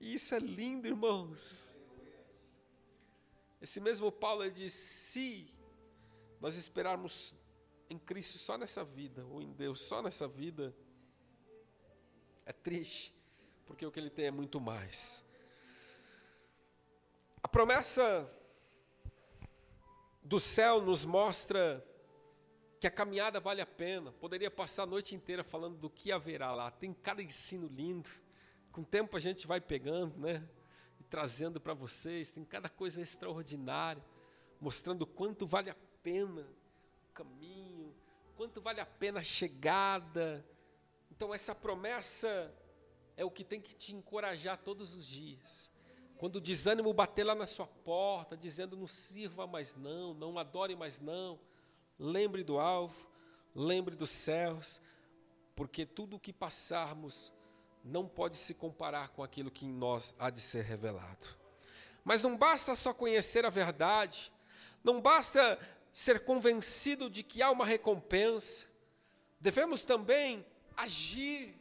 Isso 0.00 0.34
é 0.34 0.38
lindo, 0.38 0.86
irmãos. 0.86 1.78
Esse 3.60 3.80
mesmo 3.80 4.10
Paulo 4.10 4.50
diz: 4.50 4.72
se 4.72 5.52
nós 6.40 6.56
esperarmos 6.56 7.34
em 7.88 7.98
Cristo 7.98 8.38
só 8.38 8.58
nessa 8.58 8.84
vida, 8.84 9.24
ou 9.26 9.40
em 9.40 9.52
Deus 9.52 9.82
só 9.82 10.02
nessa 10.02 10.28
vida, 10.28 10.74
é 12.46 12.52
triste, 12.52 13.14
porque 13.66 13.84
o 13.84 13.90
que 13.90 13.98
ele 13.98 14.10
tem 14.10 14.26
é 14.26 14.30
muito 14.30 14.60
mais. 14.60 15.24
A 17.42 17.48
promessa 17.48 18.30
do 20.22 20.40
céu 20.40 20.80
nos 20.80 21.04
mostra 21.04 21.84
que 22.80 22.86
a 22.86 22.90
caminhada 22.90 23.40
vale 23.40 23.60
a 23.60 23.66
pena. 23.66 24.12
Poderia 24.12 24.50
passar 24.50 24.82
a 24.82 24.86
noite 24.86 25.14
inteira 25.14 25.44
falando 25.44 25.76
do 25.76 25.90
que 25.90 26.12
haverá 26.12 26.52
lá. 26.54 26.70
Tem 26.70 26.92
cada 26.92 27.22
ensino 27.22 27.66
lindo. 27.66 28.10
Com 28.72 28.80
o 28.80 28.84
tempo 28.84 29.16
a 29.16 29.20
gente 29.20 29.46
vai 29.46 29.60
pegando, 29.60 30.18
né? 30.18 30.46
E 31.00 31.04
trazendo 31.04 31.60
para 31.60 31.74
vocês. 31.74 32.30
Tem 32.30 32.44
cada 32.44 32.68
coisa 32.68 33.00
extraordinária, 33.00 34.04
mostrando 34.60 35.06
quanto 35.06 35.46
vale 35.46 35.70
a 35.70 35.76
pena 36.02 36.46
o 37.08 37.12
caminho, 37.14 37.94
quanto 38.36 38.60
vale 38.60 38.80
a 38.80 38.86
pena 38.86 39.20
a 39.20 39.24
chegada, 39.24 40.44
então, 41.16 41.32
essa 41.32 41.54
promessa 41.54 42.52
é 43.16 43.24
o 43.24 43.30
que 43.30 43.44
tem 43.44 43.60
que 43.60 43.72
te 43.72 43.94
encorajar 43.94 44.58
todos 44.58 44.94
os 44.94 45.06
dias. 45.06 45.70
Quando 46.18 46.36
o 46.36 46.40
desânimo 46.40 46.92
bater 46.92 47.22
lá 47.22 47.36
na 47.36 47.46
sua 47.46 47.68
porta, 47.68 48.36
dizendo 48.36 48.76
não 48.76 48.88
sirva 48.88 49.46
mais 49.46 49.76
não, 49.76 50.12
não 50.12 50.36
adore 50.36 50.74
mais 50.74 51.00
não, 51.00 51.38
lembre 51.96 52.42
do 52.42 52.58
alvo, 52.58 53.08
lembre 53.54 53.94
dos 53.94 54.10
céus, 54.10 54.80
porque 55.54 55.86
tudo 55.86 56.16
o 56.16 56.20
que 56.20 56.32
passarmos 56.32 57.32
não 57.84 58.08
pode 58.08 58.36
se 58.36 58.52
comparar 58.52 59.10
com 59.10 59.22
aquilo 59.22 59.52
que 59.52 59.66
em 59.66 59.72
nós 59.72 60.12
há 60.18 60.30
de 60.30 60.40
ser 60.40 60.64
revelado. 60.64 61.28
Mas 62.02 62.22
não 62.22 62.36
basta 62.36 62.74
só 62.74 62.92
conhecer 62.92 63.44
a 63.44 63.50
verdade, 63.50 64.32
não 64.82 65.00
basta 65.00 65.60
ser 65.92 66.24
convencido 66.24 67.08
de 67.08 67.22
que 67.22 67.40
há 67.40 67.52
uma 67.52 67.64
recompensa, 67.64 68.66
devemos 69.38 69.84
também 69.84 70.44
agir 70.76 71.54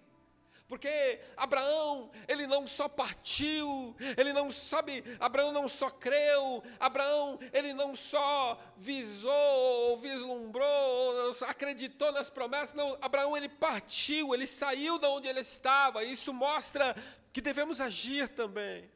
porque 0.74 1.20
Abraão, 1.38 2.10
ele 2.28 2.48
não 2.48 2.66
só 2.66 2.90
partiu, 2.90 3.96
ele 4.18 4.34
não 4.34 4.52
sabe, 4.52 5.04
Abraão 5.20 5.52
não 5.52 5.70
só 5.70 5.88
creu, 5.88 6.64
Abraão, 6.80 7.38
ele 7.54 7.76
não 7.76 7.94
só 7.94 8.60
visou, 8.76 9.98
vislumbrou, 9.98 11.32
acreditou 11.48 12.12
nas 12.12 12.32
promessas, 12.32 12.74
não, 12.74 12.98
Abraão 13.04 13.38
ele 13.38 13.50
partiu, 13.50 14.34
ele 14.34 14.48
saiu 14.48 14.98
de 14.98 15.06
onde 15.06 15.28
ele 15.28 15.42
estava. 15.42 16.04
Isso 16.04 16.34
mostra 16.34 16.96
que 17.32 17.40
devemos 17.40 17.80
agir 17.80 18.30
também. 18.30 18.90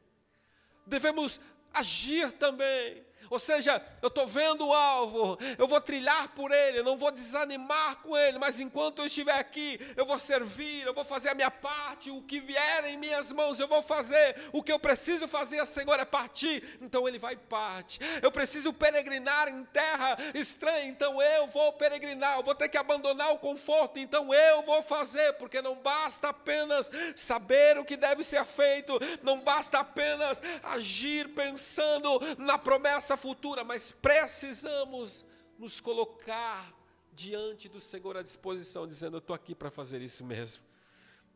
Devemos 0.84 1.40
agir 1.72 2.32
também. 2.32 3.06
Ou 3.30 3.38
seja, 3.38 3.82
eu 4.00 4.08
estou 4.08 4.26
vendo 4.26 4.66
o 4.66 4.72
alvo, 4.72 5.38
eu 5.58 5.66
vou 5.66 5.80
trilhar 5.80 6.28
por 6.30 6.50
ele, 6.50 6.78
eu 6.78 6.84
não 6.84 6.96
vou 6.96 7.10
desanimar 7.10 7.96
com 7.96 8.16
ele, 8.16 8.38
mas 8.38 8.58
enquanto 8.58 9.00
eu 9.00 9.06
estiver 9.06 9.38
aqui, 9.38 9.78
eu 9.96 10.06
vou 10.06 10.18
servir, 10.18 10.86
eu 10.86 10.94
vou 10.94 11.04
fazer 11.04 11.28
a 11.28 11.34
minha 11.34 11.50
parte, 11.50 12.10
o 12.10 12.22
que 12.22 12.40
vier 12.40 12.84
em 12.86 12.96
minhas 12.96 13.30
mãos, 13.32 13.60
eu 13.60 13.68
vou 13.68 13.82
fazer, 13.82 14.36
o 14.52 14.62
que 14.62 14.72
eu 14.72 14.78
preciso 14.78 15.28
fazer, 15.28 15.64
Senhor, 15.66 15.98
é 15.98 16.04
partir, 16.04 16.78
então 16.80 17.06
ele 17.06 17.18
vai 17.18 17.36
parte. 17.36 18.00
Eu 18.22 18.32
preciso 18.32 18.72
peregrinar 18.72 19.48
em 19.48 19.64
terra 19.64 20.16
estranha, 20.34 20.86
então 20.86 21.20
eu 21.20 21.46
vou 21.48 21.72
peregrinar, 21.72 22.38
eu 22.38 22.42
vou 22.42 22.54
ter 22.54 22.68
que 22.68 22.78
abandonar 22.78 23.32
o 23.32 23.38
conforto, 23.38 23.98
então 23.98 24.32
eu 24.32 24.62
vou 24.62 24.82
fazer, 24.82 25.34
porque 25.34 25.60
não 25.60 25.76
basta 25.76 26.28
apenas 26.28 26.90
saber 27.14 27.78
o 27.78 27.84
que 27.84 27.96
deve 27.96 28.22
ser 28.22 28.44
feito, 28.44 28.98
não 29.22 29.40
basta 29.40 29.78
apenas 29.78 30.40
agir 30.62 31.28
pensando 31.34 32.20
na 32.38 32.56
promessa 32.56 33.17
futura, 33.18 33.64
mas 33.64 33.92
precisamos 33.92 35.24
nos 35.58 35.80
colocar 35.80 36.74
diante 37.12 37.68
do 37.68 37.80
Senhor 37.80 38.16
à 38.16 38.22
disposição, 38.22 38.86
dizendo: 38.86 39.16
Eu 39.16 39.18
estou 39.18 39.34
aqui 39.34 39.54
para 39.54 39.70
fazer 39.70 40.00
isso 40.00 40.24
mesmo. 40.24 40.64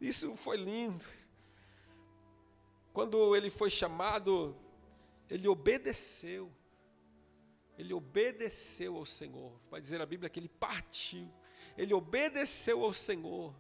Isso 0.01 0.35
foi 0.37 0.57
lindo. 0.57 1.05
Quando 2.93 3.35
ele 3.35 3.51
foi 3.51 3.71
chamado, 3.71 4.57
ele 5.29 5.49
obedeceu. 5.49 6.51
Ele 7.79 7.93
obedeceu 7.93 8.97
ao 8.97 9.07
Senhor. 9.07 9.59
Vai 9.71 9.81
dizer 9.81 10.01
a 10.01 10.07
Bíblia 10.07 10.31
que 10.31 10.39
ele 10.39 10.49
partiu. 10.49 11.29
Ele 11.77 11.95
obedeceu 11.95 12.85
ao 12.85 12.93
Senhor. 12.93 13.55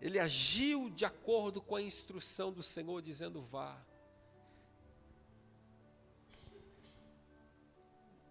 Ele 0.00 0.18
agiu 0.18 0.88
de 0.90 1.04
acordo 1.04 1.60
com 1.60 1.74
a 1.74 1.82
instrução 1.82 2.52
do 2.52 2.62
Senhor, 2.62 3.02
dizendo: 3.02 3.40
Vá. 3.40 3.84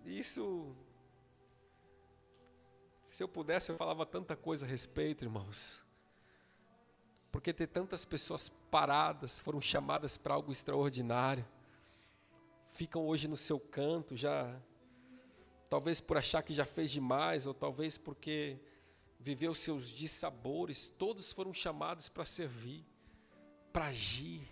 Isso, 0.06 0.76
se 3.04 3.24
eu 3.24 3.28
pudesse, 3.28 3.72
eu 3.72 3.78
falava 3.78 4.06
tanta 4.06 4.36
coisa 4.36 4.64
a 4.64 4.70
respeito, 4.70 5.24
irmãos. 5.26 5.84
Porque 7.32 7.52
ter 7.52 7.66
tantas 7.68 8.06
pessoas 8.06 8.50
paradas, 8.70 9.40
foram 9.40 9.60
chamadas 9.60 10.16
para 10.16 10.36
algo 10.36 10.52
extraordinário, 10.52 11.46
ficam 12.68 13.08
hoje 13.08 13.28
no 13.28 13.36
seu 13.36 13.60
canto, 13.60 14.16
já, 14.16 14.56
talvez 15.68 16.00
por 16.00 16.18
achar 16.18 16.44
que 16.44 16.54
já 16.54 16.66
fez 16.66 16.92
demais, 16.92 17.48
ou 17.48 17.54
talvez 17.54 17.98
porque 17.98 18.60
viveu 19.20 19.56
seus 19.56 19.90
dissabores, 19.90 20.88
todos 20.88 21.34
foram 21.34 21.52
chamados 21.52 22.10
para 22.10 22.26
servir, 22.26 22.86
para 23.74 23.88
agir, 23.88 24.48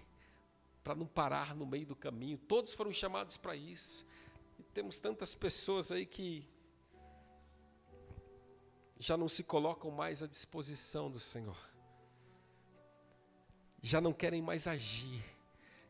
para 0.83 0.95
não 0.95 1.05
parar 1.05 1.55
no 1.55 1.65
meio 1.65 1.85
do 1.85 1.95
caminho, 1.95 2.39
todos 2.39 2.73
foram 2.73 2.91
chamados 2.91 3.37
para 3.37 3.55
isso. 3.55 4.03
Temos 4.73 4.99
tantas 4.99 5.35
pessoas 5.35 5.91
aí 5.91 6.03
que 6.03 6.49
já 8.97 9.15
não 9.15 9.29
se 9.29 9.43
colocam 9.43 9.91
mais 9.91 10.23
à 10.23 10.27
disposição 10.27 11.11
do 11.11 11.19
Senhor, 11.19 11.57
já 13.81 14.01
não 14.01 14.11
querem 14.11 14.41
mais 14.41 14.65
agir, 14.65 15.23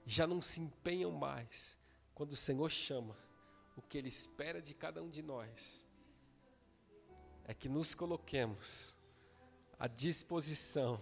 já 0.05 0.27
não 0.27 0.41
se 0.41 0.59
empenham 0.59 1.11
mais. 1.11 1.77
Quando 2.13 2.33
o 2.33 2.35
Senhor 2.35 2.69
chama, 2.69 3.17
o 3.77 3.81
que 3.81 3.97
Ele 3.97 4.09
espera 4.09 4.61
de 4.61 4.73
cada 4.73 5.01
um 5.01 5.09
de 5.09 5.21
nós 5.21 5.87
é 7.45 7.53
que 7.53 7.69
nos 7.69 7.95
coloquemos 7.95 8.95
à 9.79 9.87
disposição 9.87 11.01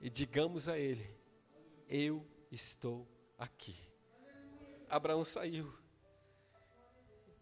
e 0.00 0.10
digamos 0.10 0.68
a 0.68 0.76
Ele: 0.76 1.08
Eu 1.88 2.26
estou 2.50 3.06
aqui. 3.38 3.76
Abraão 4.88 5.24
saiu 5.24 5.72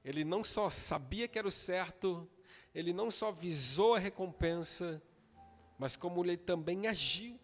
ele 0.06 0.24
não 0.24 0.44
só 0.44 0.70
sabia 0.70 1.26
que 1.26 1.36
era 1.36 1.48
o 1.48 1.50
certo, 1.50 2.30
ele 2.72 2.92
não 2.92 3.10
só 3.10 3.32
visou 3.32 3.96
a 3.96 3.98
recompensa, 3.98 5.02
mas 5.76 5.96
como 5.96 6.24
ele 6.24 6.36
também 6.36 6.86
agiu. 6.86 7.36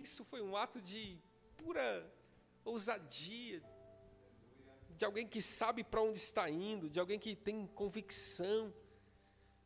Isso 0.00 0.24
foi 0.24 0.42
um 0.42 0.56
ato 0.56 0.80
de 0.80 1.20
pura 1.56 2.12
ousadia, 2.64 3.62
de 4.96 5.04
alguém 5.04 5.24
que 5.24 5.40
sabe 5.40 5.84
para 5.84 6.02
onde 6.02 6.18
está 6.18 6.50
indo, 6.50 6.90
de 6.90 6.98
alguém 6.98 7.20
que 7.20 7.36
tem 7.36 7.64
convicção. 7.68 8.74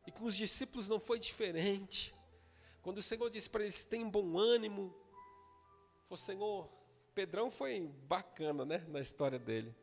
E 0.05 0.11
com 0.11 0.25
os 0.25 0.37
discípulos 0.37 0.87
não 0.87 0.99
foi 0.99 1.17
diferente. 1.17 2.13
Quando 2.83 2.99
o 2.99 3.01
Senhor 3.01 3.27
disse 3.31 3.49
para 3.49 3.63
eles: 3.63 3.83
tenham 3.83 4.07
bom 4.07 4.37
ânimo, 4.37 4.95
foi 6.05 6.17
Senhor. 6.17 6.69
Pedrão 7.15 7.49
foi 7.49 7.87
bacana, 8.07 8.63
né, 8.63 8.85
na 8.87 9.01
história 9.01 9.39
dele 9.39 9.75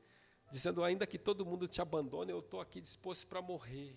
dizendo: 0.55 0.85
ainda 0.85 1.05
que 1.05 1.19
todo 1.19 1.45
mundo 1.45 1.67
te 1.67 1.83
abandone, 1.83 2.31
eu 2.31 2.39
estou 2.39 2.61
aqui 2.61 2.81
disposto 2.81 3.27
para 3.27 3.43
morrer. 3.43 3.97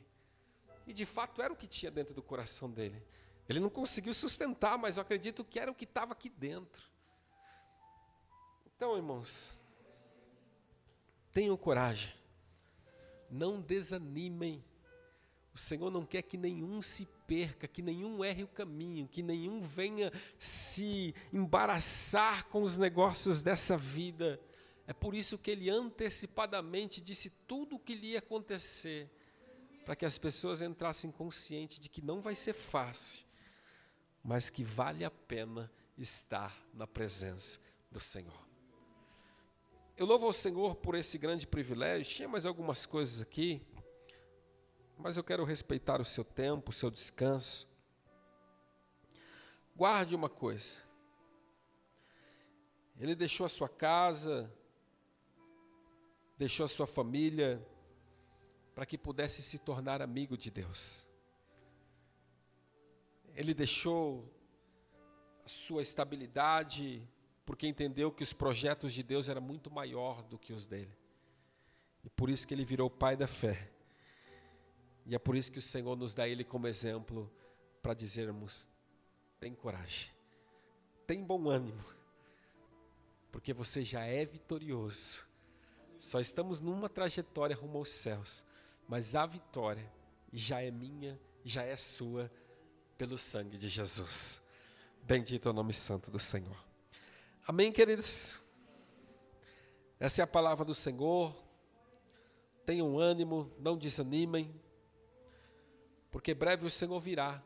E 0.88 0.92
de 0.92 1.06
fato 1.06 1.40
era 1.40 1.54
o 1.54 1.56
que 1.56 1.68
tinha 1.68 1.92
dentro 1.92 2.16
do 2.16 2.24
coração 2.24 2.68
dele. 2.70 3.00
Ele 3.48 3.60
não 3.60 3.70
conseguiu 3.70 4.12
sustentar, 4.12 4.76
mas 4.76 4.98
eu 4.98 5.02
acredito 5.02 5.46
que 5.46 5.60
era 5.60 5.70
o 5.70 5.76
que 5.76 5.86
estava 5.86 6.14
aqui 6.14 6.30
dentro. 6.30 6.84
Então, 8.76 8.98
irmãos, 8.98 9.56
tenham 11.32 11.56
coragem, 11.56 12.12
não 13.30 13.62
desanimem. 13.62 14.64
O 15.54 15.58
Senhor 15.60 15.92
não 15.92 16.06
quer 16.06 16.24
que 16.24 16.38
nenhum 16.38 16.82
se 16.82 17.06
perca, 17.28 17.68
que 17.68 17.84
nenhum 17.84 18.26
erre 18.26 18.44
o 18.44 18.48
caminho, 18.48 19.08
que 19.08 19.22
nenhum 19.22 19.62
venha 19.62 20.12
se 20.40 21.14
embaraçar 21.32 22.46
com 22.46 22.64
os 22.64 22.78
negócios 22.78 23.42
dessa 23.44 23.78
vida. 23.78 24.40
É 24.88 24.94
por 24.94 25.14
isso 25.14 25.38
que 25.38 25.52
ele 25.52 25.70
antecipadamente 25.70 27.02
disse 27.02 27.30
tudo 27.46 27.76
o 27.76 27.80
que 27.80 27.94
lhe 27.94 28.12
ia 28.12 28.20
acontecer, 28.20 29.12
para 29.84 29.98
que 29.98 30.06
as 30.06 30.18
pessoas 30.18 30.62
entrassem 30.62 31.12
conscientes 31.12 31.78
de 31.78 31.90
que 31.90 32.02
não 32.02 32.22
vai 32.22 32.36
ser 32.36 32.54
fácil, 32.54 33.26
mas 34.24 34.50
que 34.50 34.64
vale 34.64 35.04
a 35.04 35.12
pena 35.12 35.70
estar 35.98 36.58
na 36.74 36.88
presença 36.88 37.60
do 37.92 38.00
Senhor. 38.00 38.48
Eu 39.98 40.06
louvo 40.06 40.26
ao 40.26 40.34
Senhor 40.34 40.76
por 40.76 40.96
esse 40.96 41.18
grande 41.18 41.46
privilégio. 41.46 42.16
Tinha 42.16 42.28
mais 42.30 42.46
algumas 42.46 42.86
coisas 42.86 43.20
aqui, 43.20 43.62
mas 44.98 45.18
eu 45.18 45.24
quero 45.24 45.44
respeitar 45.44 46.00
o 46.00 46.06
seu 46.06 46.24
tempo, 46.24 46.72
o 46.72 46.74
seu 46.74 46.90
descanso. 46.90 47.68
Guarde 49.76 50.16
uma 50.16 50.30
coisa. 50.30 50.82
Ele 53.00 53.16
deixou 53.16 53.46
a 53.46 53.50
sua 53.50 53.68
casa, 53.68 54.52
deixou 56.38 56.66
a 56.66 56.70
sua 56.70 56.86
família 56.86 57.66
para 58.76 58.86
que 58.86 58.98
pudesse 58.98 59.42
se 59.42 59.58
tornar 59.58 60.02
amigo 60.02 60.38
de 60.38 60.52
Deus. 60.52 61.06
Ele 63.34 63.54
deixou 63.54 64.32
a 65.44 65.50
sua 65.50 65.82
estabilidade 65.82 67.02
porque 67.46 67.66
entendeu 67.68 68.12
que 68.12 68.24
os 68.24 68.34
projetos 68.34 68.94
de 68.94 69.02
Deus 69.02 69.30
eram 69.30 69.42
muito 69.42 69.72
maior 69.72 70.22
do 70.22 70.38
que 70.38 70.54
os 70.54 70.68
dele. 70.68 70.96
E 72.04 72.10
por 72.10 72.30
isso 72.30 72.48
que 72.48 72.54
ele 72.54 72.66
virou 72.66 72.90
pai 72.90 73.16
da 73.18 73.28
fé. 73.28 73.72
E 75.06 75.16
é 75.16 75.20
por 75.20 75.36
isso 75.36 75.52
que 75.52 75.60
o 75.60 75.62
Senhor 75.62 75.96
nos 75.96 76.14
dá 76.14 76.28
ele 76.28 76.44
como 76.44 76.68
exemplo 76.68 77.32
para 77.82 77.94
dizermos: 77.94 78.70
tem 79.40 79.56
coragem, 79.56 80.10
tem 81.06 81.24
bom 81.24 81.50
ânimo, 81.50 81.84
porque 83.32 83.54
você 83.54 83.84
já 83.84 84.04
é 84.04 84.26
vitorioso 84.26 85.27
só 86.00 86.20
estamos 86.20 86.60
numa 86.60 86.90
trajetória 86.90 87.56
rumo 87.56 87.78
aos 87.78 87.90
céus, 87.90 88.44
mas 88.88 89.16
a 89.16 89.26
vitória 89.26 89.92
já 90.32 90.62
é 90.62 90.72
minha, 90.72 91.20
já 91.44 91.64
é 91.64 91.76
sua, 91.76 92.32
pelo 92.98 93.18
sangue 93.18 93.58
de 93.58 93.70
Jesus. 93.70 94.42
Bendito 95.04 95.48
é 95.48 95.52
o 95.52 95.54
nome 95.54 95.74
santo 95.74 96.12
do 96.12 96.20
Senhor. 96.20 96.58
Amém, 97.48 97.72
queridos? 97.72 98.44
Essa 100.00 100.22
é 100.22 100.24
a 100.24 100.28
palavra 100.28 100.66
do 100.66 100.76
Senhor. 100.76 101.36
Tenham 102.66 103.00
ânimo, 103.00 103.52
não 103.60 103.78
desanimem. 103.78 104.54
porque 106.12 106.34
breve 106.34 106.66
o 106.66 106.70
Senhor 106.70 107.00
virá, 107.00 107.44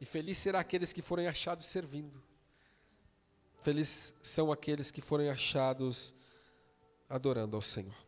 e 0.00 0.04
feliz 0.04 0.38
será 0.38 0.60
aqueles 0.60 0.92
que 0.92 1.02
forem 1.02 1.26
achados 1.26 1.66
servindo. 1.66 2.22
Felizes 3.60 4.14
são 4.22 4.52
aqueles 4.52 4.90
que 4.90 5.00
forem 5.00 5.30
achados 5.30 6.14
adorando 7.08 7.56
ao 7.56 7.62
Senhor. 7.62 8.03